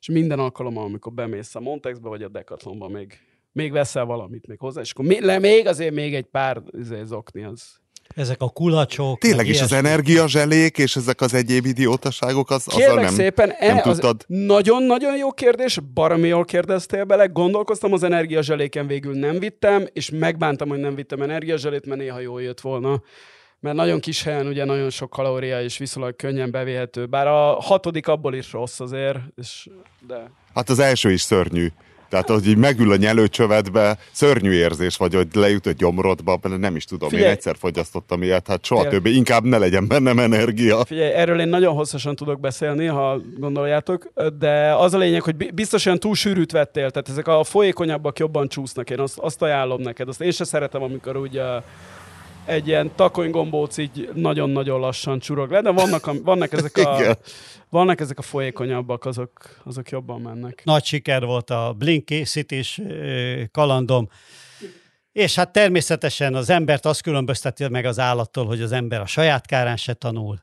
és 0.00 0.08
minden 0.08 0.38
alkalommal, 0.38 0.84
amikor 0.84 1.12
bemész 1.12 1.54
a 1.54 1.60
Montexbe 1.60 2.08
vagy 2.08 2.22
a 2.22 2.28
Decathlonba, 2.28 2.88
még, 2.88 3.18
még 3.52 3.72
veszel 3.72 4.04
valamit 4.04 4.46
még 4.46 4.58
hozzá, 4.58 4.80
és 4.80 4.92
akkor 4.92 5.04
még, 5.04 5.20
le, 5.20 5.38
még 5.38 5.66
azért 5.66 5.94
még 5.94 6.14
egy 6.14 6.24
pár 6.24 6.62
izé, 6.72 7.04
zokni 7.04 7.44
az, 7.44 7.82
ezek 8.14 8.42
a 8.42 8.48
kulacsok. 8.48 9.18
Tényleg 9.18 9.46
is 9.46 9.60
az 9.60 9.72
energiazselék 9.72 10.78
és 10.78 10.96
ezek 10.96 11.20
az 11.20 11.34
egyéb 11.34 11.66
idiótaságok, 11.66 12.50
az, 12.50 12.66
azzal 12.66 12.94
nem, 12.94 13.12
szépen, 13.12 13.52
nem 13.60 13.76
e, 13.76 13.80
tudtad. 13.80 14.24
Nagyon-nagyon 14.26 15.16
jó 15.16 15.32
kérdés, 15.32 15.78
baromi 15.94 16.28
jól 16.28 16.44
kérdeztél 16.44 17.04
bele, 17.04 17.26
gondolkoztam 17.26 17.92
az 17.92 18.02
energiazseléken, 18.02 18.86
végül 18.86 19.14
nem 19.14 19.38
vittem, 19.38 19.86
és 19.92 20.10
megbántam, 20.10 20.68
hogy 20.68 20.78
nem 20.78 20.94
vittem 20.94 21.22
energiazselét, 21.22 21.86
mert 21.86 22.00
néha 22.00 22.20
jól 22.20 22.42
jött 22.42 22.60
volna 22.60 23.02
mert 23.64 23.76
nagyon 23.76 24.00
kis 24.00 24.22
helyen 24.22 24.46
ugye 24.46 24.64
nagyon 24.64 24.90
sok 24.90 25.10
kalória 25.10 25.62
és 25.62 25.78
viszonylag 25.78 26.16
könnyen 26.16 26.50
bevéhető. 26.50 27.06
Bár 27.06 27.26
a 27.26 27.60
hatodik 27.60 28.08
abból 28.08 28.34
is 28.34 28.52
rossz 28.52 28.80
azért, 28.80 29.18
és, 29.36 29.68
de... 30.06 30.30
Hát 30.54 30.68
az 30.68 30.78
első 30.78 31.10
is 31.10 31.20
szörnyű. 31.20 31.66
Tehát, 32.08 32.28
hogy 32.28 32.48
így 32.48 32.56
megül 32.56 32.92
a 32.92 32.96
nyelőcsövetbe, 32.96 33.98
szörnyű 34.12 34.50
érzés, 34.50 34.96
vagy 34.96 35.14
hogy 35.14 35.26
leüt 35.32 35.66
a 35.66 35.72
gyomrodba, 35.72 36.38
nem 36.58 36.76
is 36.76 36.84
tudom, 36.84 37.08
Figyelj, 37.08 37.28
én 37.28 37.34
egyszer 37.34 37.56
fogyasztottam 37.58 38.22
ilyet, 38.22 38.46
hát 38.48 38.64
soha 38.64 38.82
Figyelj. 38.82 39.02
többé, 39.02 39.16
inkább 39.16 39.44
ne 39.44 39.58
legyen 39.58 39.88
bennem 39.88 40.18
energia. 40.18 40.84
Figyelj, 40.84 41.12
erről 41.12 41.40
én 41.40 41.48
nagyon 41.48 41.74
hosszasan 41.74 42.16
tudok 42.16 42.40
beszélni, 42.40 42.86
ha 42.86 43.20
gondoljátok, 43.36 44.12
de 44.38 44.74
az 44.74 44.94
a 44.94 44.98
lényeg, 44.98 45.22
hogy 45.22 45.54
biztos 45.54 45.86
olyan 45.86 45.98
túl 45.98 46.14
sűrűt 46.14 46.52
vettél, 46.52 46.90
tehát 46.90 47.08
ezek 47.08 47.28
a 47.28 47.44
folyékonyabbak 47.44 48.18
jobban 48.18 48.48
csúsznak, 48.48 48.90
én 48.90 49.00
azt, 49.00 49.18
azt 49.18 49.42
ajánlom 49.42 49.80
neked, 49.80 50.08
azt 50.08 50.20
én 50.20 50.30
sem 50.30 50.46
szeretem, 50.46 50.82
amikor 50.82 51.16
úgy 51.16 51.40
egy 52.44 52.68
ilyen 52.68 52.90
takonygombóc 52.94 53.76
így 53.76 54.10
nagyon-nagyon 54.14 54.80
lassan 54.80 55.18
csurog 55.18 55.50
le, 55.50 55.60
de 55.60 55.70
vannak, 55.70 56.06
a, 56.06 56.12
vannak, 56.22 56.52
ezek 56.52 56.76
a, 56.76 57.16
vannak 57.70 58.00
ezek 58.00 58.18
a 58.18 58.22
folyékonyabbak, 58.22 59.04
azok, 59.04 59.30
azok 59.64 59.90
jobban 59.90 60.20
mennek. 60.20 60.62
Nagy 60.64 60.84
siker 60.84 61.24
volt 61.24 61.50
a 61.50 61.74
Blink 61.78 62.04
készítés 62.04 62.80
kalandom. 63.52 64.08
És 65.12 65.34
hát 65.34 65.52
természetesen 65.52 66.34
az 66.34 66.50
embert 66.50 66.86
azt 66.86 67.02
különbözteti 67.02 67.68
meg 67.68 67.84
az 67.84 67.98
állattól, 67.98 68.46
hogy 68.46 68.60
az 68.60 68.72
ember 68.72 69.00
a 69.00 69.06
saját 69.06 69.46
kárán 69.46 69.76
se 69.76 69.94
tanul. 69.94 70.38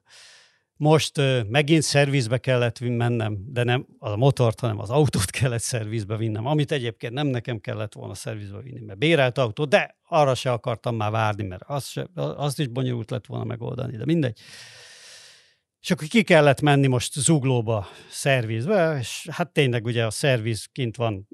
Most 0.82 1.18
uh, 1.18 1.48
megint 1.48 1.82
szervizbe 1.82 2.38
kellett 2.38 2.80
mennem, 2.80 3.38
de 3.48 3.64
nem 3.64 3.86
a 4.00 4.16
motort, 4.16 4.60
hanem 4.60 4.80
az 4.80 4.90
autót 4.90 5.30
kellett 5.40 5.62
szervizbe 5.62 6.18
vinnem, 6.18 6.46
amit 6.46 6.72
egyébként 6.72 7.14
nem 7.14 7.28
nekem 7.28 7.60
kellett 7.60 7.94
volna 7.94 8.14
szervizbe 8.14 8.62
vinni, 8.62 8.86
mert 8.86 9.00
bérelt 9.00 9.38
autó, 9.38 9.66
de 9.66 9.98
arra 10.08 10.36
se 10.36 10.52
akartam 10.52 10.96
már 10.96 11.12
várni, 11.12 11.44
mert 11.44 11.64
az 11.66 11.86
se, 11.86 12.08
azt 12.16 12.60
is 12.60 12.68
bonyolult 12.68 13.12
lett 13.12 13.26
volna 13.26 13.44
megoldani, 13.44 13.98
de 13.98 14.06
mindegy. 14.06 14.40
És 15.82 15.92
akkor 15.92 16.08
ki 16.08 16.24
kellett 16.24 16.62
menni 16.62 16.88
most 16.88 17.14
zuglóba, 17.14 17.88
szervizbe, 18.10 18.98
és 19.00 19.28
hát 19.32 19.54
tényleg 19.54 19.86
ugye 19.86 20.06
a 20.06 20.12
szerviz 20.12 20.66
kint 20.72 20.96
van 20.96 21.28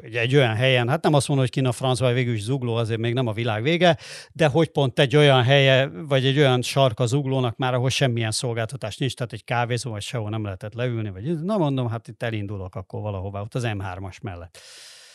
egy 0.00 0.36
olyan 0.36 0.54
helyen, 0.54 0.88
hát 0.88 1.02
nem 1.02 1.14
azt 1.14 1.28
mondom, 1.28 1.46
hogy 1.46 1.54
kint 1.54 1.66
a 1.66 1.72
francba, 1.72 2.12
végül 2.12 2.34
is 2.34 2.42
zugló, 2.42 2.74
azért 2.74 3.00
még 3.00 3.14
nem 3.14 3.26
a 3.26 3.32
világ 3.32 3.62
vége, 3.62 3.96
de 4.32 4.46
hogy 4.46 4.68
pont 4.68 4.98
egy 4.98 5.16
olyan 5.16 5.42
helye, 5.42 5.86
vagy 5.86 6.26
egy 6.26 6.38
olyan 6.38 6.62
sarka 6.62 7.06
zuglónak 7.06 7.56
már, 7.56 7.74
ahol 7.74 7.90
semmilyen 7.90 8.30
szolgáltatás 8.30 8.96
nincs, 8.96 9.14
tehát 9.14 9.32
egy 9.32 9.44
kávézó, 9.44 9.90
vagy 9.90 10.02
sehol 10.02 10.30
nem 10.30 10.44
lehetett 10.44 10.74
leülni, 10.74 11.10
vagy 11.10 11.42
na 11.42 11.56
mondom, 11.56 11.88
hát 11.88 12.08
itt 12.08 12.22
elindulok 12.22 12.74
akkor 12.74 13.00
valahová, 13.00 13.40
ott 13.40 13.54
az 13.54 13.64
M3-as 13.66 14.22
mellett. 14.22 14.58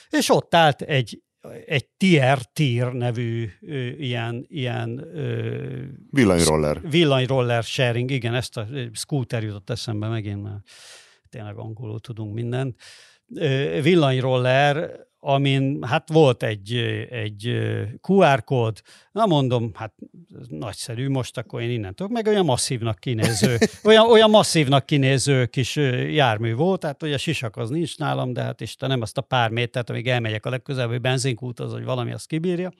És 0.10 0.29
ott 0.29 0.55
állt 0.55 0.81
egy 0.81 1.19
egy 1.65 1.88
tier, 1.97 2.41
tier 2.53 2.93
nevű 2.93 3.49
ö, 3.62 3.88
ilyen, 3.88 4.45
ilyen 4.47 4.97
ö, 4.97 5.84
villanyroller. 6.12 6.89
Villanyroller 6.89 7.63
sharing, 7.63 8.12
igen, 8.12 8.34
ezt 8.34 8.58
a 8.58 8.67
scooter 8.93 9.43
jutott 9.43 9.69
eszembe 9.69 10.08
megint, 10.08 10.43
mert 10.43 10.60
tényleg 11.29 11.58
angolul 11.58 11.99
tudunk 11.99 12.34
mindent. 12.34 12.75
Ö, 12.79 13.14
villanyroller, 13.81 15.03
amin 15.19 15.83
hát 15.83 16.11
volt 16.11 16.43
egy, 16.43 16.73
egy 17.09 17.47
QR 18.07 18.43
kód, 18.43 18.81
na 19.11 19.25
mondom, 19.25 19.71
hát 19.73 19.93
nagyszerű, 20.47 21.09
most 21.09 21.38
akkor 21.38 21.61
én 21.61 21.69
innentől, 21.69 22.07
meg 22.07 22.27
olyan 22.27 22.45
masszívnak 22.45 22.99
kinéző, 22.99 23.57
olyan, 23.83 24.09
olyan 24.09 24.29
masszívnak 24.29 24.85
kinéző 24.85 25.45
kis 25.45 25.75
jármű 26.09 26.53
volt, 26.53 26.79
tehát 26.79 27.03
a 27.03 27.17
sisak 27.17 27.57
az 27.57 27.69
nincs 27.69 27.97
nálam, 27.97 28.33
de 28.33 28.41
hát 28.41 28.61
Istenem, 28.61 29.01
azt 29.01 29.17
a 29.17 29.21
pár 29.21 29.49
métert, 29.49 29.89
amíg 29.89 30.07
elmegyek 30.07 30.45
a 30.45 30.49
legközelebbi 30.49 30.97
benzinkúthoz, 30.97 31.71
hogy 31.71 31.83
valami 31.83 32.11
azt 32.11 32.27
kibírja. 32.27 32.71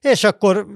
És 0.00 0.24
akkor 0.24 0.66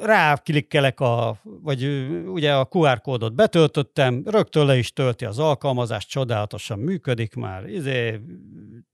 ráklikkelek 0.00 1.00
a, 1.00 1.40
vagy 1.42 1.84
ugye 2.26 2.54
a 2.54 2.68
QR 2.70 3.00
kódot 3.00 3.34
betöltöttem, 3.34 4.22
rögtön 4.26 4.66
le 4.66 4.76
is 4.76 4.92
tölti 4.92 5.24
az 5.24 5.38
alkalmazást, 5.38 6.08
csodálatosan 6.08 6.78
működik 6.78 7.34
már, 7.34 7.68
izé, 7.68 8.20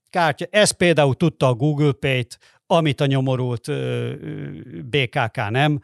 kártya, 0.09 0.45
ez 0.49 0.71
például 0.71 1.15
tudta 1.15 1.47
a 1.47 1.53
Google 1.53 1.91
Pay-t, 1.91 2.37
amit 2.67 3.01
a 3.01 3.05
nyomorult 3.05 3.71
BKK 4.89 5.49
nem, 5.49 5.81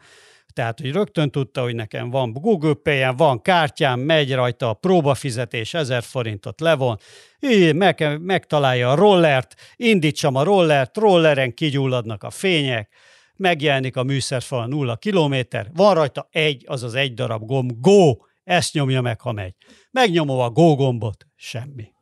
tehát, 0.56 0.80
hogy 0.80 0.92
rögtön 0.92 1.30
tudta, 1.30 1.62
hogy 1.62 1.74
nekem 1.74 2.10
van 2.10 2.32
Google 2.32 2.74
pay 2.74 3.04
van 3.16 3.42
kártyám, 3.42 4.00
megy 4.00 4.34
rajta 4.34 4.68
a 4.68 4.74
próbafizetés, 4.74 5.74
1000 5.74 6.02
forintot 6.02 6.60
levon, 6.60 6.98
így 7.40 7.74
meg, 7.74 8.20
megtalálja 8.20 8.90
a 8.90 8.94
rollert, 8.94 9.54
indítsam 9.76 10.34
a 10.34 10.42
rollert, 10.42 10.96
rolleren 10.96 11.54
kigyulladnak 11.54 12.22
a 12.22 12.30
fények, 12.30 12.88
megjelenik 13.36 13.96
a 13.96 14.02
műszerfal 14.02 14.66
0 14.66 14.96
kilométer, 14.96 15.70
van 15.74 15.94
rajta 15.94 16.28
egy, 16.30 16.64
azaz 16.66 16.94
egy 16.94 17.14
darab 17.14 17.46
gomb, 17.46 17.80
go, 17.80 18.16
ezt 18.44 18.74
nyomja 18.74 19.00
meg, 19.00 19.20
ha 19.20 19.32
megy. 19.32 19.54
Megnyomom 19.90 20.38
a 20.38 20.50
go 20.50 20.74
gombot, 20.74 21.26
semmi. 21.34 21.92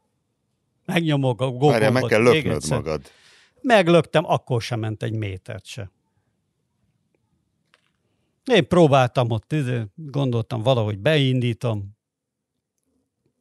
Megnyomom 0.85 1.31
a 1.31 1.35
go 1.35 1.47
gombot. 1.51 1.71
Várjál, 1.71 1.91
meg 1.91 2.03
kell 2.03 2.23
löknöd 2.23 2.69
magad. 2.69 3.03
Meglöktem, 3.61 4.25
akkor 4.27 4.63
sem 4.63 4.81
ment 4.81 5.03
egy 5.03 5.13
métert 5.13 5.67
se. 5.67 5.91
Én 8.45 8.69
próbáltam 8.69 9.31
ott, 9.31 9.55
gondoltam 9.95 10.63
valahogy 10.63 10.99
beindítom, 10.99 11.94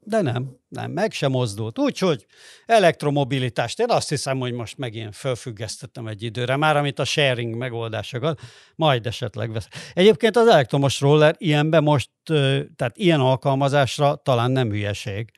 de 0.05 0.21
nem, 0.21 0.57
nem, 0.67 0.91
meg 0.91 1.11
sem 1.11 1.31
mozdult. 1.31 1.79
Úgyhogy 1.79 2.25
elektromobilitást, 2.65 3.79
én 3.79 3.89
azt 3.89 4.09
hiszem, 4.09 4.39
hogy 4.39 4.53
most 4.53 4.77
megint 4.77 5.15
felfüggesztettem 5.15 6.07
egy 6.07 6.23
időre, 6.23 6.55
már 6.55 6.77
amit 6.77 6.99
a 6.99 7.05
sharing 7.05 7.55
megoldásokat, 7.55 8.39
majd 8.75 9.05
esetleg 9.05 9.51
vesz. 9.51 9.67
Egyébként 9.93 10.35
az 10.35 10.47
elektromos 10.47 10.99
roller 10.99 11.35
ilyenbe 11.37 11.79
most, 11.79 12.09
tehát 12.75 12.93
ilyen 12.93 13.19
alkalmazásra 13.19 14.15
talán 14.15 14.51
nem 14.51 14.69
hülyeség. 14.69 15.31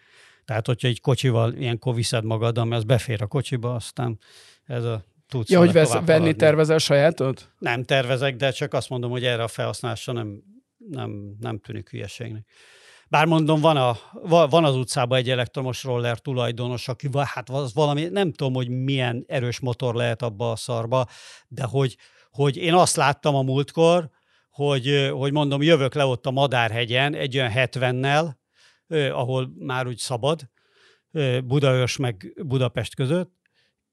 Tehát, 0.46 0.66
hogyha 0.66 0.88
egy 0.88 1.02
kocsival 1.02 1.54
ilyenkor 1.54 1.96
viszed 1.96 2.24
magad, 2.24 2.58
ami 2.58 2.76
az 2.76 2.84
befér 2.84 3.22
a 3.22 3.28
kocsiba, 3.28 3.74
aztán 3.74 4.20
ez 4.66 4.84
a 4.84 5.04
tudsz 5.28 5.50
Ja, 5.50 5.60
hogy 5.60 5.72
vesz, 5.72 5.92
venni 5.92 6.06
haladni. 6.06 6.36
tervezel 6.36 6.78
sajátot? 6.78 7.50
Nem 7.60 7.84
tervezek, 7.84 8.36
de 8.36 8.52
csak 8.52 8.74
azt 8.74 8.90
mondom, 8.90 9.12
hogy 9.12 9.26
erre 9.26 9.44
a 9.44 9.48
felhasználásra 9.48 10.14
nem, 10.14 10.44
nem, 10.90 11.36
nem 11.40 11.60
tűnik 11.60 11.90
hülyeségnek. 11.90 12.46
Bár 13.16 13.26
mondom, 13.26 13.62
van, 13.62 13.78
a, 13.78 13.98
van 14.48 14.64
az 14.64 14.76
utcában 14.76 15.18
egy 15.18 15.30
elektromos 15.30 15.84
roller 15.84 16.20
tulajdonos, 16.20 16.88
aki 16.88 17.10
hát 17.26 17.50
az 17.50 17.74
valami, 17.74 18.04
nem 18.04 18.32
tudom, 18.32 18.54
hogy 18.54 18.70
milyen 18.70 19.24
erős 19.28 19.60
motor 19.60 19.96
lehet 19.96 20.22
abba 20.22 20.52
a 20.52 20.56
szarba, 20.56 21.08
de 21.48 21.64
hogy, 21.64 21.98
hogy 22.32 22.58
én 22.58 22.74
azt 22.74 22.96
láttam 22.96 23.36
a 23.36 23.42
múltkor, 23.42 24.10
hogy, 24.50 25.10
hogy 25.12 25.32
mondom, 25.32 25.62
jövök 25.62 25.94
le 25.94 26.06
ott 26.06 26.26
a 26.26 26.32
Madárhegyen 26.32 27.14
egy 27.14 27.38
olyan 27.38 27.52
70-nel, 27.56 28.36
ahol 29.12 29.52
már 29.60 29.88
úgy 29.88 29.98
szabad, 29.98 30.50
Budaörs 31.44 31.98
meg 31.98 32.34
Budapest 32.46 32.96
között, 32.96 33.32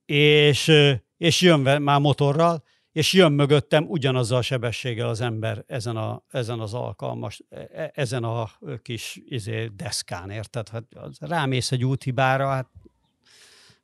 és, 0.04 0.72
és 1.16 1.40
jön 1.40 1.82
már 1.82 2.00
motorral, 2.00 2.62
és 2.92 3.12
jön 3.12 3.32
mögöttem 3.32 3.84
ugyanazzal 3.88 4.38
a 4.38 4.42
sebességgel 4.42 5.08
az 5.08 5.20
ember 5.20 5.64
ezen, 5.66 5.96
a, 5.96 6.22
ezen 6.30 6.60
az 6.60 6.74
alkalmas, 6.74 7.42
e, 7.50 7.68
e, 7.72 7.90
ezen 7.94 8.24
a 8.24 8.50
kis 8.82 9.20
izé, 9.24 9.66
deszkán, 9.76 10.30
érted? 10.30 10.68
Hát 10.68 10.84
rámész 11.20 11.72
egy 11.72 11.84
úthibára, 11.84 12.48
hát 12.48 12.68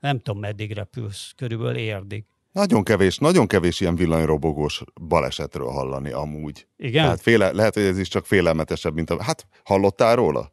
nem 0.00 0.18
tudom, 0.18 0.40
meddig 0.40 0.72
repülsz, 0.72 1.32
körülbelül 1.36 1.76
érdig. 1.76 2.24
Nagyon 2.52 2.82
kevés, 2.82 3.18
nagyon 3.18 3.46
kevés 3.46 3.80
ilyen 3.80 3.96
villanyrobogós 3.96 4.82
balesetről 5.00 5.70
hallani 5.70 6.10
amúgy. 6.10 6.66
Igen? 6.76 7.04
Hát 7.04 7.20
féle, 7.20 7.52
lehet, 7.52 7.74
hogy 7.74 7.82
ez 7.82 7.98
is 7.98 8.08
csak 8.08 8.26
félelmetesebb, 8.26 8.94
mint 8.94 9.10
a... 9.10 9.22
Hát 9.22 9.46
hallottál 9.64 10.16
róla? 10.16 10.52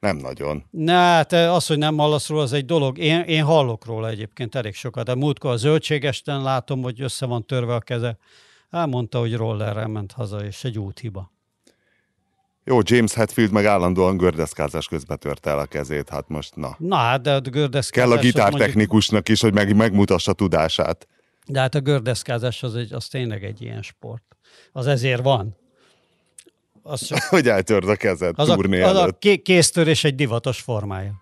Nem 0.00 0.16
nagyon. 0.16 0.64
Na, 0.70 0.92
hát 0.92 1.32
az, 1.32 1.66
hogy 1.66 1.78
nem 1.78 1.96
hallasz 1.96 2.28
róla, 2.28 2.42
az 2.42 2.52
egy 2.52 2.64
dolog. 2.64 2.98
Én, 2.98 3.20
én 3.20 3.44
hallok 3.44 3.84
róla 3.84 4.08
egyébként 4.08 4.54
elég 4.54 4.74
sokat. 4.74 5.04
De 5.04 5.14
múltkor 5.14 5.50
a 5.50 5.56
zöldségesten 5.56 6.42
látom, 6.42 6.82
hogy 6.82 7.00
össze 7.00 7.26
van 7.26 7.46
törve 7.46 7.74
a 7.74 7.80
keze. 7.80 8.16
Elmondta, 8.70 9.18
hogy 9.18 9.36
rollerrel 9.36 9.88
ment 9.88 10.12
haza, 10.12 10.44
és 10.44 10.64
egy 10.64 10.78
úthiba. 10.78 11.32
Jó, 12.64 12.78
James 12.82 13.14
Hetfield 13.14 13.52
meg 13.52 13.64
állandóan 13.64 14.16
gördeszkázás 14.16 14.88
közben 14.88 15.18
tört 15.18 15.46
el 15.46 15.58
a 15.58 15.66
kezét, 15.66 16.08
hát 16.08 16.28
most 16.28 16.56
na. 16.56 16.76
Na 16.78 16.96
hát, 16.96 17.20
de 17.22 17.34
a 17.34 17.40
gördeszkázás... 17.40 18.08
Kell 18.08 18.18
a 18.18 18.20
gitártechnikusnak 18.20 19.28
is, 19.28 19.40
hogy 19.40 19.54
meg, 19.54 19.76
megmutassa 19.76 20.32
tudását. 20.32 21.08
De 21.46 21.60
hát 21.60 21.74
a 21.74 21.80
gördeszkázás 21.80 22.62
az, 22.62 22.74
egy, 22.74 22.92
az 22.92 23.08
tényleg 23.08 23.44
egy 23.44 23.62
ilyen 23.62 23.82
sport. 23.82 24.36
Az 24.72 24.86
ezért 24.86 25.22
van. 25.22 25.56
Az 26.90 27.06
csak... 27.06 27.18
hogy 27.22 27.48
eltörd 27.48 27.88
a 27.88 27.96
kezed 27.96 28.34
az 28.36 28.48
turné 28.48 28.80
a, 28.80 28.88
az 28.88 28.96
a 28.96 29.18
kéztörés 29.42 30.04
egy 30.04 30.14
divatos 30.14 30.60
formája. 30.60 31.12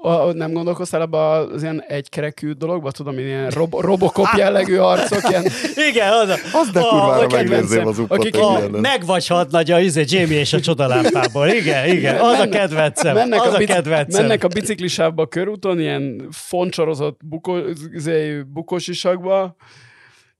A, 0.00 0.32
nem 0.32 0.52
gondolkoztál 0.52 1.00
abba 1.00 1.30
az 1.30 1.62
ilyen 1.62 1.82
egykerekű 1.86 2.52
dologba, 2.52 2.90
tudom, 2.90 3.18
ilyen 3.18 3.50
rob, 3.50 3.74
robokop 3.74 4.26
jellegű 4.36 4.76
arcok, 4.76 5.28
ilyen... 5.28 5.46
Igen, 5.90 6.12
az 6.12 6.28
a... 6.28 6.34
Az 6.52 6.70
de 6.70 6.80
kurvára 6.80 7.26
megnézzém 7.30 7.86
az 7.86 7.98
uppot. 7.98 8.18
Akik 8.18 8.36
a, 8.36 8.68
meg 8.68 9.06
vagy 9.06 9.26
hadnagy 9.26 9.70
a 9.70 9.80
izé, 9.80 10.04
Jamie 10.06 10.38
és 10.38 10.52
a 10.52 10.60
csodalámpából. 10.60 11.48
Igen, 11.48 11.88
igen, 11.88 12.16
az 12.16 12.38
mennek, 12.38 12.54
a 12.54 12.58
kedvencem. 12.58 13.14
Mennek 13.14 13.42
az 13.42 13.54
a, 13.54 13.56
bici, 13.56 13.72
a 13.72 13.74
kedvencem. 13.74 14.20
Mennek 14.22 14.44
a 14.44 14.48
biciklisába 14.48 15.22
a 15.22 15.26
körúton, 15.26 15.80
ilyen 15.80 16.28
foncsorozott 16.30 17.20
buko, 17.24 17.56
izé, 17.92 18.42
bukósisakba, 18.42 19.56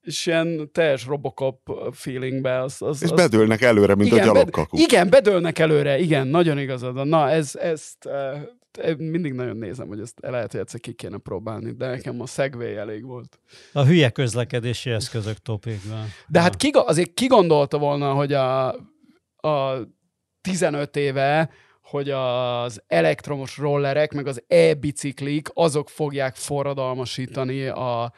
és 0.08 0.26
ilyen 0.26 0.70
teljes 0.72 1.06
Robocop 1.06 1.58
feelingbe. 1.92 2.62
Az, 2.62 2.82
az, 2.82 3.02
és 3.02 3.10
bedőlnek 3.10 3.60
előre, 3.60 3.94
mint 3.94 4.10
igen, 4.10 4.22
a 4.22 4.24
gyalogkakuk. 4.24 4.70
Bed, 4.70 4.80
igen, 4.80 5.10
bedőlnek 5.10 5.58
előre, 5.58 5.98
igen, 5.98 6.26
nagyon 6.26 6.58
igazad 6.58 6.94
van. 6.94 7.08
Na, 7.08 7.30
ez, 7.30 7.56
ezt 7.56 8.04
uh, 8.04 8.96
mindig 8.96 9.32
nagyon 9.32 9.56
nézem, 9.56 9.88
hogy 9.88 10.00
ezt 10.00 10.18
lehet, 10.20 10.50
hogy 10.50 10.60
egyszer 10.60 10.80
ki 10.80 10.92
kéne 10.92 11.18
próbálni, 11.18 11.72
de 11.72 11.86
nekem 11.86 12.20
a 12.20 12.26
Segway 12.26 12.76
elég 12.76 13.04
volt. 13.04 13.38
A 13.72 13.84
hülye 13.84 14.10
közlekedési 14.10 14.90
eszközök 14.90 15.36
topikban. 15.36 16.04
De 16.26 16.40
hát 16.40 16.56
ki, 16.56 16.70
azért 16.72 17.14
ki 17.14 17.26
gondolta 17.26 17.78
volna, 17.78 18.12
hogy 18.12 18.32
a, 18.32 18.68
a 19.36 19.78
15 20.40 20.96
éve 20.96 21.50
hogy 21.82 22.10
az 22.10 22.82
elektromos 22.86 23.58
rollerek, 23.58 24.12
meg 24.12 24.26
az 24.26 24.42
e-biciklik, 24.46 25.48
azok 25.54 25.88
fogják 25.88 26.34
forradalmasítani 26.34 27.66
a, 27.66 28.12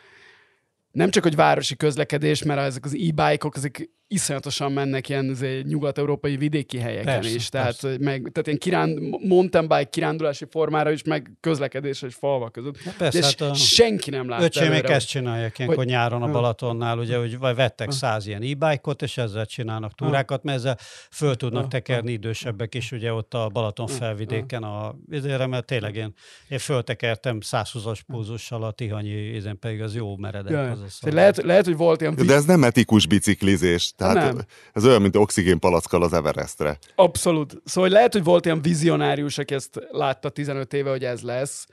nem 0.90 1.10
csak, 1.10 1.22
hogy 1.22 1.34
városi 1.34 1.76
közlekedés, 1.76 2.42
mert 2.42 2.60
ezek 2.60 2.84
az 2.84 2.94
e-bike-ok, 2.94 3.56
ezek 3.56 3.90
iszonyatosan 4.12 4.72
mennek 4.72 5.08
ilyen 5.08 5.36
nyugat-európai 5.62 6.36
vidéki 6.36 6.78
helyeken 6.78 7.04
persze, 7.04 7.34
is. 7.34 7.48
Tehát, 7.48 7.80
persze. 7.80 7.96
meg, 8.00 8.28
tehát 8.32 8.46
ilyen 8.46 8.58
kiránd, 8.58 8.98
mountain 9.26 9.68
bike 9.68 9.84
kirándulási 9.90 10.44
formára 10.50 10.90
is, 10.90 11.02
meg 11.02 11.30
közlekedés 11.40 12.02
egy 12.02 12.14
falva 12.14 12.50
között. 12.50 12.82
Ja, 12.84 12.92
persze, 12.98 13.20
De 13.20 13.26
hát 13.26 13.40
a... 13.40 13.54
senki 13.54 14.10
nem 14.10 14.28
lát 14.28 14.42
Öcsém 14.42 14.70
még 14.70 14.84
ezt 14.84 15.08
csinálják 15.08 15.58
ilyenkor 15.58 15.78
hogy... 15.78 15.86
nyáron 15.86 16.22
a 16.22 16.30
Balatonnál, 16.30 16.98
ugye, 16.98 17.18
hogy 17.18 17.38
vagy 17.38 17.54
vettek 17.54 17.90
száz 17.90 18.26
ilyen 18.26 18.42
e-bike-ot, 18.42 19.02
és 19.02 19.18
ezzel 19.18 19.46
csinálnak 19.46 19.94
túrákat, 19.94 20.42
mert 20.42 20.58
ezzel 20.58 20.78
föl 21.10 21.36
tudnak 21.36 21.68
tekerni 21.68 22.12
idősebbek 22.12 22.74
is, 22.74 22.92
ugye 22.92 23.12
ott 23.12 23.34
a 23.34 23.48
Balaton 23.52 23.86
felvidéken, 23.86 24.62
a, 24.62 24.94
ezért, 25.10 25.46
mert 25.46 25.64
tényleg 25.64 25.96
én, 25.96 26.14
én 26.48 26.58
föltekertem 26.58 27.38
120-as 27.50 27.98
púzussal 28.06 28.64
a 28.64 28.70
Tihanyi, 28.70 29.36
ezen 29.36 29.58
pedig 29.58 29.82
az 29.82 29.94
jó 29.94 30.16
meredek. 30.16 30.70
Az 30.70 30.98
a 31.00 31.08
lehet, 31.10 31.36
lehet, 31.36 31.64
hogy 31.64 31.76
volt 31.76 32.00
ilyen... 32.00 32.14
De 32.14 32.34
ez 32.34 32.44
nem 32.44 32.64
etikus 32.64 33.06
biciklizés. 33.06 33.92
Tehát 34.00 34.32
nem. 34.32 34.44
ez 34.72 34.84
olyan, 34.84 35.02
mint 35.02 35.16
oxigénpalackal 35.16 36.02
az 36.02 36.12
Everestre. 36.12 36.78
Abszolút. 36.94 37.62
Szóval 37.64 37.90
lehet, 37.90 38.12
hogy 38.12 38.24
volt 38.24 38.44
ilyen 38.44 38.62
vizionárius, 38.62 39.38
aki 39.38 39.54
ezt 39.54 39.80
látta 39.90 40.28
15 40.28 40.72
éve, 40.72 40.90
hogy 40.90 41.04
ez 41.04 41.20
lesz, 41.22 41.66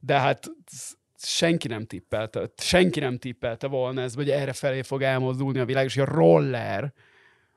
de 0.00 0.18
hát 0.18 0.50
senki 1.18 1.68
nem 1.68 1.86
tippelte, 1.86 2.50
senki 2.56 3.00
nem 3.00 3.18
tippelte 3.18 3.66
volna 3.66 4.00
ez, 4.00 4.14
hogy 4.14 4.30
erre 4.30 4.52
felé 4.52 4.82
fog 4.82 5.02
elmozdulni 5.02 5.58
a 5.58 5.64
világ, 5.64 5.84
és 5.84 5.96
a 5.96 6.04
roller, 6.04 6.92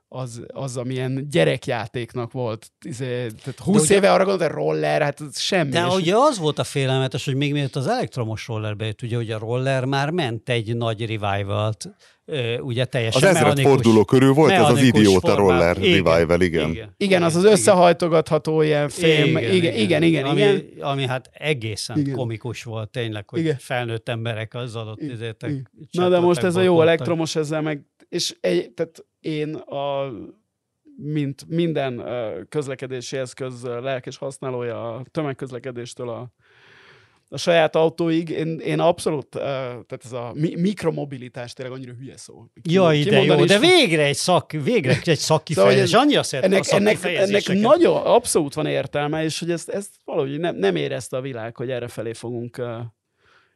az, 0.08 0.41
az 0.47 0.78
amilyen 0.78 1.28
gyerekjátéknak 1.30 2.32
volt. 2.32 2.72
Izé, 2.86 3.28
tehát 3.28 3.60
20 3.60 3.84
ugye, 3.84 3.95
éve 3.95 4.12
arra 4.12 4.26
gondolt, 4.26 4.51
hogy 4.51 4.62
roller, 4.62 5.01
hát 5.01 5.22
ez 5.22 5.39
semmi. 5.39 5.70
De 5.70 5.86
és... 5.88 5.95
ugye 5.95 6.16
az 6.16 6.38
volt 6.38 6.60
a 6.60 6.64
félelmetes, 6.64 7.26
hogy 7.26 7.36
még 7.36 7.51
miért 7.51 7.76
az 7.76 7.88
elektromos 7.88 8.47
roller 8.47 8.76
bejött, 8.76 9.01
ugye, 9.01 9.16
hogy 9.16 9.32
a 9.32 9.38
roller 9.38 9.86
már 9.86 10.10
ment 10.10 10.49
egy 10.49 10.76
nagy 10.76 11.06
revival 11.06 11.74
ugye 12.60 12.86
teljesen 12.86 13.30
Az 13.30 13.36
ezred 13.36 13.60
forduló 13.60 14.06
körül 14.06 14.34
volt 14.34 14.51
ez 14.51 14.70
az 14.70 14.82
idióta 14.82 15.36
roller 15.36 15.78
igen, 15.78 16.03
revival, 16.03 16.41
igen. 16.41 16.70
Igen, 16.70 16.93
igen 16.97 17.24
az 17.24 17.36
az 17.36 17.43
összehajtogatható 17.43 18.62
ilyen 18.62 18.89
fém, 18.89 19.38
igen, 19.38 19.53
igen, 19.53 19.53
igen, 19.53 19.74
igen, 19.76 20.03
igen, 20.03 20.26
ami, 20.26 20.39
igen. 20.39 20.64
ami 20.82 21.06
hát 21.06 21.30
egészen 21.34 21.97
igen. 21.97 22.16
komikus 22.16 22.64
volt 22.64 22.89
tényleg, 22.89 23.30
hogy 23.30 23.39
igen. 23.39 23.58
felnőtt 23.60 24.10
emberek 24.10 24.53
azzal 24.53 24.88
ott 24.88 25.01
izétek. 25.01 25.72
Na 25.91 26.10
de 26.10 26.20
most 26.20 26.43
ez 26.43 26.56
a 26.56 26.62
jó 26.62 26.82
elektromos 26.82 27.36
ezzel 27.36 27.62
meg, 27.62 27.86
és 28.10 28.36
egy, 28.41 28.72
tehát 28.72 29.06
én 29.26 29.55
a 29.55 30.11
mint 30.97 31.45
minden 31.47 32.03
közlekedési 32.49 33.17
eszköz 33.17 33.63
lelkes 33.63 34.17
használója 34.17 34.95
a 34.95 35.05
tömegközlekedéstől 35.11 36.09
a 36.09 36.32
a 37.30 37.38
saját 37.38 37.76
autóig, 37.76 38.30
én, 38.30 38.59
én 38.59 38.80
abszolút, 38.80 39.28
tehát 39.30 40.01
ez 40.03 40.11
a 40.11 40.32
mi- 40.34 40.55
mikromobilitás 40.55 41.53
tényleg 41.53 41.76
annyira 41.76 41.93
hülye 41.93 42.17
szó. 42.17 42.45
Ja, 42.61 42.93
ide 42.93 43.23
jó, 43.23 43.39
is. 43.39 43.49
de 43.49 43.59
végre 43.59 44.03
egy 44.03 44.15
szak, 44.15 44.51
végre 44.51 45.01
egy 45.03 45.17
szakkifejezés, 45.17 45.89
szóval, 45.89 46.05
annyira 46.05 46.21
ennek, 46.32 46.63
a 46.71 46.76
ennek, 46.76 47.03
ennek 47.03 47.47
nagyon, 47.47 48.01
abszolút 48.05 48.53
van 48.53 48.65
értelme, 48.65 49.23
és 49.23 49.39
hogy 49.39 49.51
ezt, 49.51 49.69
ezt 49.69 49.91
valahogy 50.03 50.39
nem, 50.39 50.55
nem 50.55 50.76
érezte 50.76 51.17
a 51.17 51.21
világ, 51.21 51.55
hogy 51.55 51.69
erre 51.69 51.88
felé 51.88 52.13
fogunk, 52.13 52.61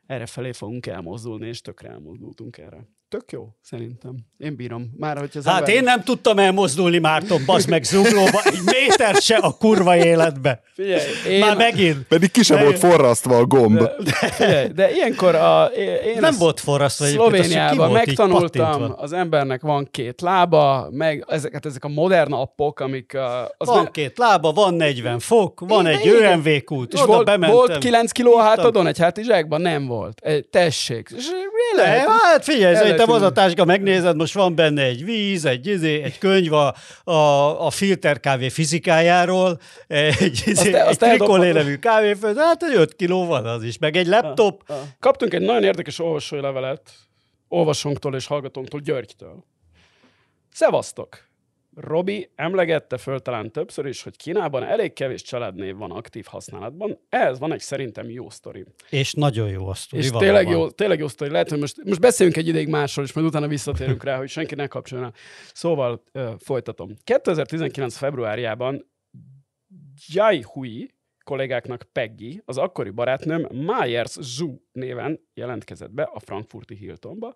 erre 0.05 0.26
felé 0.26 0.51
fogunk 0.51 0.86
elmozdulni, 0.86 1.47
és 1.47 1.61
tökre 1.61 1.89
elmozdultunk 1.89 2.57
erre 2.57 2.88
tök 3.10 3.32
jó, 3.32 3.47
szerintem. 3.62 4.16
Én 4.38 4.55
bírom. 4.55 4.89
Már, 4.97 5.18
hogy 5.18 5.30
az 5.34 5.45
hát 5.45 5.60
ember... 5.60 5.74
én 5.74 5.84
nem 5.84 6.03
tudtam 6.03 6.39
elmozdulni, 6.39 6.97
Márton, 6.97 7.41
bazd 7.45 7.70
meg 7.70 7.84
zuglóba, 7.84 8.41
egy 8.43 8.60
méter 8.66 9.16
se 9.16 9.36
a 9.36 9.51
kurva 9.51 9.95
életbe. 9.95 10.62
Figyelj, 10.74 11.01
én... 11.30 11.39
Már 11.39 11.57
megint. 11.57 12.07
Pedig 12.07 12.32
ki 12.32 12.43
sem 12.43 12.64
volt 12.64 12.80
forrasztva 12.80 13.38
a 13.38 13.45
gomb. 13.45 13.78
De, 13.78 13.93
de, 14.38 14.68
de 14.76 14.91
ilyenkor 14.91 15.36
a, 15.36 15.66
én 16.05 16.18
nem 16.20 16.36
volt 16.38 16.60
forrasztva. 16.60 17.05
Szlovéniában 17.05 17.91
megtanultam, 17.91 18.93
az 18.95 19.14
embernek 19.14 19.62
van 19.62 19.88
két 19.91 20.22
lába, 20.22 20.88
meg 20.91 21.26
ezeket, 21.28 21.66
ezek 21.66 21.84
a 21.84 21.88
modern 21.88 22.34
appok, 22.34 22.80
amik... 22.80 23.18
Az 23.57 23.68
van 23.68 23.84
nem... 23.84 23.91
két 23.91 24.18
lába, 24.18 24.51
van 24.51 24.74
40 24.74 25.20
fok, 25.20 25.60
van 25.60 25.86
én, 25.86 25.97
egy 25.97 26.07
ÖMV 26.07 26.47
kút, 26.64 26.93
és 26.93 27.01
volt, 27.01 27.26
bementem. 27.26 27.55
Volt 27.55 27.78
9 27.78 28.12
kiló 28.12 28.36
a 28.36 28.41
hátadon 28.41 28.88
egy 28.88 28.99
hátizsákban? 28.99 29.62
Nem 29.62 29.86
volt. 29.86 30.22
Tessék. 30.49 31.10
És 31.18 31.26
lehet, 31.76 32.07
hát 32.07 32.43
figyelj, 32.43 32.76
szerintem 33.00 33.28
az 33.28 33.32
a 33.32 33.41
táska, 33.41 33.66
megnézed, 33.66 34.16
most 34.16 34.34
van 34.34 34.56
benne 34.56 34.84
egy 34.84 35.04
víz, 35.06 35.45
egy, 35.45 35.68
izé, 35.68 36.02
egy 36.02 36.18
könyv 36.18 36.54
a, 36.54 36.74
a, 37.04 37.66
a 37.66 37.70
filterkávé 37.70 38.50
fizikájáról, 38.50 39.60
egy, 39.88 40.41
izé, 40.45 40.74
azt, 40.74 41.04
egy 41.04 41.10
trikolé 41.10 41.52
nevű 41.52 41.76
kávéfőz, 41.76 42.38
hát 42.38 42.64
egy 42.64 42.76
5 42.76 42.95
kiló 42.95 43.26
van 43.26 43.45
az 43.45 43.64
is, 43.64 43.78
meg 43.78 43.95
egy 43.95 44.08
laptop. 44.08 44.64
Ha, 44.68 44.74
ha. 44.74 44.82
Kaptunk 45.00 45.34
egy 45.34 45.41
nagyon 45.41 45.64
érdekes 45.64 46.00
olvasói 46.00 46.41
levelet, 46.41 46.91
olvasónktól 47.47 48.16
és 48.16 48.28
hallgatónktól, 48.28 48.80
Györgytől. 48.80 49.43
Szevasztok! 50.52 51.29
Robi 51.76 52.30
emlegette 52.36 52.97
föl 52.97 53.20
talán 53.20 53.51
többször 53.51 53.86
is, 53.86 54.03
hogy 54.03 54.17
Kínában 54.17 54.63
elég 54.63 54.93
kevés 54.93 55.22
családnév 55.22 55.76
van 55.76 55.91
aktív 55.91 56.26
használatban. 56.26 56.99
Ez 57.09 57.39
van 57.39 57.53
egy 57.53 57.59
szerintem 57.59 58.09
jó 58.09 58.30
sztori. 58.30 58.65
És 58.89 59.13
nagyon 59.13 59.49
jó 59.49 59.67
a 59.67 59.74
sztori. 59.74 60.03
És 60.03 60.09
tényleg 60.09 60.49
jó, 60.49 60.70
tényleg 60.70 60.99
jó 60.99 61.07
sztori. 61.07 61.32
Lehet, 61.32 61.49
hogy 61.49 61.59
most, 61.59 61.84
most 61.84 61.99
beszéljünk 61.99 62.38
egy 62.38 62.47
ideig 62.47 62.67
másról, 62.67 63.05
és 63.05 63.13
majd 63.13 63.28
utána 63.28 63.47
visszatérünk 63.47 64.03
rá, 64.03 64.17
hogy 64.17 64.30
senki 64.30 64.55
ne 64.55 64.67
kapcsolja. 64.67 65.11
Szóval 65.53 66.03
ö, 66.11 66.32
folytatom. 66.38 66.95
2019. 67.03 67.95
februárjában 67.95 68.91
Jai 70.07 70.41
Hui, 70.41 70.93
kollégáknak 71.24 71.86
Peggy, 71.91 72.41
az 72.45 72.57
akkori 72.57 72.89
barátnőm 72.89 73.47
Myers 73.51 74.17
Zhu 74.20 74.55
néven 74.72 75.20
jelentkezett 75.34 75.91
be 75.91 76.03
a 76.03 76.20
frankfurti 76.20 76.76
Hiltonba, 76.76 77.34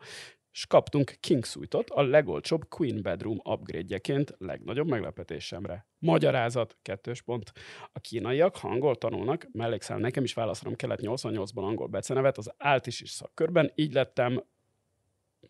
és 0.54 0.66
kaptunk 0.66 1.14
King 1.20 1.46
Suite-ot 1.46 1.90
a 1.90 2.02
legolcsóbb 2.02 2.68
Queen 2.70 3.02
Bedroom 3.02 3.40
upgrade-jeként 3.44 4.36
legnagyobb 4.38 4.88
meglepetésemre. 4.88 5.88
Magyarázat, 6.00 6.78
kettős 6.82 7.22
pont. 7.22 7.52
A 7.92 8.00
kínaiak, 8.00 8.58
ha 8.58 8.70
angol 8.70 8.96
tanulnak, 8.96 9.48
mellékszál 9.52 9.98
nekem 9.98 10.24
is 10.24 10.34
válaszolom 10.34 10.76
kellett 10.76 11.00
88-ban 11.02 11.64
angol 11.64 11.88
becenevet 11.88 12.38
az 12.38 12.54
áltis 12.58 13.02
is 13.02 13.10
szakkörben, 13.10 13.72
így 13.76 13.94
lettem 13.94 14.44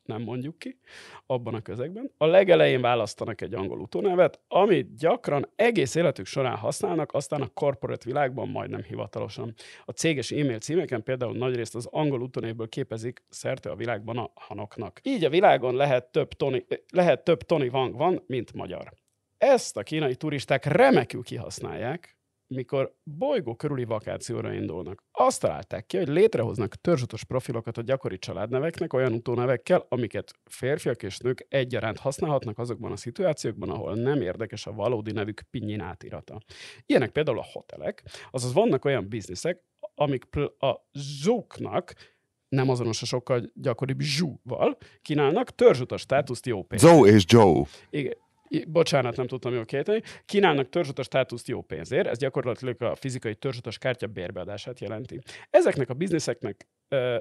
nem 0.06 0.22
mondjuk 0.22 0.60
ki, 0.60 0.80
abban 1.26 1.54
a 1.54 1.62
közegben. 1.62 2.12
A 2.18 2.26
legelején 2.26 2.82
választanak 2.82 3.41
egy 3.41 3.54
angol 3.54 3.80
utónevet, 3.80 4.39
amit 4.47 4.95
gyakran 4.95 5.49
egész 5.56 5.95
életük 5.95 6.26
során 6.26 6.56
használnak, 6.56 7.14
aztán 7.14 7.41
a 7.41 7.47
corporate 7.54 8.06
világban 8.06 8.47
majdnem 8.47 8.84
hivatalosan. 8.84 9.54
A 9.86 9.91
céges 9.91 10.32
e-mail 10.32 10.60
címeken 10.60 11.04
például 11.04 11.38
nagyrészt 11.38 11.76
az 11.76 11.88
angol 11.91 12.22
utónévből 12.22 12.70
képezik 12.70 13.24
szerte 13.30 13.70
a 13.70 13.76
világban 13.76 14.18
a 14.18 14.32
hanoknak. 14.36 14.99
Így 15.04 15.24
a 15.24 15.30
világon 15.30 15.76
lehet 15.76 16.12
több 16.12 16.34
Tony, 16.34 16.66
lehet 16.89 17.24
több 17.24 17.41
Tony 17.43 17.70
Wang 17.72 17.97
van, 17.97 18.24
mint 18.28 18.54
magyar. 18.54 18.93
Ezt 19.38 19.78
a 19.78 19.84
kínai 19.84 20.16
turisták 20.16 20.66
remekül 20.66 21.24
kihasználják, 21.24 22.18
mikor 22.54 22.95
bolygó 23.04 23.56
körüli 23.56 23.84
vakációra 23.84 24.54
indulnak. 24.54 25.04
Azt 25.12 25.41
találták 25.41 25.86
ki, 25.86 25.97
hogy 25.97 26.08
létrehoznak 26.08 26.76
törzsatos 26.76 27.24
profilokat 27.24 27.78
a 27.78 27.82
gyakori 27.82 28.18
családneveknek 28.18 28.93
olyan 28.93 29.14
utónevekkel, 29.14 29.86
amiket 29.89 30.34
férfiak 30.45 31.04
és 31.04 31.18
nők 31.18 31.45
egyaránt 31.49 31.97
használhatnak 31.97 32.60
azokban 32.60 32.91
a 32.91 32.95
szituációkban, 32.95 33.70
ahol 33.70 33.95
nem 33.95 34.22
érdekes 34.22 34.68
a 34.68 34.74
valódi 34.74 35.12
nevük 35.12 35.41
pinyin 35.51 35.82
átirata. 35.82 36.41
Ilyenek 36.86 37.12
például 37.12 37.39
a 37.39 37.47
hotelek, 37.51 38.04
azaz 38.32 38.54
vannak 38.54 38.86
olyan 38.86 39.08
bizniszek, 39.10 39.62
amik 39.95 40.36
a 40.60 40.88
zsóknak 40.93 41.93
nem 42.49 42.70
azonos 42.70 43.01
a 43.01 43.06
sokkal 43.06 43.51
gyakoribb 43.54 43.99
zsúval, 43.99 44.78
kínálnak 45.01 45.56
törzsutas 45.56 46.01
státuszt 46.01 46.45
jó 46.45 46.64
pénzt. 46.64 46.86
Joe 46.86 47.10
és 47.10 47.24
Joe. 47.28 47.64
Igen, 47.89 48.14
bocsánat, 48.68 49.16
nem 49.16 49.28
tudtam 49.28 49.54
jól 49.54 49.66
kéteni, 49.66 50.02
kínálnak 50.26 50.70
törzsutas 50.70 51.06
státuszt 51.06 51.48
jó 51.48 51.62
pénzért, 51.62 52.08
ez 52.08 52.18
gyakorlatilag 52.18 52.82
a 52.82 52.96
fizikai 52.96 53.36
törzsutas 53.36 53.78
kártya 53.78 54.08
bérbeadását 54.08 54.80
jelenti. 54.80 55.20
Ezeknek 55.50 55.89
a 55.89 55.94
bizniszeknek 55.94 56.68
ö, 56.88 57.18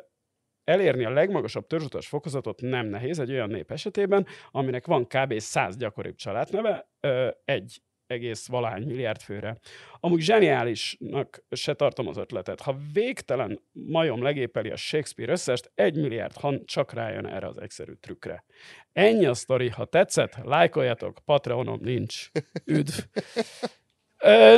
elérni 0.65 1.05
a 1.05 1.11
legmagasabb 1.11 1.67
törzsutas 1.67 2.09
fokozatot 2.09 2.61
nem 2.61 2.87
nehéz 2.87 3.19
egy 3.19 3.31
olyan 3.31 3.51
nép 3.51 3.71
esetében, 3.71 4.27
aminek 4.51 4.87
van 4.87 5.07
kb. 5.07 5.39
100 5.39 5.77
gyakoribb 5.77 6.15
családneve, 6.15 6.89
ö, 7.01 7.29
egy 7.45 7.83
egész 8.13 8.47
valány 8.47 8.83
milliárd 8.83 9.21
főre. 9.21 9.59
Amúgy 10.01 10.21
zseniálisnak 10.21 11.45
se 11.51 11.75
tartom 11.75 12.09
az 12.09 12.17
ötletet. 12.17 12.61
Ha 12.61 12.77
végtelen 12.93 13.61
majom 13.73 14.23
legépeli 14.23 14.71
a 14.71 14.77
Shakespeare 14.77 15.33
összest, 15.33 15.71
egy 15.75 15.97
milliárd 15.97 16.37
han 16.37 16.63
csak 16.65 16.93
rájön 16.93 17.27
erre 17.27 17.47
az 17.47 17.61
egyszerű 17.61 17.93
trükkre. 17.93 18.45
Ennyi 18.93 19.27
a 19.27 19.35
sztori, 19.35 19.69
ha 19.69 19.85
tetszett, 19.85 20.37
lájkoljatok, 20.43 21.19
Patreonom 21.25 21.79
nincs. 21.83 22.31
Üdv! 22.65 22.99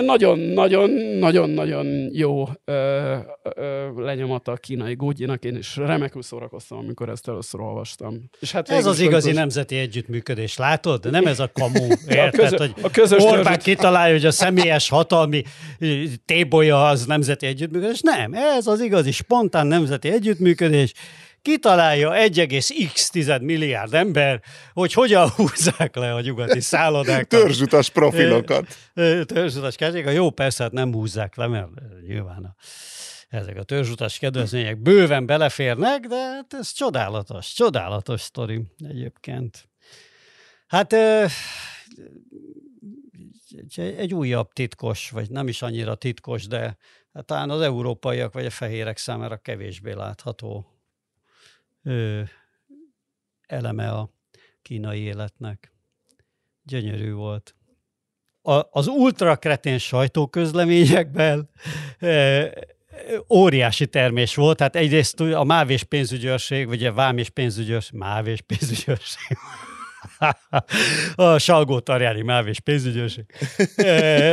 Nagyon-nagyon-nagyon-nagyon 0.00 1.86
jó 2.12 2.48
ö, 2.64 3.16
ö, 3.54 3.88
lenyomata 3.96 4.52
a 4.52 4.56
kínai 4.56 4.94
gógyinak, 4.94 5.44
én 5.44 5.56
is 5.56 5.76
remekül 5.76 6.22
szórakoztam, 6.22 6.78
amikor 6.78 7.08
ezt 7.08 7.28
először 7.28 7.60
olvastam. 7.60 8.30
És 8.40 8.52
hát 8.52 8.68
ez 8.68 8.86
az 8.86 9.00
igazi 9.00 9.28
közös... 9.28 9.34
nemzeti 9.34 9.76
együttműködés, 9.76 10.56
látod? 10.56 11.10
Nem 11.10 11.26
ez 11.26 11.40
a 11.40 11.50
kamu, 11.52 11.86
érted? 12.08 12.40
A, 12.40 12.48
közö, 12.48 12.56
hogy 12.56 12.72
a 12.82 12.90
közös 12.90 13.22
Orbán 13.22 13.42
törzsöt... 13.42 13.62
kitalálja, 13.62 14.14
hogy 14.14 14.26
a 14.26 14.30
személyes 14.30 14.88
hatalmi 14.88 15.42
tébolya 16.24 16.88
az 16.88 17.06
nemzeti 17.06 17.46
együttműködés. 17.46 18.00
Nem, 18.00 18.32
ez 18.32 18.66
az 18.66 18.80
igazi 18.80 19.10
spontán 19.10 19.66
nemzeti 19.66 20.10
együttműködés, 20.10 20.92
kitalálja 21.44 22.10
1,x 22.14 23.40
milliárd 23.40 23.94
ember, 23.94 24.42
hogy 24.72 24.92
hogyan 24.92 25.28
húzzák 25.36 25.96
le 25.96 26.14
a 26.14 26.20
nyugati 26.20 26.60
szállodákat. 26.60 27.28
Törzsutas 27.28 27.90
profilokat. 27.90 28.66
Törzsutas 29.24 29.76
kedvények. 29.76 30.14
Jó, 30.14 30.30
persze, 30.30 30.62
hát 30.62 30.72
nem 30.72 30.92
húzzák 30.92 31.36
le, 31.36 31.46
mert 31.46 31.68
nyilván 32.06 32.44
a, 32.44 32.54
ezek 33.28 33.56
a 33.56 33.62
törzsutas 33.62 34.18
kedvezmények 34.18 34.78
bőven 34.78 35.26
beleférnek, 35.26 36.06
de 36.06 36.16
hát 36.16 36.54
ez 36.54 36.72
csodálatos, 36.72 37.52
csodálatos 37.52 38.20
sztori 38.20 38.62
egyébként. 38.88 39.68
Hát 40.66 40.92
egy 43.76 44.14
újabb 44.14 44.52
titkos, 44.52 45.10
vagy 45.10 45.30
nem 45.30 45.48
is 45.48 45.62
annyira 45.62 45.94
titkos, 45.94 46.46
de 46.46 46.76
hát 47.12 47.24
talán 47.24 47.50
az 47.50 47.60
európaiak 47.60 48.32
vagy 48.32 48.46
a 48.46 48.50
fehérek 48.50 48.96
számára 48.96 49.36
kevésbé 49.36 49.92
látható 49.92 50.73
eleme 53.46 53.90
a 53.90 54.10
kínai 54.62 55.00
életnek. 55.00 55.72
Gyönyörű 56.62 57.12
volt. 57.12 57.54
A, 58.42 58.62
az 58.70 58.86
ultrakretén 58.86 59.78
sajtóközleményekben 59.78 61.50
ö, 61.98 62.46
óriási 63.30 63.86
termés 63.86 64.34
volt, 64.34 64.56
tehát 64.56 64.76
egyrészt 64.76 65.20
a 65.20 65.44
MÁV 65.44 65.70
és 65.70 65.82
pénzügyőrség, 65.82 66.66
vagy 66.66 66.84
a 66.84 66.92
VÁM 66.92 67.18
és 67.18 67.30
pénzügyőrség, 67.30 67.98
MÁV 67.98 68.26
és 68.26 68.40
pénzügyőrség, 68.40 69.36
a 71.14 71.38
Salgó 71.38 71.80
Tarjári 71.80 72.22
MÁV 72.22 72.46
és 72.48 72.60
pénzügyőrség, 72.60 73.24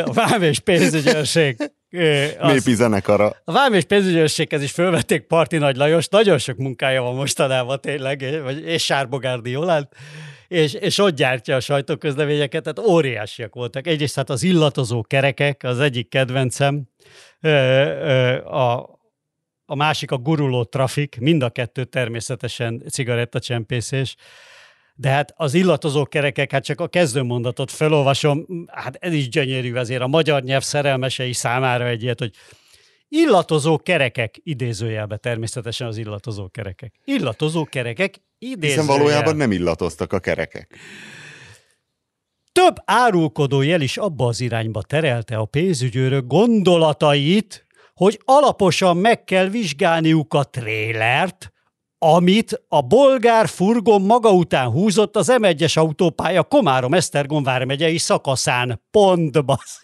a 0.06 0.14
VÁM 0.14 0.42
és 0.42 0.60
pénzügyőrség 0.60 1.72
Az, 2.40 2.54
Népi 2.54 2.74
zenekara. 2.74 3.36
A 3.44 3.52
Vám 3.52 3.74
és 3.74 3.84
pénzügyőrséghez 3.84 4.62
is 4.62 4.72
fölvették 4.72 5.22
Parti 5.22 5.58
Nagy 5.58 5.76
Lajos, 5.76 6.08
nagyon 6.08 6.38
sok 6.38 6.58
munkája 6.58 7.02
van 7.02 7.16
mostanában 7.16 7.82
tényleg, 7.82 8.42
vagy, 8.44 8.64
és 8.66 8.84
Sárbogárdi 8.84 9.50
Jolán, 9.50 9.90
és, 10.48 10.74
és 10.74 10.98
ott 10.98 11.16
gyártja 11.16 11.56
a 11.56 11.60
sajtóközleményeket, 11.60 12.64
tehát 12.64 12.90
óriásiak 12.90 13.54
voltak. 13.54 13.88
Egyrészt 13.88 14.16
hát 14.16 14.30
az 14.30 14.44
illatozó 14.44 15.02
kerekek, 15.02 15.64
az 15.64 15.80
egyik 15.80 16.10
kedvencem, 16.10 16.90
a, 18.44 19.00
a 19.66 19.76
másik 19.76 20.12
a 20.12 20.18
guruló 20.18 20.64
trafik, 20.64 21.18
mind 21.20 21.44
a 21.44 21.50
kettő 21.50 21.84
természetesen 21.84 22.84
cigarettacsempészés, 22.90 24.16
de 25.02 25.10
hát 25.10 25.34
az 25.36 25.54
illatozó 25.54 26.06
kerekek, 26.06 26.52
hát 26.52 26.64
csak 26.64 26.82
a 26.82 26.88
kezdőmondatot 26.88 27.72
felolvasom, 27.72 28.46
hát 28.68 28.96
ez 29.00 29.14
is 29.14 29.30
gyönyörű 29.30 29.76
azért 29.76 30.02
a 30.02 30.08
magyar 30.08 30.44
nyelv 30.44 30.62
szerelmesei 30.62 31.34
számára 31.34 31.88
egy 31.88 32.04
ilyet, 32.04 32.20
hogy 32.20 32.32
illatozó 33.10 33.78
kerekek, 33.78 34.40
idézőjelbe 34.44 35.18
természetesen 35.18 35.88
az 35.88 35.98
illatozó 35.98 36.50
kerekek. 36.50 36.94
Illatozó 37.04 37.66
kerekek, 37.66 38.22
idézőjel. 38.40 38.82
Hiszen 38.82 38.98
valójában 38.98 39.36
nem 39.36 39.52
illatoztak 39.52 40.14
a 40.14 40.20
kerekek. 40.20 40.76
Több 42.52 42.76
árulkodó 42.86 43.62
jel 43.62 43.82
is 43.82 43.98
abba 43.98 44.26
az 44.26 44.42
irányba 44.42 44.82
terelte 44.82 45.38
a 45.38 45.46
pénzügyőrök 45.46 46.28
gondolatait, 46.28 47.66
hogy 47.94 48.22
alaposan 48.26 48.98
meg 48.98 49.24
kell 49.24 49.48
vizsgálniuk 49.48 50.34
a 50.34 50.44
trélert, 50.44 51.51
amit 52.04 52.64
a 52.68 52.82
bolgár 52.82 53.48
furgon 53.48 54.02
maga 54.02 54.32
után 54.32 54.70
húzott 54.70 55.16
az 55.16 55.32
M1-es 55.32 55.78
autópálya 55.80 56.44
Komárom-Esztergom 56.44 57.44
vármegyei 57.44 57.98
szakaszán. 57.98 58.82
Pont, 58.92 59.46
basz. 59.46 59.82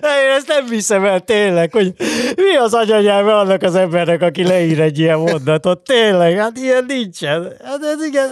Én 0.00 0.30
ezt 0.36 0.46
nem 0.48 0.66
viszem 0.66 1.04
el 1.04 1.20
tényleg, 1.20 1.72
hogy 1.72 1.92
mi 2.36 2.56
az 2.56 2.74
anyanyelve 2.74 3.36
annak 3.36 3.62
az 3.62 3.74
embernek, 3.74 4.22
aki 4.22 4.44
leír 4.44 4.80
egy 4.80 4.98
ilyen 4.98 5.18
mondatot. 5.18 5.80
Tényleg, 5.80 6.38
hát 6.38 6.56
ilyen 6.56 6.84
nincsen. 6.88 7.52
Hát 7.64 7.82
ez 7.82 8.04
igen, 8.06 8.28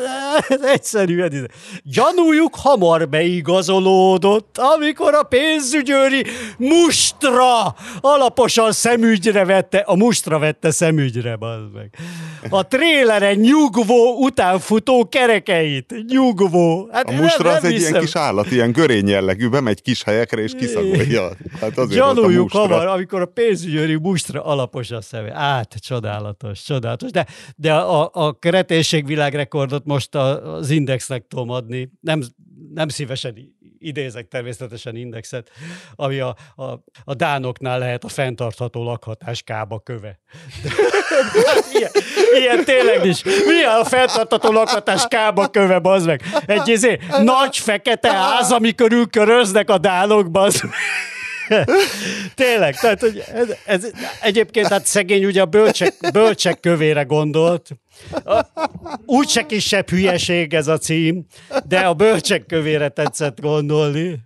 ez 0.48 0.60
egyszerűen. 0.62 1.50
Gyanújuk 1.82 2.54
hamar 2.54 3.08
beigazolódott, 3.08 4.58
amikor 4.58 5.14
a 5.14 5.22
pénzügyőri 5.22 6.24
mustra 6.58 7.74
alaposan 8.00 8.72
szemügyre 8.72 9.44
vette, 9.44 9.78
a 9.78 9.96
mustra 9.96 10.38
vette 10.38 10.70
szemügyre, 10.70 11.36
bazd 11.36 11.72
meg. 11.74 11.90
A 12.48 12.68
trélere 12.68 13.34
nyugvó 13.34 14.16
utánfutó 14.18 15.08
kerekeit. 15.08 15.94
Nyugvó. 16.08 16.88
Hát 16.92 17.08
a 17.08 17.12
mustra 17.12 17.50
az 17.50 17.64
egy 17.64 17.72
hiszem. 17.72 17.90
ilyen 17.90 18.02
kis 18.04 18.16
állat, 18.16 18.50
ilyen 18.50 18.72
görény 18.72 19.08
jellegű, 19.08 19.48
bemegy 19.48 19.82
kis 19.82 20.02
helyekre 20.02 20.42
és 20.42 20.52
kiszagolja 20.58 21.05
ja, 21.18 21.30
hát 21.60 21.78
azért 21.78 22.00
Gyanújuk 22.00 22.50
hamar, 22.50 22.86
amikor 22.86 23.20
a 23.20 23.26
pénzügyőri 23.26 23.94
mustra 23.96 24.44
alapos 24.44 24.90
a 24.90 25.00
szeme. 25.00 25.34
Át, 25.34 25.74
csodálatos, 25.74 26.62
csodálatos. 26.62 27.10
De, 27.10 27.26
de 27.56 27.74
a, 27.74 28.10
a 28.12 28.32
kreténség 28.32 29.06
világrekordot 29.06 29.84
most 29.84 30.14
az 30.14 30.70
Indexnek 30.70 31.26
tudom 31.28 31.50
adni. 31.50 31.90
Nem, 32.00 32.22
nem 32.74 32.88
szívesen 32.88 33.55
idézek 33.86 34.28
természetesen 34.28 34.96
indexet, 34.96 35.50
ami 35.94 36.18
a, 36.18 36.36
a, 36.56 36.64
a 37.04 37.14
dánoknál 37.14 37.78
lehet 37.78 38.04
a 38.04 38.08
fenntartható 38.08 38.82
lakhatás 38.82 39.42
kába 39.42 39.80
köve. 39.80 40.18
ilyen, 41.72 41.90
ilyen 42.38 42.64
tényleg 42.64 43.04
is. 43.04 43.22
Mi 43.22 43.62
a 43.80 43.84
fenntartható 43.84 44.52
lakhatás 44.52 45.06
kába 45.08 45.48
köve, 45.48 45.78
bazd 45.78 46.06
meg? 46.06 46.22
Egy 46.46 46.68
izé, 46.68 46.98
nagy 47.22 47.56
fekete 47.56 48.12
ház, 48.12 48.52
ami 48.52 48.74
körül 48.74 49.06
köröznek 49.06 49.70
a 49.70 49.78
dánok, 49.78 50.30
bazd 50.30 50.62
meg. 50.62 50.72
Tényleg, 52.34 52.74
tehát 52.74 53.00
hogy 53.00 53.22
ez, 53.34 53.48
ez, 53.64 53.90
egyébként 54.20 54.66
hát 54.66 54.86
szegény 54.86 55.24
ugye 55.24 55.40
a 55.40 55.46
bölcsek, 55.46 55.94
bölcsek 56.12 56.60
kövére 56.60 57.02
gondolt. 57.02 57.68
Úgy 59.06 59.28
se 59.28 59.46
kisebb 59.46 59.88
hülyeség 59.88 60.54
ez 60.54 60.68
a 60.68 60.78
cím, 60.78 61.24
de 61.64 61.80
a 61.80 61.94
bölcsek 61.94 62.46
kövére 62.46 62.88
tetszett 62.88 63.40
gondolni. 63.40 64.24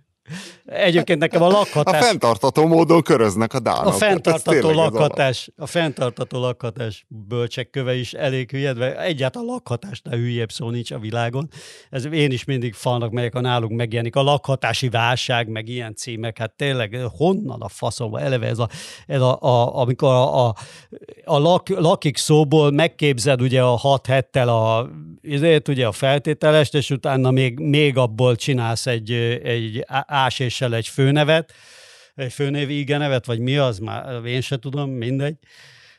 Egyébként 0.71 1.19
nekem 1.19 1.41
a 1.41 1.47
lakhatás... 1.47 2.01
A 2.01 2.03
fenntartató 2.03 2.67
módon 2.67 3.01
köröznek 3.01 3.53
a 3.53 3.59
dánok. 3.59 3.85
A 3.85 3.91
fenntartató 3.91 4.71
lakhatás, 4.71 5.49
a 5.57 5.65
fenntartató 5.65 6.39
lakhatás 6.39 7.05
bölcsek 7.07 7.69
köve 7.69 7.95
is 7.95 8.13
elég 8.13 8.51
hülyed, 8.51 8.77
mert 8.77 8.99
egyáltalán 8.99 9.47
a 9.47 9.51
lakhatásnál 9.51 10.15
hülyebb 10.15 10.51
szó 10.51 10.69
nincs 10.69 10.91
a 10.91 10.99
világon. 10.99 11.49
Ez 11.89 12.05
én 12.05 12.31
is 12.31 12.43
mindig 12.43 12.73
falnak 12.73 13.11
melyek 13.11 13.35
a 13.35 13.41
nálunk 13.41 13.71
megjelenik. 13.71 14.15
A 14.15 14.21
lakhatási 14.21 14.89
válság, 14.89 15.47
meg 15.47 15.67
ilyen 15.67 15.95
címek, 15.95 16.37
hát 16.37 16.51
tényleg 16.51 16.97
honnan 17.17 17.61
a 17.61 17.67
faszomba 17.67 18.19
eleve 18.19 18.47
ez 18.47 18.59
a, 18.59 18.69
ez 19.07 19.21
a, 19.21 19.41
a 19.41 19.77
amikor 19.77 20.09
a, 20.09 20.47
a, 20.47 20.55
a 21.25 21.39
lak, 21.39 21.69
lakik 21.69 22.17
szóból 22.17 22.71
megképzed 22.71 23.41
ugye 23.41 23.61
a 23.61 23.75
hat 23.75 24.05
hettel 24.05 24.49
a, 24.49 24.89
ezért 25.21 25.67
ugye 25.67 25.87
a 25.87 25.91
feltételest, 25.91 26.73
és 26.73 26.89
utána 26.89 27.31
még, 27.31 27.59
még 27.59 27.97
abból 27.97 28.35
csinálsz 28.35 28.87
egy, 28.87 29.11
egy 29.43 29.85
áséssel 30.61 30.75
egy 30.75 30.87
főnevet, 30.87 31.53
egy 32.15 32.33
főnévi 32.33 32.79
igenevet, 32.79 33.25
vagy 33.25 33.39
mi 33.39 33.57
az, 33.57 33.79
már 33.79 34.25
én 34.25 34.41
se 34.41 34.57
tudom, 34.57 34.89
mindegy. 34.91 35.37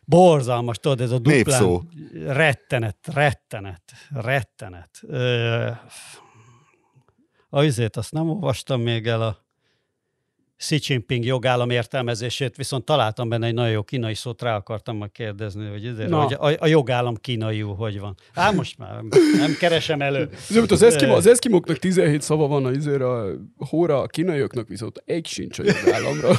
Borzalmas, 0.04 0.78
tudod, 0.78 1.00
ez 1.00 1.10
a 1.10 1.18
duplán. 1.18 1.36
Népszó. 1.36 1.82
Rettenet, 2.26 2.98
rettenet, 3.12 3.82
rettenet. 4.10 5.00
Ö, 5.02 5.70
azért 7.50 7.96
azt 7.96 8.12
nem 8.12 8.28
olvastam 8.28 8.80
még 8.80 9.06
el 9.06 9.22
a 9.22 9.40
Xi 10.62 10.78
Jinping 10.82 11.24
jogállam 11.24 11.70
értelmezését, 11.70 12.56
viszont 12.56 12.84
találtam 12.84 13.28
benne 13.28 13.46
egy 13.46 13.54
nagyon 13.54 13.70
jó 13.70 13.82
kínai 13.82 14.14
szót, 14.14 14.42
rá 14.42 14.56
akartam 14.56 14.96
majd 14.96 15.12
kérdezni, 15.12 15.66
hogy, 15.66 15.86
ezért, 15.86 16.12
hogy 16.12 16.36
a, 16.38 16.54
a 16.58 16.66
jogállam 16.66 17.14
kínaiú 17.14 17.68
hogy 17.68 18.00
van. 18.00 18.14
Á, 18.34 18.50
most 18.50 18.78
már 18.78 19.00
nem 19.36 19.56
keresem 19.58 20.00
elő. 20.00 20.28
Ez, 20.50 20.56
az, 20.68 20.82
eszkimo, 20.82 21.14
az 21.14 21.26
eszkimoknak 21.26 21.78
17 21.78 22.22
szava 22.22 22.46
van, 22.46 22.64
azért 22.64 23.00
a 23.00 23.26
hóra, 23.56 24.00
a 24.00 24.06
kínaiaknak 24.06 24.68
viszont 24.68 25.02
egy 25.04 25.26
sincs 25.26 25.58
a 25.58 25.62
jogállamra. 25.62 26.30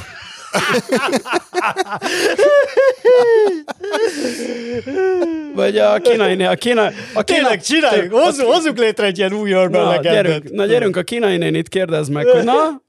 Vagy 5.54 5.78
a 5.78 5.98
kínai, 5.98 6.44
a 6.44 6.54
kínai, 6.54 6.86
a 7.14 7.22
kínai, 7.22 7.40
Tényleg, 7.40 7.62
csináljuk, 7.62 8.12
hozzuk, 8.12 8.46
hozzuk 8.46 8.78
létre 8.78 9.06
egy 9.06 9.18
ilyen 9.18 9.32
új 9.32 9.54
urban 9.54 9.94
na, 9.94 10.00
gyerünk, 10.00 10.50
na 10.50 10.66
gyerünk, 10.66 10.96
a 10.96 11.02
kínai 11.02 11.36
nénit 11.36 11.68
kérdezd 11.68 12.12
meg, 12.12 12.26
hogy 12.26 12.44
na, 12.44 12.82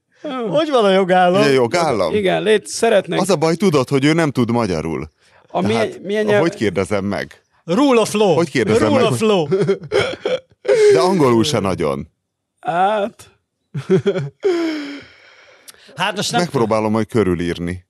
hogy 0.48 0.70
van 0.70 0.84
a 0.84 0.90
jogállam? 0.90 1.42
A 1.42 1.46
jogállam? 1.46 2.14
Igen, 2.14 2.42
lét, 2.42 2.66
szeretnék. 2.66 3.20
Az 3.20 3.30
a 3.30 3.36
baj, 3.36 3.54
tudod, 3.54 3.88
hogy 3.88 4.04
ő 4.04 4.12
nem 4.12 4.30
tud 4.30 4.50
magyarul. 4.50 5.08
A 5.48 5.60
milyen, 5.60 5.80
hát, 5.80 6.02
milyen 6.02 6.24
nyelv... 6.24 6.40
Hogy 6.40 6.54
kérdezem 6.54 7.04
meg? 7.04 7.42
Rule 7.64 8.00
of 8.00 8.12
law. 8.12 8.34
Hogy 8.34 8.50
kérdezem 8.50 8.88
Rule 8.88 9.02
meg? 9.02 9.12
of 9.12 9.20
law. 9.20 9.48
De 10.92 11.00
angolul 11.00 11.44
se 11.44 11.58
nagyon. 11.58 12.08
Hát... 12.60 13.30
Hát 15.96 16.16
most 16.16 16.32
nem... 16.32 16.40
Megpróbálom 16.40 16.90
majd 16.90 17.06
körülírni. 17.08 17.86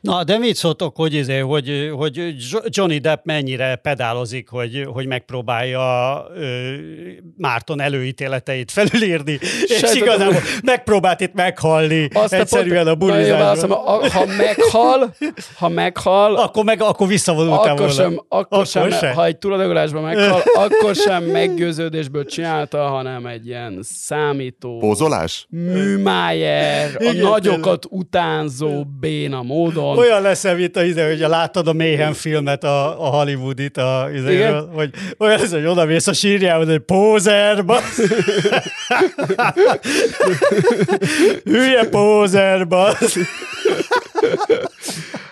Na, 0.00 0.24
de 0.24 0.38
mit 0.38 0.56
szóltok, 0.56 0.96
hogy, 0.96 1.14
izé, 1.14 1.38
hogy, 1.38 1.90
hogy 1.96 2.34
Johnny 2.64 2.98
Depp 2.98 3.24
mennyire 3.24 3.74
pedálozik, 3.76 4.48
hogy, 4.48 4.86
hogy 4.92 5.06
megpróbálja 5.06 6.26
ö, 6.36 6.72
Márton 7.36 7.80
előítéleteit 7.80 8.70
felülírni, 8.70 9.38
Se 9.68 9.88
és 9.90 9.94
igazából 9.94 10.40
megpróbált 10.64 11.20
itt 11.20 11.34
meghalni 11.34 12.08
Azt 12.12 12.32
egyszerűen 12.32 12.86
a 12.86 12.94
bulizásban. 12.94 13.78
Ha, 13.78 14.10
ha 14.10 14.26
meghal, 14.26 15.14
ha 15.56 15.68
meghal, 15.68 16.36
akkor, 16.36 16.64
meg, 16.64 16.82
akkor 16.82 17.06
visszavonul 17.06 17.52
akkor 17.52 17.78
volna. 17.78 17.92
sem, 17.92 18.24
akkor, 18.28 18.46
akkor 18.48 18.66
sem, 18.66 18.90
sem, 18.90 19.14
ha 19.14 19.24
egy 19.24 19.38
tulajdonlásban 19.38 20.02
meghal, 20.02 20.42
akkor 20.64 20.94
sem 20.94 21.24
meggyőződésből 21.24 22.24
csinálta, 22.24 22.86
hanem 22.86 23.26
egy 23.26 23.46
ilyen 23.46 23.78
számító... 23.82 24.78
Pózolás? 24.78 25.46
Műmájer, 25.48 26.96
a 26.98 27.12
nagyokat 27.12 27.86
utánzó 27.88 28.84
béna 29.00 29.42
módon 29.42 29.89
van. 29.94 29.98
Olyan 29.98 30.22
lesz, 30.22 30.42
mint 30.42 30.76
a, 30.76 30.82
ide, 30.82 31.06
hogy 31.06 31.18
láttad 31.18 31.68
a 31.68 31.72
Mayhem 31.72 32.12
filmet, 32.12 32.64
a, 32.64 33.06
a 33.06 33.08
Hollywoodit, 33.08 33.76
a, 33.76 34.08
izéről, 34.14 34.70
hogy 34.74 34.90
olyan 35.18 35.38
lesz, 35.38 35.50
hogy 35.50 35.66
oda 35.66 35.84
mész 35.84 36.06
a 36.06 36.12
sírjához, 36.12 36.68
hogy 36.68 36.78
pózer, 36.78 37.64
Hülye 41.44 41.84
pózer, 41.88 42.66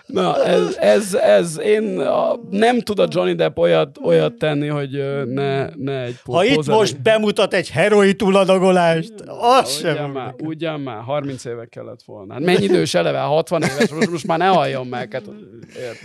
Na, 0.09 0.45
ez, 0.45 0.77
ez, 0.77 1.15
ez 1.15 1.59
én 1.61 1.99
a 1.99 2.39
nem 2.51 2.81
tud 2.81 2.99
a 2.99 3.07
Johnny 3.11 3.35
Depp 3.35 3.59
olyat, 3.59 3.99
olyat 4.03 4.33
tenni, 4.35 4.67
hogy 4.67 4.91
ne, 5.27 5.69
ne 5.75 6.03
egy 6.03 6.17
Ha 6.25 6.45
itt 6.45 6.67
most 6.67 7.03
bemutat 7.03 7.55
egy 7.55 7.71
heroin 7.71 8.17
túladagolást, 8.17 9.13
az 9.41 9.79
sem. 9.79 9.93
Ugyan 9.93 10.11
már, 10.11 10.35
ugyan 10.39 10.81
már, 10.81 11.03
30 11.03 11.45
éve 11.45 11.67
kellett 11.67 12.03
volna. 12.07 12.33
Hát 12.33 12.43
mennyi 12.43 12.65
idős 12.65 12.95
eleve, 12.95 13.21
60 13.21 13.63
éves, 13.63 13.91
most, 13.91 14.11
most 14.11 14.27
már 14.27 14.39
ne 14.39 14.47
halljon 14.47 14.87
meg. 14.87 15.13
Hát, 15.13 15.25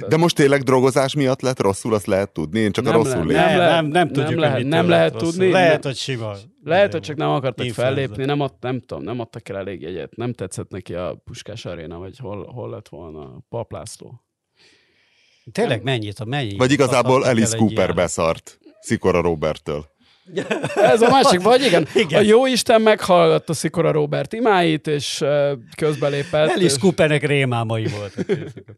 De 0.08 0.18
most 0.18 0.36
tényleg 0.36 0.62
drogozás 0.62 1.16
miatt 1.16 1.42
lett 1.42 1.62
rosszul, 1.62 1.94
azt 1.94 2.06
lehet 2.06 2.30
tudni, 2.30 2.60
én 2.60 2.72
csak 2.72 2.86
nem 2.86 2.94
a 2.94 2.98
rosszul 2.98 3.26
le, 3.26 3.34
nem, 3.34 3.58
nem, 3.58 3.68
nem, 3.68 3.86
nem, 3.86 4.08
tudjuk, 4.08 4.30
nem 4.30 4.40
lehet, 4.40 4.64
nem 4.64 4.90
lehet 4.90 5.16
tudni. 5.16 5.52
Lehet, 5.52 5.84
hogy 5.84 5.96
sima. 5.96 6.32
Lehet, 6.64 6.92
hogy 6.92 7.02
csak 7.02 7.16
nem 7.16 7.30
akartak 7.30 7.68
fellépni, 7.68 8.26
nem, 8.26 8.40
ad, 8.40 8.54
nem 8.60 8.80
tudom, 8.80 9.04
nem 9.04 9.20
adtak 9.20 9.50
el 9.50 9.58
elég 9.58 9.82
jegyet, 9.82 10.16
nem 10.16 10.34
tetszett 10.34 10.70
neki 10.70 10.94
a 10.94 11.22
Puskás 11.24 11.66
Aréna, 11.66 11.98
vagy 11.98 12.18
hol, 12.18 12.46
hol 12.46 12.70
lett 12.70 12.90
volna 12.90 13.40
Paplászló. 13.50 14.24
Tényleg 15.52 15.84
mennyit, 15.84 16.20
a 16.20 16.26
mennyi? 16.26 16.58
Vagy 16.58 16.72
igazából 16.72 17.24
Alice 17.24 17.58
Cooper 17.58 17.94
beszart 17.94 18.60
Szikora 18.80 19.22
Roberttől. 19.22 19.86
Ez 20.76 21.02
a 21.02 21.10
másik, 21.10 21.42
vagy 21.42 21.66
igen, 21.66 21.88
igen. 21.96 22.20
A 22.20 22.24
jó 22.24 22.46
Isten 22.46 22.82
meghallgatta 22.82 23.54
Szikora 23.54 23.92
Robert 23.92 24.34
imáit, 24.34 24.88
és 24.88 25.24
közbelépett. 25.76 26.50
Alice 26.50 26.64
és... 26.64 26.78
Coopernek 26.78 27.26
rémámai 27.26 27.86
volt. 27.86 28.26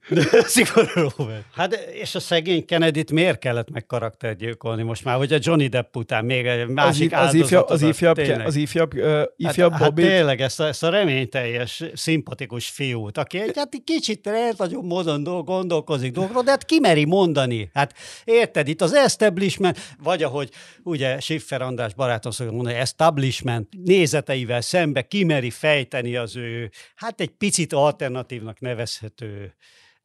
Szikora 0.56 0.92
Robert. 0.94 1.44
Hát 1.56 1.74
és 1.74 2.16
a 2.16 2.20
szegény 2.20 2.66
kennedy 2.66 3.04
miért 3.12 3.40
kellett 3.40 3.72
meg 3.72 3.86
karaktergyilkolni 3.86 4.84
most 4.84 5.04
már, 5.04 5.18
hogy 5.18 5.34
a 5.34 5.38
Johnny 5.42 5.68
Depp 5.68 5.96
után 5.96 6.26
még 6.26 6.46
egy 6.46 6.68
másik 6.68 7.14
az, 7.14 7.28
az 7.28 7.34
ifjabb, 7.34 7.70
az 7.70 7.82
ifjabb, 7.82 8.18
az 8.46 8.56
ifjabb, 8.56 8.94
uh, 8.94 9.22
ifjabb 9.38 9.72
hát, 9.72 9.82
Bobby. 9.82 10.02
Hát 10.02 10.12
tényleg 10.12 10.42
ezt 10.42 10.60
a, 10.60 10.68
ezt 10.68 10.84
a 10.84 10.90
reményteljes, 10.90 11.84
szimpatikus 11.94 12.68
fiút, 12.68 13.18
aki 13.18 13.40
egy, 13.40 13.52
hát 13.56 13.70
egy 13.72 13.84
kicsit 13.84 14.30
nagyon 14.58 14.86
módon 14.86 15.44
gondolkozik 15.44 16.12
dolgokról, 16.12 16.44
de 16.44 16.52
hát 16.52 16.66
kimeri 16.66 17.06
mondani. 17.06 17.70
Hát 17.74 17.94
érted, 18.24 18.68
itt 18.68 18.82
az 18.82 18.94
establishment, 18.94 19.80
vagy 20.04 20.24
ahogy 20.24 20.50
ugye 20.84 21.20
Schiffer 21.38 21.62
András 21.62 21.94
barátom 21.94 22.32
szokott 22.32 22.54
mondani, 22.54 22.76
establishment 22.76 23.74
nézeteivel 23.84 24.62
szembe 24.62 25.08
kimeri 25.08 25.50
fejteni 25.50 26.16
az 26.16 26.36
ő, 26.36 26.72
hát 26.96 27.22
egy 27.22 27.30
picit 27.30 27.74
alternatívnak 27.74 28.60
nevezhető 28.60 29.56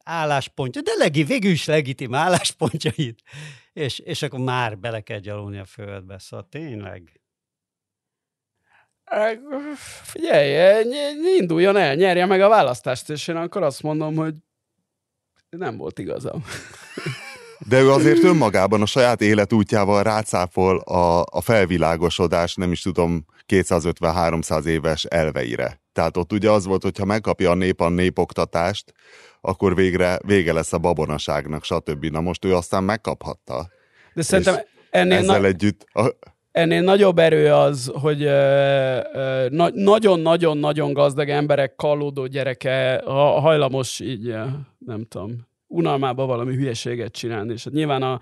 álláspontja, 0.03 0.81
de 0.81 0.91
legi, 0.97 1.23
végül 1.23 1.51
is 1.51 1.65
legitim 1.65 2.13
álláspontjait, 2.13 3.21
és, 3.73 3.99
és 3.99 4.21
akkor 4.21 4.39
már 4.39 4.77
bele 4.77 5.01
kell 5.01 5.19
gyalulni 5.19 5.57
a 5.57 5.65
földbe, 5.65 6.19
szóval 6.19 6.47
tényleg. 6.49 7.21
Figyelj, 10.03 10.83
induljon 11.37 11.77
el, 11.77 11.95
nyerje 11.95 12.25
meg 12.25 12.41
a 12.41 12.49
választást, 12.49 13.09
és 13.09 13.27
én 13.27 13.35
akkor 13.35 13.63
azt 13.63 13.83
mondom, 13.83 14.15
hogy 14.15 14.33
nem 15.49 15.77
volt 15.77 15.99
igazam. 15.99 16.43
De 17.67 17.79
ő 17.79 17.91
azért 17.91 18.23
önmagában 18.23 18.81
a 18.81 18.85
saját 18.85 19.21
életútjával 19.21 20.03
rácáfol 20.03 20.77
a, 20.77 21.21
a 21.31 21.41
felvilágosodás, 21.41 22.55
nem 22.55 22.71
is 22.71 22.81
tudom, 22.81 23.25
250-300 23.47 24.65
éves 24.65 25.03
elveire. 25.03 25.81
Tehát 25.93 26.17
ott 26.17 26.31
ugye 26.31 26.49
az 26.49 26.65
volt, 26.65 26.83
hogyha 26.83 27.05
megkapja 27.05 27.51
a 27.51 27.55
nép 27.55 27.81
a 27.81 27.89
népoktatást, 27.89 28.93
akkor 29.41 29.75
végre 29.75 30.19
vége 30.25 30.53
lesz 30.53 30.73
a 30.73 30.77
babonaságnak, 30.77 31.63
stb. 31.63 32.05
Na 32.05 32.21
most 32.21 32.45
ő 32.45 32.55
aztán 32.55 32.83
megkaphatta. 32.83 33.67
De 34.13 34.21
szerintem 34.21 34.55
ennél 34.89 35.17
ezzel 35.17 35.39
na- 35.39 35.47
együtt... 35.47 35.85
A... 35.93 36.15
Ennél 36.51 36.81
nagyobb 36.81 37.19
erő 37.19 37.53
az, 37.53 37.91
hogy 37.93 38.19
na- 39.49 39.71
nagyon-nagyon-nagyon 39.73 40.93
gazdag 40.93 41.29
emberek 41.29 41.75
kallódó 41.75 42.25
gyereke 42.25 43.01
ha- 43.05 43.39
hajlamos 43.39 43.99
így, 43.99 44.35
nem 44.85 45.05
tudom, 45.09 45.49
unalmába 45.71 46.25
valami 46.25 46.55
hülyeséget 46.55 47.11
csinálni. 47.11 47.53
És 47.53 47.63
hát 47.63 47.73
nyilván 47.73 48.03
a, 48.03 48.19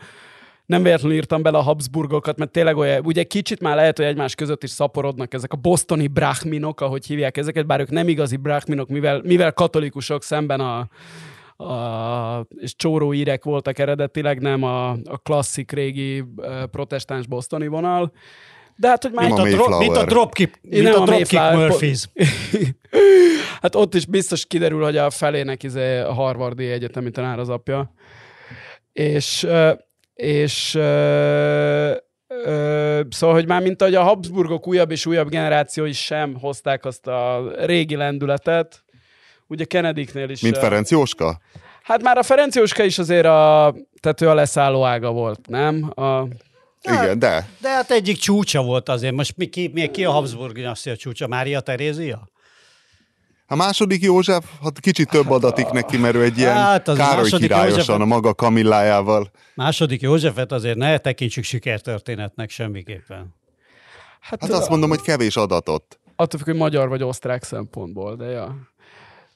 nem 0.66 0.84
véletlenül 0.84 1.18
írtam 1.18 1.41
bele 1.41 1.58
a 1.58 1.62
Habsburgokat, 1.62 2.38
mert 2.38 2.52
tényleg 2.52 2.78
olyan, 2.78 3.06
ugye 3.06 3.24
kicsit 3.24 3.62
már 3.62 3.76
lehet, 3.76 3.97
hogy 3.97 4.06
egymás 4.06 4.36
között 4.36 4.64
is 4.64 4.70
szaporodnak 4.70 5.34
ezek 5.34 5.54
a 5.54 5.58
bosztoni 5.58 6.08
brahminok, 6.08 6.82
ahogy 6.82 7.06
hívják 7.06 7.38
ezeket, 7.38 7.66
bár 7.66 7.80
ők 7.80 7.89
nem 7.89 8.08
igazi 8.08 8.36
brahminok, 8.36 8.89
mivel, 8.89 9.22
mivel 9.24 9.54
katolikusok 9.54 10.24
szemben 10.24 10.60
a, 10.60 10.89
a, 11.64 12.47
és 12.56 12.76
csóró 12.76 13.14
írek 13.14 13.43
voltak 13.43 13.80
eredetileg, 13.80 14.41
nem 14.41 14.64
a, 14.64 14.89
a 14.89 15.18
klasszik 15.24 15.72
régi 15.72 16.24
protestáns 16.72 17.28
bosztoni 17.28 17.68
vonal. 17.68 18.12
De 18.80 18.88
hát, 18.88 19.03
hogy 19.03 19.11
már... 19.11 19.25
Mint 19.25 19.39
a, 19.39 19.43
dro- 19.43 19.80
mint 19.80 19.95
a 19.95 20.05
dropkick, 20.05 20.59
mint 20.61 20.88
a, 20.88 21.01
a 21.01 21.05
dropkick 21.05 21.51
Murphys. 21.51 22.09
hát 23.61 23.75
ott 23.75 23.95
is 23.95 24.05
biztos 24.05 24.45
kiderül, 24.45 24.84
hogy 24.84 24.97
a 24.97 25.09
felének 25.09 25.63
izé 25.63 25.99
a 25.99 26.13
Harvardi 26.13 26.71
egyetemi 26.71 27.11
tanár 27.11 27.39
az 27.39 27.49
apja. 27.49 27.93
És, 28.93 29.47
és 30.13 30.69
szóval, 33.09 33.36
hogy 33.36 33.47
már 33.47 33.61
mint 33.61 33.82
ahogy 33.82 33.95
a 33.95 34.03
Habsburgok 34.03 34.67
újabb 34.67 34.91
és 34.91 35.05
újabb 35.05 35.30
generációi 35.30 35.91
sem 35.91 36.38
hozták 36.39 36.86
azt 36.86 37.07
a 37.07 37.51
régi 37.57 37.95
lendületet, 37.95 38.84
ugye 39.47 39.65
Kennedyknél 39.65 40.30
is... 40.30 40.41
Mint 40.41 40.57
Ferenc 40.57 40.91
Jóska? 40.91 41.39
Hát 41.84 42.01
már 42.01 42.17
a 42.17 42.23
Ferenc 42.23 42.55
Jóska 42.55 42.84
is 42.84 42.99
azért 42.99 43.25
a, 43.25 43.75
tehát 43.99 44.21
ő 44.21 44.30
a 44.30 44.34
leszálló 44.34 44.86
ága 44.86 45.11
volt, 45.11 45.47
nem? 45.47 45.91
A, 45.95 46.27
igen, 46.82 47.19
de. 47.19 47.49
De 47.61 47.69
hát 47.69 47.91
egyik 47.91 48.17
csúcsa 48.17 48.63
volt 48.63 48.89
azért. 48.89 49.13
Most 49.13 49.38
mi, 49.38 49.45
ki, 49.45 49.69
mi, 49.73 49.91
ki 49.91 50.05
a 50.05 50.11
Habsburg 50.11 50.57
a 50.57 50.95
csúcsa? 50.95 51.27
Mária 51.27 51.59
Terézia? 51.59 52.30
A 53.51 53.55
második 53.55 54.01
József, 54.01 54.45
hát 54.63 54.80
kicsit 54.80 55.09
több 55.09 55.30
adatik 55.30 55.69
neki, 55.69 55.97
mert 55.97 56.15
ő 56.15 56.23
egy 56.23 56.38
ilyen 56.38 56.53
hát 56.53 56.88
az 56.88 56.97
Károly 56.97 57.30
királyosan 57.30 57.77
Józsefet, 57.77 58.01
a 58.01 58.05
maga 58.05 58.34
Kamillájával. 58.34 59.32
Második 59.55 60.01
Józsefet 60.01 60.51
azért 60.51 60.77
ne 60.77 60.97
tekintsük 60.97 61.43
sikertörténetnek 61.43 62.49
semmiképpen. 62.49 63.36
Hát, 64.19 64.41
hát 64.41 64.51
azt 64.51 64.69
mondom, 64.69 64.89
hogy 64.89 65.01
kevés 65.01 65.36
adatot. 65.36 65.99
Attól 66.15 66.39
függ, 66.39 66.47
hogy 66.47 66.55
magyar 66.55 66.89
vagy 66.89 67.03
osztrák 67.03 67.43
szempontból, 67.43 68.15
de 68.15 68.25
ja. 68.25 68.55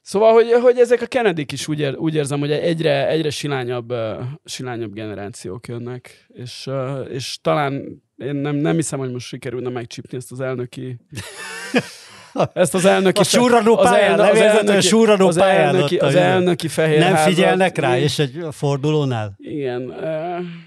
Szóval, 0.05 0.33
hogy, 0.33 0.51
hogy 0.51 0.77
ezek 0.77 1.01
a 1.01 1.05
kennedy 1.05 1.45
is 1.51 1.67
úgy, 1.67 1.79
ér, 1.79 1.95
úgy 1.97 2.15
érzem, 2.15 2.39
hogy 2.39 2.51
egyre, 2.51 3.07
egyre 3.07 3.29
silányabb, 3.29 3.91
uh, 3.91 4.23
silányabb 4.45 4.93
generációk 4.93 5.67
jönnek, 5.67 6.25
és, 6.33 6.67
uh, 6.67 7.07
és 7.09 7.37
talán 7.41 8.03
én 8.17 8.35
nem, 8.35 8.55
nem 8.55 8.75
hiszem, 8.75 8.99
hogy 8.99 9.11
most 9.11 9.27
sikerülne 9.27 9.69
megcsípni 9.69 10.17
ezt 10.17 10.31
az 10.31 10.39
elnöki 10.39 10.97
ezt 12.53 12.73
az 12.73 12.85
elnöki... 12.85 13.19
A 13.19 13.23
súranó 13.23 13.75
pályán, 13.75 14.19
az, 14.19 14.25
elnöki, 14.25 14.39
az, 14.39 14.45
elnöki, 14.85 15.23
az, 15.25 15.37
elnöki, 15.37 15.97
az 15.97 16.15
elnöki 16.15 16.67
fehér 16.67 16.99
Nem 16.99 17.15
figyelnek 17.15 17.77
rá, 17.77 17.97
és 17.97 18.19
egy 18.19 18.45
fordulónál? 18.51 19.33
Igen. 19.37 19.93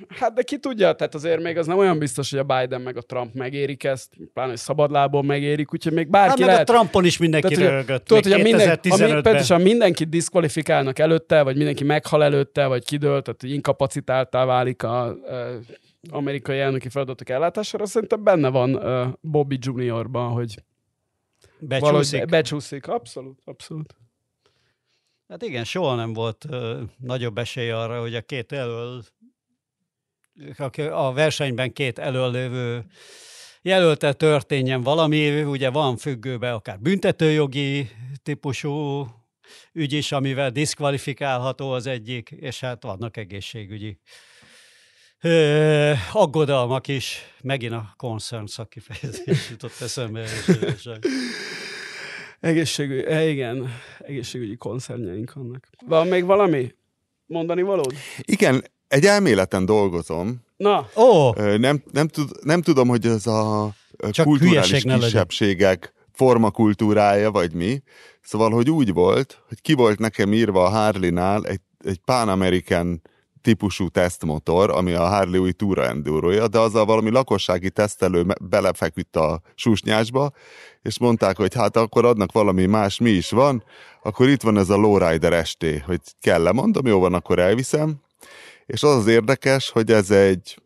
Hát 0.08 0.32
de 0.34 0.42
ki 0.42 0.58
tudja, 0.58 0.92
tehát 0.92 1.14
azért 1.14 1.42
még 1.42 1.58
az 1.58 1.66
nem 1.66 1.78
olyan 1.78 1.98
biztos, 1.98 2.30
hogy 2.30 2.38
a 2.38 2.42
Biden 2.42 2.80
meg 2.80 2.96
a 2.96 3.00
Trump 3.00 3.34
megérik 3.34 3.84
ezt, 3.84 4.08
pláne, 4.32 4.48
hogy 4.48 4.58
szabadlábon 4.58 5.24
megérik, 5.24 5.72
úgyhogy 5.72 5.92
még 5.92 6.10
bárki 6.10 6.42
hát, 6.42 6.50
lehet. 6.50 6.70
a 6.70 6.72
Trumpon 6.72 7.04
is 7.04 7.18
mindenki 7.18 7.54
tehát, 7.54 7.70
rögött. 7.70 8.04
Tudod, 8.04 8.22
hogy 8.22 8.32
a 8.32 8.42
minden, 8.42 8.78
a, 9.48 9.56
mindenkit 9.56 10.08
diszkvalifikálnak 10.08 10.98
előtte, 10.98 11.42
vagy 11.42 11.56
mindenki 11.56 11.84
meghal 11.84 12.24
előtte, 12.24 12.66
vagy 12.66 12.84
kidőlt, 12.84 13.24
tehát 13.24 13.40
hogy 13.40 13.50
inkapacitáltá 13.50 14.44
válik 14.44 14.82
a, 14.82 15.04
a 15.04 15.14
amerikai 16.10 16.58
elnöki 16.58 16.88
feladatok 16.88 17.28
ellátására, 17.28 17.86
szerintem 17.86 18.24
benne 18.24 18.48
van 18.48 18.74
uh, 18.74 19.06
Bobby 19.20 19.58
Juniorban, 19.60 20.30
hogy 20.30 20.54
Becsúszik. 21.58 22.26
becsúszik, 22.26 22.86
abszolút, 22.86 23.40
abszolút. 23.44 23.96
Hát 25.28 25.42
igen, 25.42 25.64
soha 25.64 25.94
nem 25.94 26.12
volt 26.12 26.44
uh, 26.44 26.80
nagyobb 26.98 27.38
esély 27.38 27.70
arra, 27.70 28.00
hogy 28.00 28.14
a 28.14 28.20
két 28.20 28.52
elől, 28.52 29.04
a 30.90 31.12
versenyben 31.12 31.72
két 31.72 31.98
előlévő 31.98 32.84
jelölte 33.62 34.12
történjen 34.12 34.82
valami, 34.82 35.42
ugye 35.42 35.70
van 35.70 35.96
függőben 35.96 36.52
akár 36.52 36.80
büntetőjogi 36.80 37.90
típusú 38.22 39.06
ügy 39.72 39.92
is, 39.92 40.12
amivel 40.12 40.50
diszkvalifikálható 40.50 41.70
az 41.70 41.86
egyik, 41.86 42.30
és 42.30 42.60
hát 42.60 42.82
vannak 42.82 43.16
egészségügyi 43.16 43.98
Ö, 45.26 45.92
aggodalmak 46.12 46.88
is, 46.88 47.20
megint 47.42 47.72
a 47.72 47.94
concern 47.96 48.46
szakkifejezés 48.46 49.48
jutott 49.50 49.80
eszembe. 49.80 50.24
Egészségügyi, 52.40 53.06
eh, 53.06 53.28
igen, 53.28 53.74
egészségügyi 53.98 54.56
koncernjeink 54.56 55.32
vannak. 55.32 55.68
Van 55.86 56.06
még 56.06 56.24
valami 56.24 56.74
mondani 57.26 57.62
valód? 57.62 57.92
Igen, 58.20 58.64
egy 58.88 59.04
elméleten 59.04 59.64
dolgozom. 59.64 60.44
Na. 60.56 60.88
Ó. 60.96 61.32
Nem, 61.56 61.82
nem, 61.92 62.08
tud, 62.08 62.30
nem 62.42 62.62
tudom, 62.62 62.88
hogy 62.88 63.06
ez 63.06 63.26
a 63.26 63.74
Csak 64.10 64.26
kulturális 64.26 64.82
kisebbségek 64.82 65.92
formakultúrája, 66.12 67.30
vagy 67.30 67.52
mi. 67.52 67.82
Szóval, 68.20 68.50
hogy 68.50 68.70
úgy 68.70 68.92
volt, 68.92 69.42
hogy 69.48 69.60
ki 69.60 69.72
volt 69.72 69.98
nekem 69.98 70.32
írva 70.32 70.64
a 70.64 70.68
Harley-nál 70.68 71.44
egy, 71.44 71.60
egy 71.84 71.98
Pan 72.04 72.28
American 72.28 73.02
típusú 73.46 73.88
tesztmotor, 73.88 74.70
ami 74.70 74.92
a 74.92 75.06
Harley 75.06 75.40
új 75.40 75.52
túra 75.52 75.84
enduroja, 75.84 76.48
de 76.48 76.58
azzal 76.58 76.84
valami 76.84 77.10
lakossági 77.10 77.70
tesztelő 77.70 78.26
belefeküdt 78.40 79.16
a 79.16 79.40
susnyásba, 79.54 80.32
és 80.82 80.98
mondták, 80.98 81.36
hogy 81.36 81.54
hát 81.54 81.76
akkor 81.76 82.04
adnak 82.04 82.32
valami 82.32 82.66
más, 82.66 82.98
mi 82.98 83.10
is 83.10 83.30
van, 83.30 83.64
akkor 84.02 84.28
itt 84.28 84.42
van 84.42 84.58
ez 84.58 84.68
a 84.70 84.76
Lowrider 84.76 85.46
ST, 85.46 85.64
hogy 85.84 86.00
kell 86.20 86.46
-e, 86.46 86.52
mondom, 86.52 86.86
jó 86.86 87.00
van, 87.00 87.14
akkor 87.14 87.38
elviszem, 87.38 87.94
és 88.66 88.82
az 88.82 88.96
az 88.96 89.06
érdekes, 89.06 89.70
hogy 89.70 89.90
ez 89.90 90.10
egy, 90.10 90.58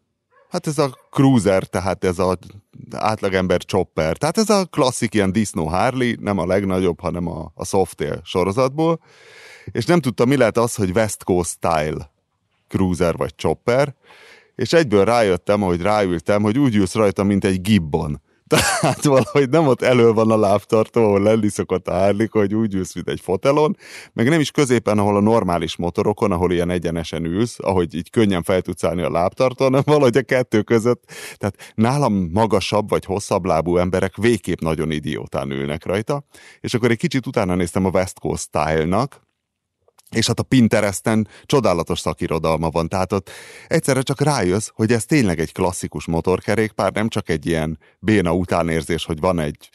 hát 0.51 0.66
ez 0.66 0.78
a 0.78 0.99
cruiser, 1.11 1.64
tehát 1.64 2.05
ez 2.05 2.18
a 2.18 2.39
átlagember 2.91 3.64
chopper, 3.64 4.16
tehát 4.16 4.39
ez 4.39 4.51
a 4.51 4.64
klasszik 4.64 5.14
ilyen 5.14 5.33
Disney 5.33 5.66
Harley, 5.66 6.14
nem 6.18 6.39
a 6.39 6.47
legnagyobb, 6.47 7.01
hanem 7.01 7.28
a, 7.28 7.53
a 7.55 7.64
Softail 7.64 8.20
sorozatból, 8.24 9.01
és 9.64 9.85
nem 9.85 10.01
tudtam, 10.01 10.28
mi 10.28 10.37
lehet 10.37 10.57
az, 10.57 10.74
hogy 10.74 10.91
West 10.91 11.24
Coast 11.24 11.51
Style 11.51 12.18
cruiser 12.71 13.16
vagy 13.16 13.35
chopper, 13.35 13.95
és 14.55 14.73
egyből 14.73 15.05
rájöttem, 15.05 15.61
hogy 15.61 15.81
ráültem, 15.81 16.43
hogy 16.43 16.59
úgy 16.59 16.75
ülsz 16.75 16.95
rajta, 16.95 17.23
mint 17.23 17.45
egy 17.45 17.61
gibbon. 17.61 18.21
Tehát 18.81 19.05
valahogy 19.05 19.49
nem 19.49 19.66
ott 19.66 19.83
elő 19.83 20.12
van 20.12 20.31
a 20.31 20.37
lábtartó, 20.37 21.05
ahol 21.05 21.23
lenni 21.23 21.49
szokott 21.49 21.89
a 21.89 21.93
hárlik, 21.93 22.33
hogy 22.33 22.55
úgy 22.55 22.75
ülsz, 22.75 22.95
mint 22.95 23.09
egy 23.09 23.21
fotelon, 23.21 23.77
meg 24.12 24.29
nem 24.29 24.41
is 24.41 24.51
középen, 24.51 24.99
ahol 24.99 25.16
a 25.16 25.21
normális 25.21 25.77
motorokon, 25.77 26.33
ahol 26.33 26.53
ilyen 26.53 26.71
egyenesen 26.71 27.25
ülsz, 27.25 27.57
ahogy 27.61 27.95
így 27.95 28.11
könnyen 28.11 28.43
fel 28.43 28.61
tudsz 28.62 28.85
állni 28.85 29.03
a 29.03 29.11
lábtartó, 29.11 29.64
hanem 29.64 29.83
valahogy 29.85 30.16
a 30.16 30.23
kettő 30.23 30.62
között. 30.62 31.05
Tehát 31.37 31.73
nálam 31.75 32.29
magasabb 32.33 32.89
vagy 32.89 33.05
hosszabb 33.05 33.45
lábú 33.45 33.77
emberek 33.77 34.16
végképp 34.16 34.61
nagyon 34.61 34.91
idiótán 34.91 35.51
ülnek 35.51 35.85
rajta. 35.85 36.25
És 36.61 36.75
akkor 36.75 36.91
egy 36.91 36.99
kicsit 36.99 37.27
utána 37.27 37.55
néztem 37.55 37.85
a 37.85 37.91
West 37.91 38.18
Coast 38.18 38.43
Style-nak, 38.43 39.29
és 40.16 40.26
hát 40.26 40.38
a 40.38 40.42
Pinteresten 40.42 41.28
csodálatos 41.44 42.00
szakirodalma 42.00 42.68
van, 42.68 42.88
tehát 42.88 43.12
ott 43.12 43.30
egyszerre 43.68 44.02
csak 44.02 44.20
rájössz, 44.20 44.68
hogy 44.74 44.92
ez 44.92 45.04
tényleg 45.04 45.40
egy 45.40 45.52
klasszikus 45.52 46.06
motorkerékpár, 46.06 46.92
nem 46.92 47.08
csak 47.08 47.28
egy 47.28 47.46
ilyen 47.46 47.78
béna 47.98 48.32
utánérzés, 48.32 49.04
hogy 49.04 49.20
van 49.20 49.38
egy 49.38 49.68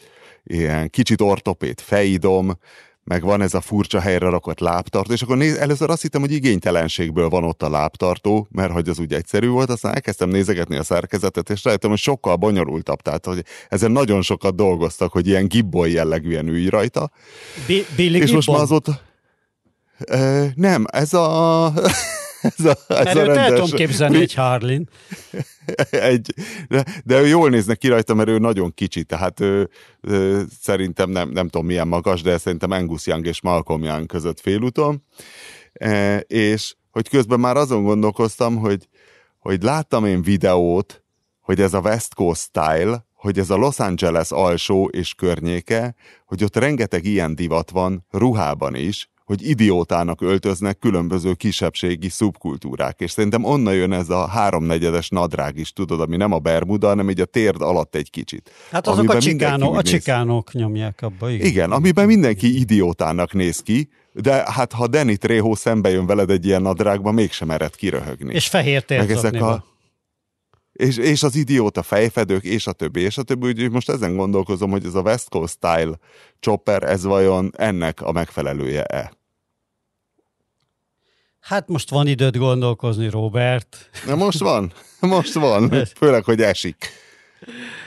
ilyen 0.43 0.89
kicsit 0.89 1.21
ortopét 1.21 1.81
fejidom, 1.81 2.57
meg 3.03 3.23
van 3.23 3.41
ez 3.41 3.53
a 3.53 3.61
furcsa 3.61 3.99
helyre 3.99 4.29
rakott 4.29 4.59
lábtartó, 4.59 5.13
és 5.13 5.21
akkor 5.21 5.38
néz, 5.38 5.55
először 5.57 5.89
azt 5.89 6.01
hittem, 6.01 6.21
hogy 6.21 6.31
igénytelenségből 6.31 7.29
van 7.29 7.43
ott 7.43 7.63
a 7.63 7.69
lábtartó, 7.69 8.47
mert 8.51 8.71
hogy 8.71 8.89
az 8.89 8.99
úgy 8.99 9.13
egyszerű 9.13 9.47
volt, 9.47 9.69
aztán 9.69 9.93
elkezdtem 9.93 10.29
nézegetni 10.29 10.77
a 10.77 10.83
szerkezetet, 10.83 11.49
és 11.49 11.63
rájöttem, 11.63 11.89
hogy 11.89 11.99
sokkal 11.99 12.36
bonyolultabb, 12.36 13.01
tehát 13.01 13.25
hogy 13.25 13.45
ezen 13.69 13.91
nagyon 13.91 14.21
sokat 14.21 14.55
dolgoztak, 14.55 15.11
hogy 15.11 15.27
ilyen 15.27 15.47
gibbon 15.47 15.88
jellegűen 15.88 16.47
ülj 16.47 16.69
rajta. 16.69 17.11
Billy 17.95 18.17
és 18.17 18.31
most 18.31 18.51
már 18.51 18.61
azóta 18.61 18.99
nem, 20.56 20.86
ez 20.91 21.14
a... 21.14 21.74
ez 22.58 22.66
a, 22.66 22.78
ez 22.88 23.06
Mert 23.06 23.16
a 23.16 23.24
rendes, 23.24 23.38
el 23.38 23.54
tudom 23.54 23.70
képzelni 23.70 24.20
egy 24.20 24.34
Harlin. 24.34 24.89
egy, 25.89 26.34
de, 26.68 26.86
de 27.04 27.20
ő 27.20 27.28
jól 27.28 27.50
néznek 27.50 27.78
ki 27.78 27.88
rajta, 27.88 28.14
mert 28.14 28.30
ő 28.30 28.38
nagyon 28.38 28.74
kicsi, 28.74 29.04
tehát 29.04 29.39
ő, 29.39 29.70
ő 30.02 30.46
szerintem 30.62 31.10
nem, 31.10 31.30
nem 31.30 31.48
tudom 31.48 31.66
milyen 31.66 31.88
magas, 31.88 32.22
de 32.22 32.38
szerintem 32.38 32.72
Angus 32.72 33.08
Young 33.08 33.26
és 33.26 33.41
Malcolm 33.41 33.84
Young 33.84 34.06
között 34.06 34.39
félúton. 34.39 35.04
E, 35.74 36.18
és 36.20 36.76
hogy 36.91 37.10
közben 37.10 37.39
már 37.39 37.58
azon 37.58 37.84
gondolkoztam, 37.84 38.56
hogy, 38.56 38.88
hogy 39.39 39.64
láttam 39.64 40.06
én 40.06 40.22
videót, 40.22 41.04
hogy 41.39 41.62
ez 41.62 41.74
a 41.74 41.80
West 41.80 42.14
Coast 42.14 42.41
style, 42.41 43.06
hogy 43.14 43.39
ez 43.39 43.50
a 43.50 43.56
Los 43.56 43.80
Angeles 43.80 44.32
alsó 44.32 44.88
és 44.88 45.14
környéke, 45.14 45.96
hogy 46.26 46.43
ott 46.43 46.56
rengeteg 46.56 47.06
ilyen 47.06 47.36
divat 47.36 47.70
van 47.70 48.06
ruhában 48.12 48.76
is, 48.76 49.10
hogy 49.26 49.49
idiótának 49.49 50.21
öltöznek 50.21 50.80
különböző 50.80 51.34
kisebbségi 51.34 52.09
szubkultúrák, 52.09 52.99
és 52.99 53.11
szerintem 53.11 53.43
onnan 53.43 53.73
jön 53.73 53.91
ez 53.91 54.09
a 54.09 54.28
háromnegyedes 54.28 55.09
nadrág 55.09 55.57
is, 55.57 55.73
tudod, 55.73 56.01
ami 56.01 56.17
nem 56.17 56.32
a 56.32 56.39
bermuda, 56.39 56.88
hanem 56.88 57.09
így 57.09 57.21
a 57.21 57.26
térd 57.26 57.61
alatt 57.61 57.95
egy 57.95 58.09
kicsit. 58.09 58.51
Hát 58.71 58.88
azok 58.88 59.09
a 59.09 59.19
csikánok, 59.19 59.78
a 59.78 59.82
csikánok 59.82 60.53
nyomják 60.53 61.01
abba, 61.01 61.30
igen. 61.30 61.47
Igen, 61.47 61.71
amiben 61.71 62.05
mindenki 62.05 62.59
idiótának 62.59 63.34
néz 63.34 63.59
ki, 63.59 63.89
de 64.13 64.51
hát 64.51 64.73
ha 64.73 64.88
Danny 64.88 65.17
Trejo 65.17 65.55
szembe 65.55 65.89
jön 65.89 66.05
veled 66.05 66.30
egy 66.30 66.45
ilyen 66.45 66.61
nadrágba, 66.61 67.11
mégsem 67.11 67.51
ered 67.51 67.76
kiröhögni. 67.76 68.34
És 68.34 68.47
fehér 68.47 68.86
Meg 68.88 69.11
ezek 69.11 69.41
a, 69.41 69.65
és, 70.76 70.97
és 70.97 71.23
az 71.23 71.36
idióta 71.36 71.84
fejfedők, 71.84 72.43
és 72.43 72.67
a 72.67 72.71
többi, 72.71 73.01
és 73.01 73.17
a 73.17 73.23
többi, 73.23 73.47
úgyhogy 73.47 73.71
most 73.71 73.89
ezen 73.89 74.15
gondolkozom, 74.15 74.71
hogy 74.71 74.86
ez 74.86 74.95
a 74.95 75.01
West 75.01 75.30
Coast 75.30 75.53
Style 75.53 75.99
chopper, 76.39 76.84
ez 76.84 77.03
vajon 77.03 77.51
ennek 77.57 78.01
a 78.01 78.11
megfelelője-e? 78.11 79.13
Hát 81.39 81.67
most 81.67 81.89
van 81.89 82.07
időt 82.07 82.38
gondolkozni, 82.38 83.09
Robert. 83.09 83.89
Na 84.05 84.15
most 84.15 84.39
van, 84.39 84.73
most 84.99 85.34
van, 85.34 85.69
főleg, 85.99 86.23
hogy 86.23 86.41
esik. 86.41 86.89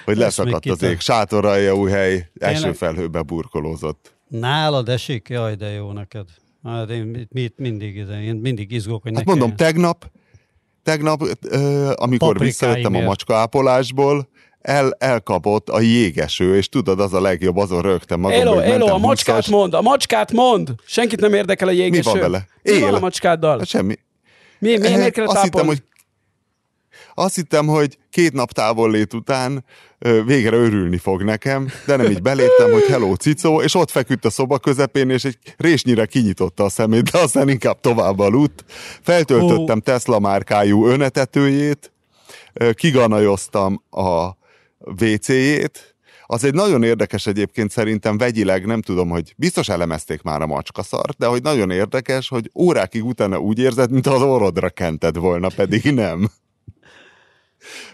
Hogy 0.04 0.16
leszakadt 0.16 0.66
az 0.66 0.82
ég, 0.82 1.00
sátoralja 1.00 1.74
új 1.74 1.90
hely, 1.90 2.30
esőfelhőbe 2.34 3.22
burkolózott. 3.22 4.14
Nálad 4.28 4.88
esik? 4.88 5.28
Jaj, 5.28 5.54
de 5.54 5.70
jó 5.70 5.92
neked. 5.92 6.28
Hát 6.62 6.90
én 6.90 7.26
mit, 7.30 7.58
mindig, 7.58 7.96
én 7.96 8.36
mindig 8.36 8.72
izgulok, 8.72 9.02
hogy 9.02 9.12
hát 9.14 9.24
mondom, 9.24 9.56
tegnap 9.56 10.10
tegnap, 10.82 11.20
amikor 11.94 12.28
Paprikáim 12.28 12.38
visszajöttem 12.38 12.94
a 12.94 13.00
macska 13.00 13.34
ápolásból, 13.34 14.28
el, 14.60 14.96
elkapott 14.98 15.68
a 15.68 15.80
jégeső, 15.80 16.56
és 16.56 16.68
tudod, 16.68 17.00
az 17.00 17.14
a 17.14 17.20
legjobb, 17.20 17.56
azon 17.56 17.82
rögtem 17.82 18.20
magam, 18.20 18.40
Elo, 18.40 18.58
Elo, 18.58 18.86
a 18.86 18.98
macskát 18.98 19.36
húszas. 19.36 19.50
mond, 19.50 19.74
a 19.74 19.82
macskát 19.82 20.32
mond! 20.32 20.74
Senkit 20.86 21.20
nem 21.20 21.34
érdekel 21.34 21.68
a 21.68 21.70
jégeső. 21.70 22.12
Mi 22.12 22.20
van 22.20 22.30
vele? 22.30 22.46
Él. 22.62 22.74
Mi 22.74 22.80
van 22.80 22.94
a 22.94 22.98
macskáddal? 22.98 23.58
Hát 23.58 23.66
semmi. 23.66 23.94
Mi, 24.58 24.76
mi, 24.76 24.88
miért 24.88 25.12
kell 25.12 25.26
azt 25.26 25.42
hittem, 25.42 25.66
hogy 25.66 25.82
azt 27.18 27.34
hittem, 27.34 27.66
hogy 27.66 27.98
két 28.10 28.32
nap 28.32 28.52
távollét 28.52 29.14
után 29.14 29.64
ö, 29.98 30.24
végre 30.24 30.56
örülni 30.56 30.96
fog 30.96 31.22
nekem, 31.22 31.68
de 31.86 31.96
nem 31.96 32.10
így 32.10 32.22
beléptem, 32.22 32.72
hogy 32.72 32.84
hello 32.84 33.14
cicó, 33.14 33.62
és 33.62 33.74
ott 33.74 33.90
feküdt 33.90 34.24
a 34.24 34.30
szoba 34.30 34.58
közepén, 34.58 35.10
és 35.10 35.24
egy 35.24 35.38
résnyire 35.56 36.06
kinyitotta 36.06 36.64
a 36.64 36.68
szemét, 36.68 37.10
de 37.10 37.18
aztán 37.18 37.48
inkább 37.48 37.80
tovább 37.80 38.18
aludt. 38.18 38.64
Feltöltöttem 39.02 39.76
oh. 39.76 39.84
Tesla 39.84 40.18
márkájú 40.18 40.86
önetetőjét, 40.86 41.92
kiganajoztam 42.74 43.82
a 43.90 44.36
WC-jét, 44.78 45.96
az 46.30 46.44
egy 46.44 46.54
nagyon 46.54 46.82
érdekes 46.82 47.26
egyébként 47.26 47.70
szerintem 47.70 48.18
vegyileg, 48.18 48.66
nem 48.66 48.82
tudom, 48.82 49.08
hogy 49.08 49.34
biztos 49.36 49.68
elemezték 49.68 50.22
már 50.22 50.42
a 50.42 50.46
macskaszart, 50.46 51.18
de 51.18 51.26
hogy 51.26 51.42
nagyon 51.42 51.70
érdekes, 51.70 52.28
hogy 52.28 52.50
órákig 52.54 53.04
utána 53.04 53.38
úgy 53.38 53.58
érzed, 53.58 53.90
mint 53.90 54.06
az 54.06 54.22
orrodra 54.22 54.68
kented 54.68 55.16
volna, 55.16 55.48
pedig 55.48 55.92
nem 55.92 56.30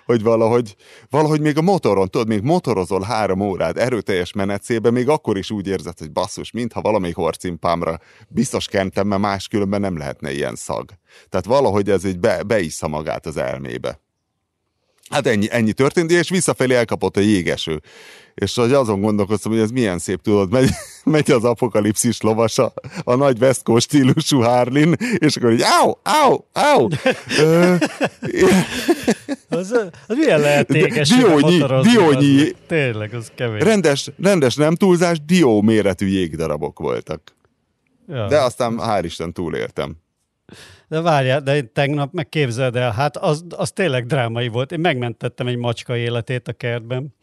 hogy 0.05 0.23
valahogy, 0.23 0.77
valahogy 1.11 1.41
még 1.41 1.59
a 1.59 1.63
motoron, 1.63 2.09
tudod, 2.09 2.29
még 2.29 2.43
motorozol 2.43 3.03
három 3.03 3.41
órát 3.41 3.79
erőteljes 3.79 4.33
menetszébe, 4.33 4.91
még 4.91 5.09
akkor 5.09 5.39
is 5.39 5.51
úgy 5.51 5.67
érzed, 5.67 5.99
hogy 5.99 6.13
basszus, 6.13 6.51
mintha 6.51 6.81
valamelyik 6.81 7.17
horcimpámra 7.17 8.01
biztos 8.29 8.67
kentem, 8.67 9.07
mert 9.07 9.21
máskülönben 9.21 9.81
nem 9.81 9.99
lehetne 9.99 10.33
ilyen 10.33 10.55
szag. 10.55 10.91
Tehát 11.29 11.47
valahogy 11.47 11.91
ez 11.91 12.05
egy 12.05 12.19
be, 12.19 12.43
beissza 12.43 12.89
magát 12.89 13.27
az 13.27 13.37
elmébe. 13.37 14.01
Hát 15.11 15.27
ennyi, 15.27 15.47
ennyi 15.51 15.73
történt, 15.73 16.11
és 16.11 16.29
visszafelé 16.29 16.75
elkapott 16.75 17.17
a 17.17 17.21
jégeső. 17.21 17.81
És 18.35 18.55
hogy 18.55 18.73
azon 18.73 19.01
gondolkoztam, 19.01 19.53
hogy 19.53 19.61
ez 19.61 19.71
milyen 19.71 19.99
szép, 19.99 20.23
tudod, 20.23 20.51
megy, 20.51 20.69
megy 21.05 21.31
az 21.31 21.45
apokalipszis 21.45 22.21
lovasa, 22.21 22.73
a 23.05 23.15
nagy 23.15 23.41
West 23.41 23.63
Coast 23.63 23.87
stílusú 23.87 24.41
Harlin, 24.41 24.95
és 25.19 25.37
akkor 25.37 25.53
így, 25.53 25.63
áu, 25.63 25.93
áu, 26.03 26.37
áu. 26.53 26.89
az, 29.49 29.73
az 30.07 30.17
milyen 30.17 30.41
lehetséges? 30.41 31.09
Diónyi, 31.09 31.59
diónyi. 31.83 32.41
Az, 32.41 32.55
tényleg, 32.67 33.15
az 33.15 33.33
kevés. 33.35 33.63
Rendes, 33.63 34.11
rendes 34.23 34.55
nem 34.55 34.75
túlzás, 34.75 35.25
dió 35.25 35.63
méretű 35.63 36.07
jégdarabok 36.07 36.79
voltak. 36.79 37.23
Ja. 38.09 38.27
De 38.29 38.41
aztán 38.41 38.79
hál' 38.79 39.03
Isten 39.03 39.33
túléltem. 39.33 39.97
De 40.89 41.01
várjál, 41.01 41.41
de 41.41 41.57
én 41.57 41.71
tegnap 41.73 42.13
megképzeld 42.13 42.77
el, 42.77 42.93
hát 42.93 43.17
az, 43.17 43.45
az 43.57 43.71
tényleg 43.71 44.07
drámai 44.07 44.49
volt. 44.49 44.73
Én 44.73 44.81
megmentettem 44.81 45.47
egy 45.47 45.57
macska 45.57 45.97
életét 45.97 46.49
a 46.49 46.53
kertben. 46.53 47.15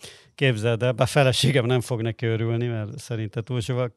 Képzeld 0.42 0.84
el, 0.84 0.92
bár 0.92 1.08
feleségem 1.08 1.66
nem 1.66 1.82
fog 1.82 2.02
neki 2.02 2.26
örülni, 2.26 2.68
mert 2.68 3.00
szerinte 3.00 3.42
túl 3.42 3.60
sok. 3.60 3.92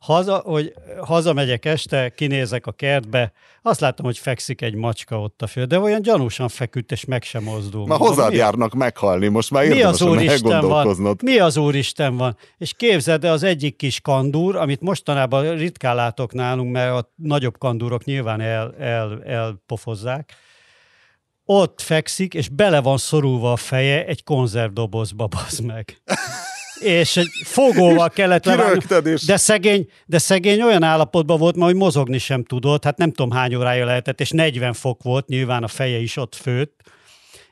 Haza, 0.00 0.36
hogy 0.44 0.74
hazamegyek 1.00 1.64
este, 1.64 2.08
kinézek 2.08 2.66
a 2.66 2.72
kertbe, 2.72 3.32
azt 3.62 3.80
látom, 3.80 4.06
hogy 4.06 4.18
fekszik 4.18 4.62
egy 4.62 4.74
macska 4.74 5.20
ott 5.20 5.42
a 5.42 5.46
föld, 5.46 5.68
de 5.68 5.78
olyan 5.78 6.02
gyanúsan 6.02 6.48
feküdt, 6.48 6.92
és 6.92 7.04
meg 7.04 7.22
sem 7.22 7.42
mozdul. 7.42 7.86
Ma 7.86 7.96
hozzád 7.96 8.30
mi? 8.30 8.36
járnak 8.36 8.74
meghalni, 8.74 9.28
most 9.28 9.50
már 9.50 9.68
mi 9.68 9.82
az 9.82 10.02
Úristen 10.02 10.66
van? 10.66 11.16
Mi 11.22 11.38
az 11.38 11.56
Úristen 11.56 12.16
van? 12.16 12.36
És 12.58 12.72
képzeld 12.76 13.24
el, 13.24 13.32
az 13.32 13.42
egyik 13.42 13.76
kis 13.76 14.00
kandúr, 14.00 14.56
amit 14.56 14.80
mostanában 14.80 15.56
ritkán 15.56 15.94
látok 15.94 16.32
nálunk, 16.32 16.72
mert 16.72 16.92
a 16.92 17.12
nagyobb 17.16 17.58
kandúrok 17.58 18.04
nyilván 18.04 18.40
el, 18.40 18.74
el, 18.78 19.22
elpofozzák, 19.24 20.34
ott 21.52 21.80
fekszik, 21.80 22.34
és 22.34 22.48
bele 22.48 22.80
van 22.80 22.98
szorulva 22.98 23.52
a 23.52 23.56
feje 23.56 24.06
egy 24.06 24.24
konzervdobozba, 24.24 25.26
bazd 25.26 25.64
meg. 25.64 26.02
és 26.80 27.16
egy 27.16 27.28
fogóval 27.44 28.08
kellett 28.08 28.44
levágni. 28.44 29.14
De 29.26 29.36
szegény, 29.36 29.88
de 30.06 30.18
szegény 30.18 30.62
olyan 30.62 30.82
állapotban 30.82 31.38
volt, 31.38 31.56
ma, 31.56 31.64
hogy 31.64 31.74
mozogni 31.74 32.18
sem 32.18 32.44
tudott, 32.44 32.84
hát 32.84 32.96
nem 32.96 33.12
tudom 33.12 33.30
hány 33.30 33.54
órája 33.54 33.84
lehetett, 33.84 34.20
és 34.20 34.30
40 34.30 34.72
fok 34.72 35.02
volt, 35.02 35.26
nyilván 35.26 35.62
a 35.62 35.68
feje 35.68 35.98
is 35.98 36.16
ott 36.16 36.34
főtt, 36.34 36.80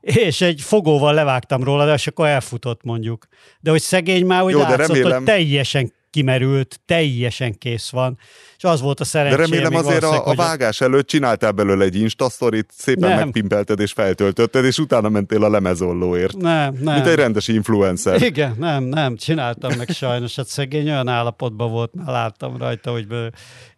és 0.00 0.40
egy 0.40 0.60
fogóval 0.60 1.14
levágtam 1.14 1.64
róla, 1.64 1.86
de 1.86 1.94
és 1.94 2.06
akkor 2.06 2.26
elfutott 2.26 2.82
mondjuk. 2.82 3.26
De 3.60 3.70
hogy 3.70 3.80
szegény 3.80 4.26
már 4.26 4.42
úgy 4.42 4.52
Jó, 4.52 4.58
látszott, 4.58 4.86
remélem... 4.86 5.16
hogy 5.16 5.24
teljesen 5.24 5.92
kimerült, 6.10 6.80
teljesen 6.86 7.58
kész 7.58 7.90
van, 7.90 8.18
és 8.56 8.64
az 8.64 8.80
volt 8.80 9.00
a 9.00 9.04
szerencsém. 9.04 9.40
De 9.40 9.56
remélem 9.56 9.74
azért 9.86 10.02
a, 10.02 10.26
a 10.26 10.34
vágás 10.34 10.80
előtt 10.80 11.06
csináltál 11.06 11.52
belőle 11.52 11.84
egy 11.84 11.96
instastorit, 11.96 12.70
szépen 12.76 13.08
nem. 13.08 13.18
megpimpelted 13.18 13.80
és 13.80 13.92
feltöltötted, 13.92 14.64
és 14.64 14.78
utána 14.78 15.08
mentél 15.08 15.44
a 15.44 15.50
lemezollóért. 15.50 16.36
Nem, 16.36 16.74
nem. 16.80 16.94
Mint 16.94 17.06
egy 17.06 17.14
rendes 17.14 17.48
influencer. 17.48 18.22
Igen, 18.22 18.54
nem, 18.58 18.84
nem, 18.84 19.16
csináltam 19.16 19.76
meg 19.76 19.88
sajnos, 19.88 20.36
hát 20.36 20.46
szegény 20.46 20.88
olyan 20.88 21.08
állapotban 21.08 21.70
volt, 21.70 21.94
már 21.94 22.06
láttam 22.06 22.56
rajta, 22.56 22.90
hogy 22.90 23.06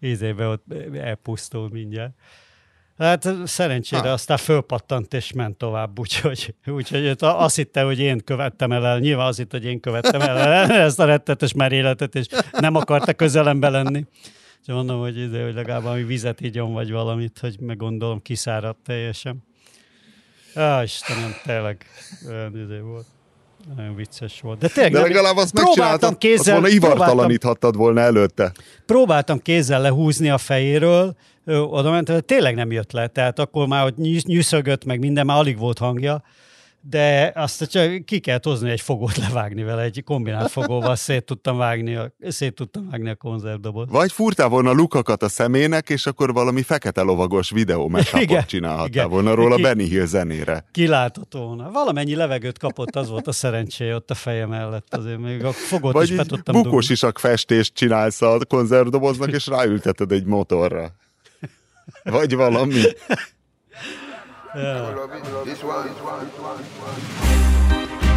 ízébe 0.00 0.46
ott 0.46 0.64
elpusztul 0.94 1.68
mindjárt. 1.72 2.12
Hát 3.00 3.28
szerencsére 3.44 4.02
ha. 4.02 4.08
aztán 4.08 4.36
fölpattant 4.36 5.14
és 5.14 5.32
ment 5.32 5.56
tovább, 5.56 5.98
úgyhogy, 5.98 6.54
úgyhogy 6.66 7.16
azt 7.18 7.56
hitte, 7.56 7.82
hogy 7.82 7.98
én 7.98 8.24
követtem 8.24 8.72
el, 8.72 8.98
nyilván 8.98 9.26
azt 9.26 9.38
hitte, 9.38 9.56
hogy 9.56 9.66
én 9.66 9.80
követtem 9.80 10.20
el 10.20 10.38
ezt 10.70 10.98
a 10.98 11.04
rettetes 11.04 11.52
meréletet, 11.52 12.14
és 12.14 12.26
nem 12.52 12.74
akarta 12.74 13.14
közelembe 13.14 13.68
lenni. 13.68 14.04
És 14.60 14.66
mondom, 14.66 15.00
hogy, 15.00 15.18
ide, 15.18 15.44
hogy 15.44 15.54
legalább 15.54 15.84
ami 15.84 16.02
vizet 16.02 16.40
igyon, 16.40 16.72
vagy 16.72 16.90
valamit, 16.90 17.38
hogy 17.38 17.60
meggondolom, 17.60 18.22
kiszáradt 18.22 18.78
teljesen. 18.84 19.44
Á, 20.54 20.82
Istenem, 20.82 21.34
tényleg 21.44 21.86
olyan 22.28 22.58
izé 22.58 22.78
volt. 22.78 23.06
Nagyon 23.76 23.94
vicces 23.94 24.40
volt. 24.40 24.58
De, 24.58 24.68
tényleg, 24.68 24.92
De 24.92 25.00
legalább 25.00 25.36
azt 25.36 25.52
megcsináltam, 25.52 26.18
kézzel, 26.18 26.38
azt 26.38 26.50
volna 26.50 26.68
ivartalaníthattad 26.68 27.76
volna 27.76 28.00
előtte. 28.00 28.52
Próbáltam 28.86 29.38
kézzel 29.38 29.80
lehúzni 29.80 30.30
a 30.30 30.38
fejéről, 30.38 31.16
oda 31.46 31.90
ment, 31.90 32.24
tényleg 32.24 32.54
nem 32.54 32.72
jött 32.72 32.92
le, 32.92 33.06
tehát 33.06 33.38
akkor 33.38 33.66
már 33.66 33.82
hogy 33.82 33.94
nyűszögött, 34.24 34.84
meg 34.84 34.98
minden, 34.98 35.26
már 35.26 35.38
alig 35.38 35.58
volt 35.58 35.78
hangja, 35.78 36.22
de 36.80 37.32
azt 37.34 37.70
csak 37.70 38.04
ki 38.04 38.18
kell 38.18 38.38
hozni 38.42 38.70
egy 38.70 38.80
fogót 38.80 39.16
levágni 39.16 39.62
vele, 39.62 39.82
egy 39.82 40.02
kombinált 40.04 40.50
fogóval 40.50 40.96
szét 40.96 41.24
tudtam 41.24 41.56
vágni 41.56 41.94
a, 41.94 42.12
szét 42.28 42.54
tudtam 42.54 42.90
vágni 42.90 43.10
a 43.10 43.14
konzervdobot. 43.14 43.90
Vagy 43.90 44.12
furtál 44.12 44.48
volna 44.48 44.72
lukakat 44.72 45.22
a 45.22 45.28
szemének, 45.28 45.88
és 45.88 46.06
akkor 46.06 46.32
valami 46.32 46.62
fekete 46.62 47.02
lovagos 47.02 47.50
videó 47.50 47.88
mesapot 47.88 48.46
csinálhattál 48.46 48.86
igen, 48.86 49.08
volna 49.08 49.34
róla 49.34 49.56
ki, 49.56 49.62
Benny 49.62 49.84
Hill 49.84 50.04
zenére. 50.04 50.64
Kilátható 50.72 51.46
volna. 51.46 51.70
Valamennyi 51.70 52.14
levegőt 52.14 52.58
kapott, 52.58 52.96
az 52.96 53.08
volt 53.08 53.26
a 53.26 53.32
szerencséje 53.32 53.94
ott 53.94 54.10
a 54.10 54.14
feje 54.14 54.46
mellett. 54.46 54.94
Azért 54.94 55.18
még 55.18 55.44
a 55.44 55.52
fogót 55.52 55.92
Vagy 55.92 56.10
is 56.10 56.16
be 56.16 56.24
tudtam 56.24 56.62
bukós 56.62 56.88
isak 56.88 57.18
festést 57.18 57.74
csinálsz 57.74 58.22
a 58.22 58.38
konzervdoboznak, 58.48 59.32
és 59.32 59.46
ráülteted 59.46 60.12
egy 60.12 60.24
motorra. 60.24 60.90
Vagy 62.02 62.34
valami. 62.34 62.82
Yeah. 64.52 65.06
This 65.44 65.62
one. 65.62 65.86
This 65.86 66.00
one. 66.00 66.26
This 66.26 66.38
one. 66.38 66.58
This 66.58 68.00
one. 68.00 68.09